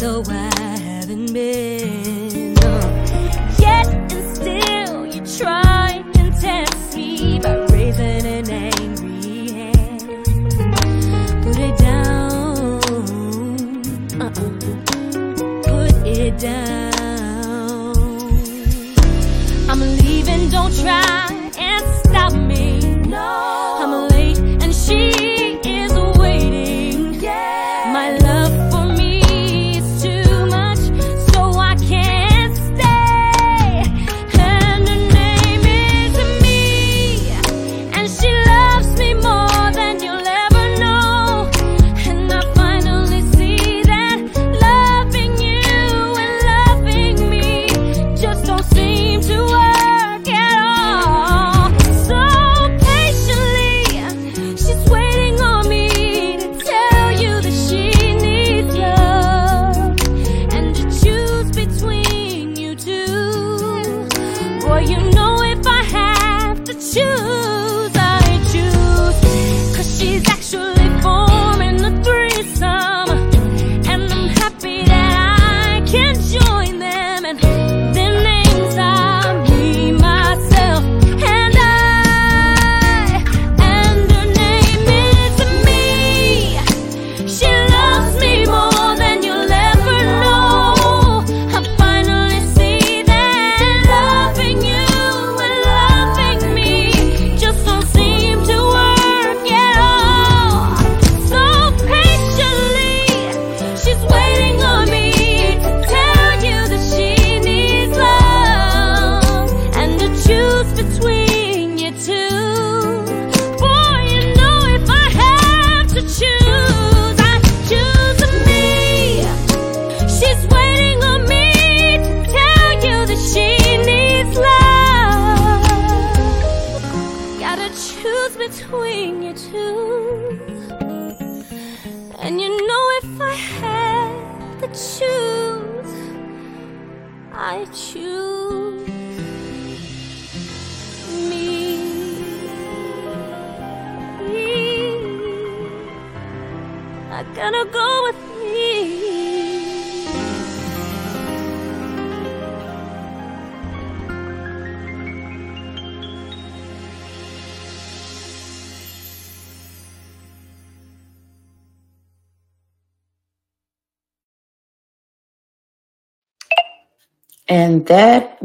[0.00, 1.89] though I haven't been.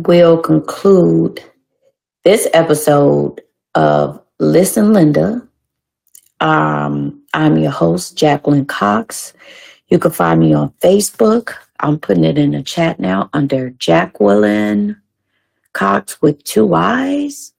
[0.07, 1.43] Will conclude
[2.23, 3.41] this episode
[3.73, 5.47] of Listen Linda.
[6.41, 9.33] Um, I'm your host, Jacqueline Cox.
[9.87, 11.53] You can find me on Facebook.
[11.79, 15.01] I'm putting it in the chat now under Jacqueline
[15.73, 17.53] Cox with two eyes.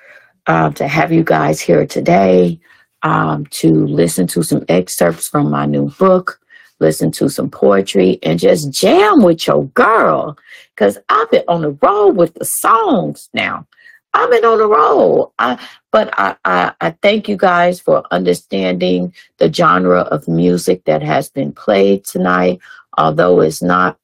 [0.48, 2.60] um, to have you guys here today
[3.04, 6.41] um, to listen to some excerpts from my new book,
[6.82, 10.38] listen to some poetry, and just jam with your girl.
[10.76, 13.68] Because I've been on the road with the songs now.
[14.14, 15.32] I've been on the road.
[15.40, 15.58] I,
[15.92, 21.30] but I, I, I thank you guys for understanding the genre of music that has
[21.30, 22.60] been played tonight.
[22.98, 23.98] Although it's not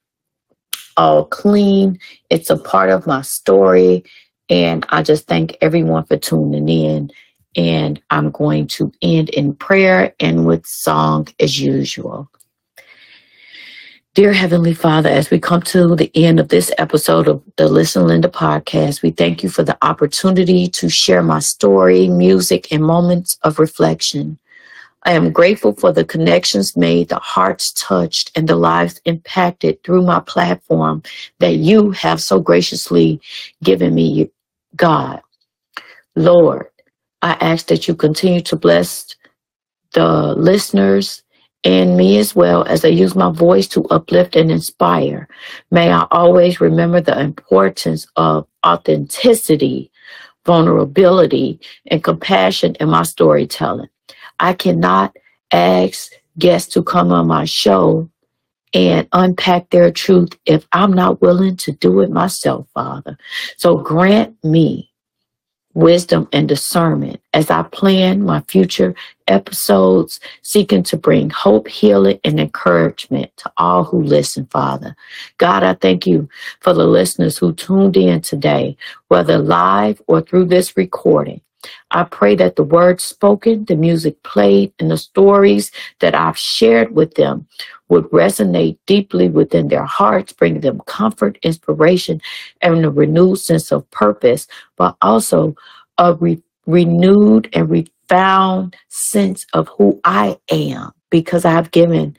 [0.98, 2.00] all clean.
[2.30, 4.04] It's a part of my story.
[4.50, 7.12] And I just thank everyone for tuning in.
[7.56, 12.30] And I'm going to end in prayer and with song as usual.
[14.18, 18.08] Dear Heavenly Father, as we come to the end of this episode of the Listen
[18.08, 23.38] Linda podcast, we thank you for the opportunity to share my story, music, and moments
[23.44, 24.40] of reflection.
[25.04, 30.02] I am grateful for the connections made, the hearts touched, and the lives impacted through
[30.02, 31.04] my platform
[31.38, 33.22] that you have so graciously
[33.62, 34.32] given me,
[34.76, 35.22] God.
[36.16, 36.66] Lord,
[37.22, 39.16] I ask that you continue to bless
[39.94, 41.22] the listeners
[41.64, 45.28] and me as well as I use my voice to uplift and inspire.
[45.72, 49.92] May I always remember the importance of authenticity,
[50.46, 53.90] vulnerability, and compassion in my storytelling.
[54.40, 55.16] I cannot
[55.52, 58.10] ask guests to come on my show
[58.74, 63.18] and unpack their truth if I'm not willing to do it myself, Father.
[63.58, 64.92] So grant me
[65.78, 68.96] wisdom and discernment as I plan my future
[69.28, 74.96] episodes, seeking to bring hope, healing, and encouragement to all who listen, Father.
[75.38, 76.28] God, I thank you
[76.62, 78.76] for the listeners who tuned in today,
[79.10, 81.42] whether live or through this recording.
[81.92, 86.94] I pray that the words spoken, the music played, and the stories that I've shared
[86.94, 87.48] with them
[87.90, 92.22] would resonate deeply within their hearts, bring them comfort, inspiration,
[92.62, 95.56] and a renewed sense of purpose, but also
[95.98, 102.18] a re- renewed and refound sense of who I am because I've given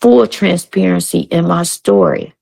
[0.00, 2.33] full transparency in my story.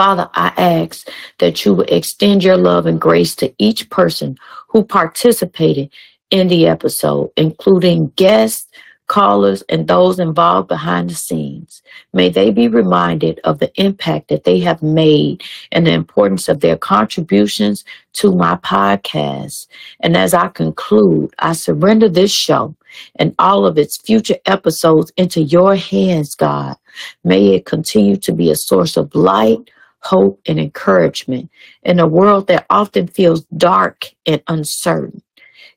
[0.00, 1.10] Father, I ask
[1.40, 5.90] that you would extend your love and grace to each person who participated
[6.30, 8.66] in the episode, including guests,
[9.08, 11.82] callers, and those involved behind the scenes.
[12.14, 16.60] May they be reminded of the impact that they have made and the importance of
[16.60, 19.66] their contributions to my podcast.
[20.00, 22.74] And as I conclude, I surrender this show
[23.16, 26.78] and all of its future episodes into your hands, God.
[27.22, 29.70] May it continue to be a source of light,
[30.00, 31.50] hope, and encouragement
[31.82, 35.22] in a world that often feels dark and uncertain.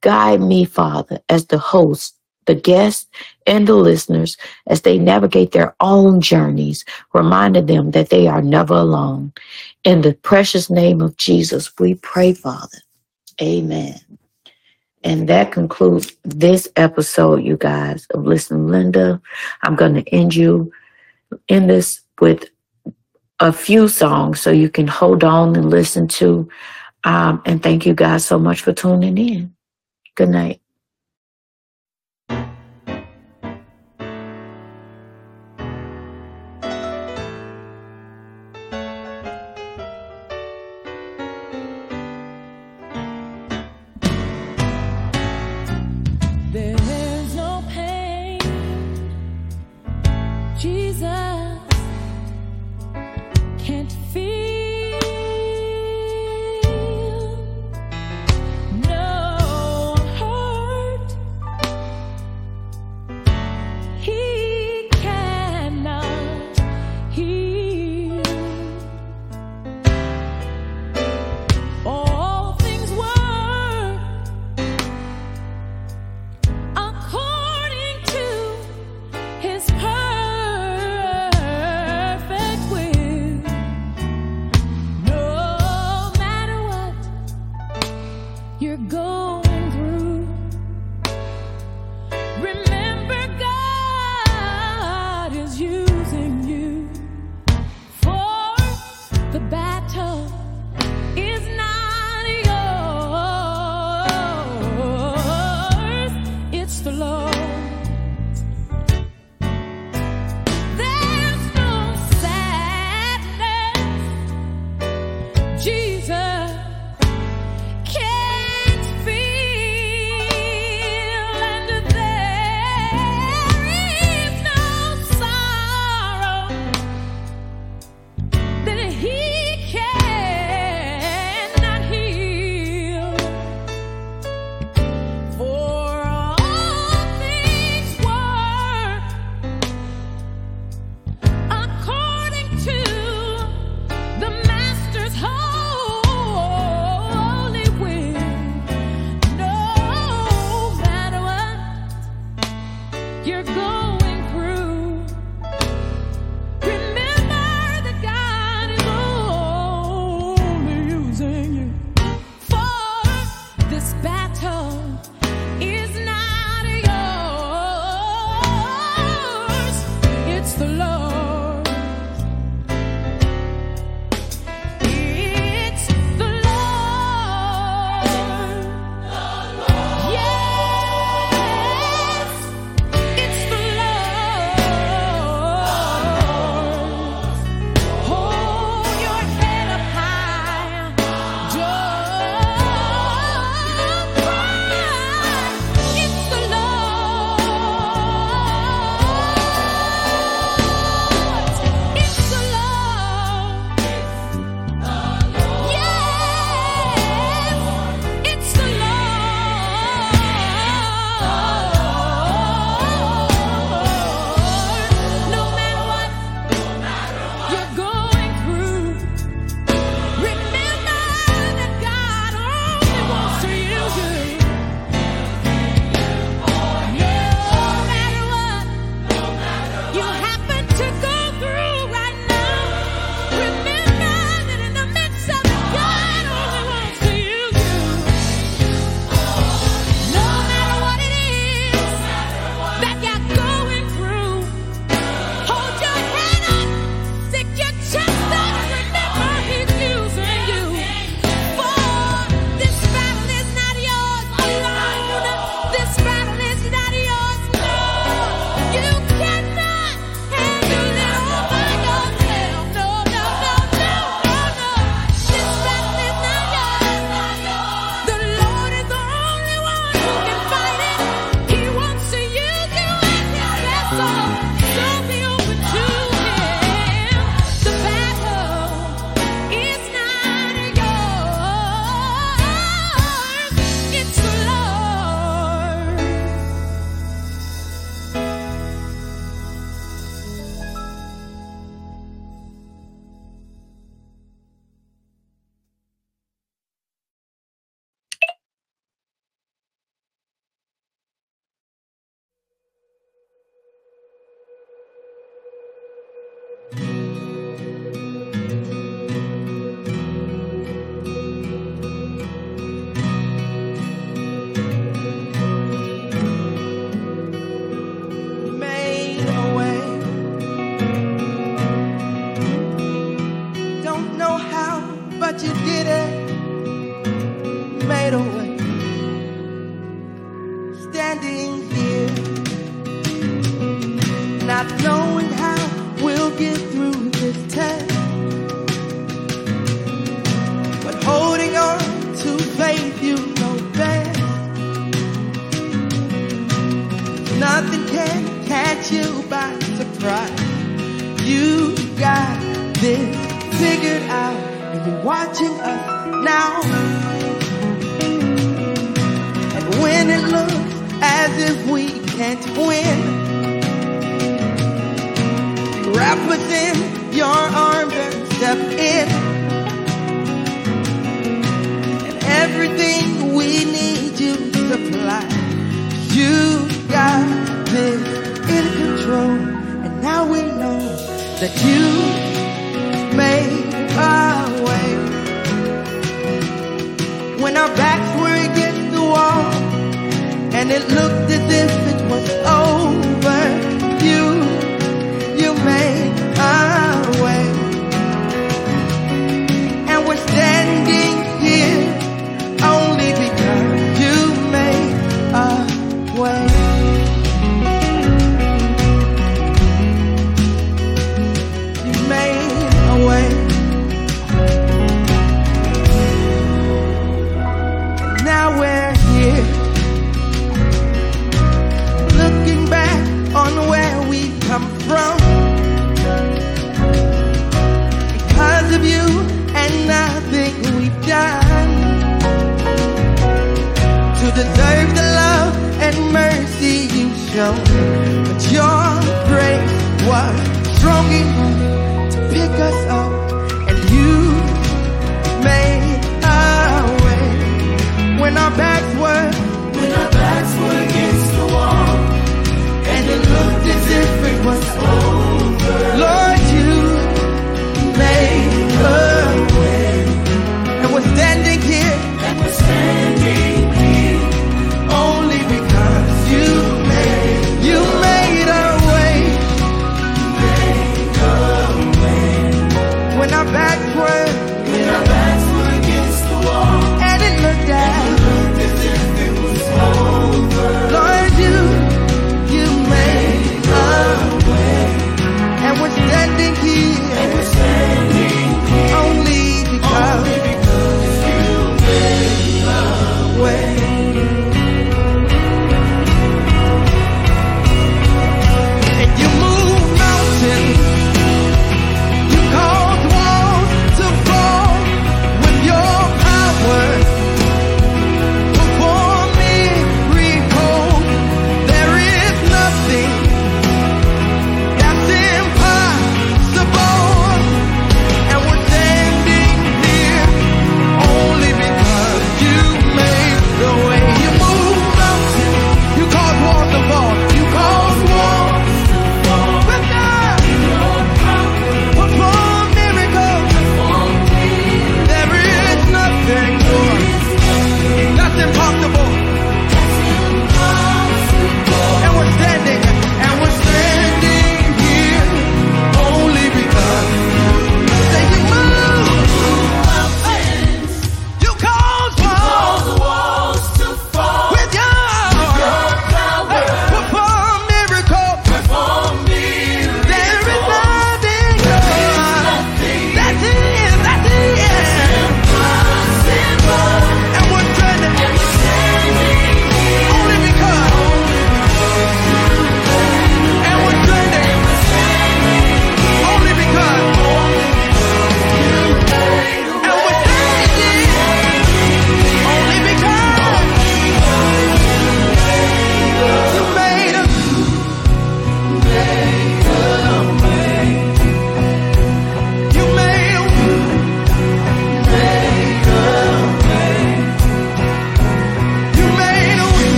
[0.00, 2.16] Guide me, Father, as the host
[2.46, 3.06] the guests
[3.46, 4.36] and the listeners
[4.68, 9.32] as they navigate their own journeys, reminding them that they are never alone.
[9.84, 12.78] In the precious name of Jesus, we pray, Father.
[13.42, 14.00] Amen.
[15.04, 19.20] And that concludes this episode, you guys, of Listen Linda.
[19.62, 20.72] I'm going to end you
[21.48, 22.48] in this with
[23.40, 26.46] a few songs so you can hold on and listen to
[27.04, 29.54] Um, and thank you guys so much for tuning in.
[30.16, 30.60] Good night.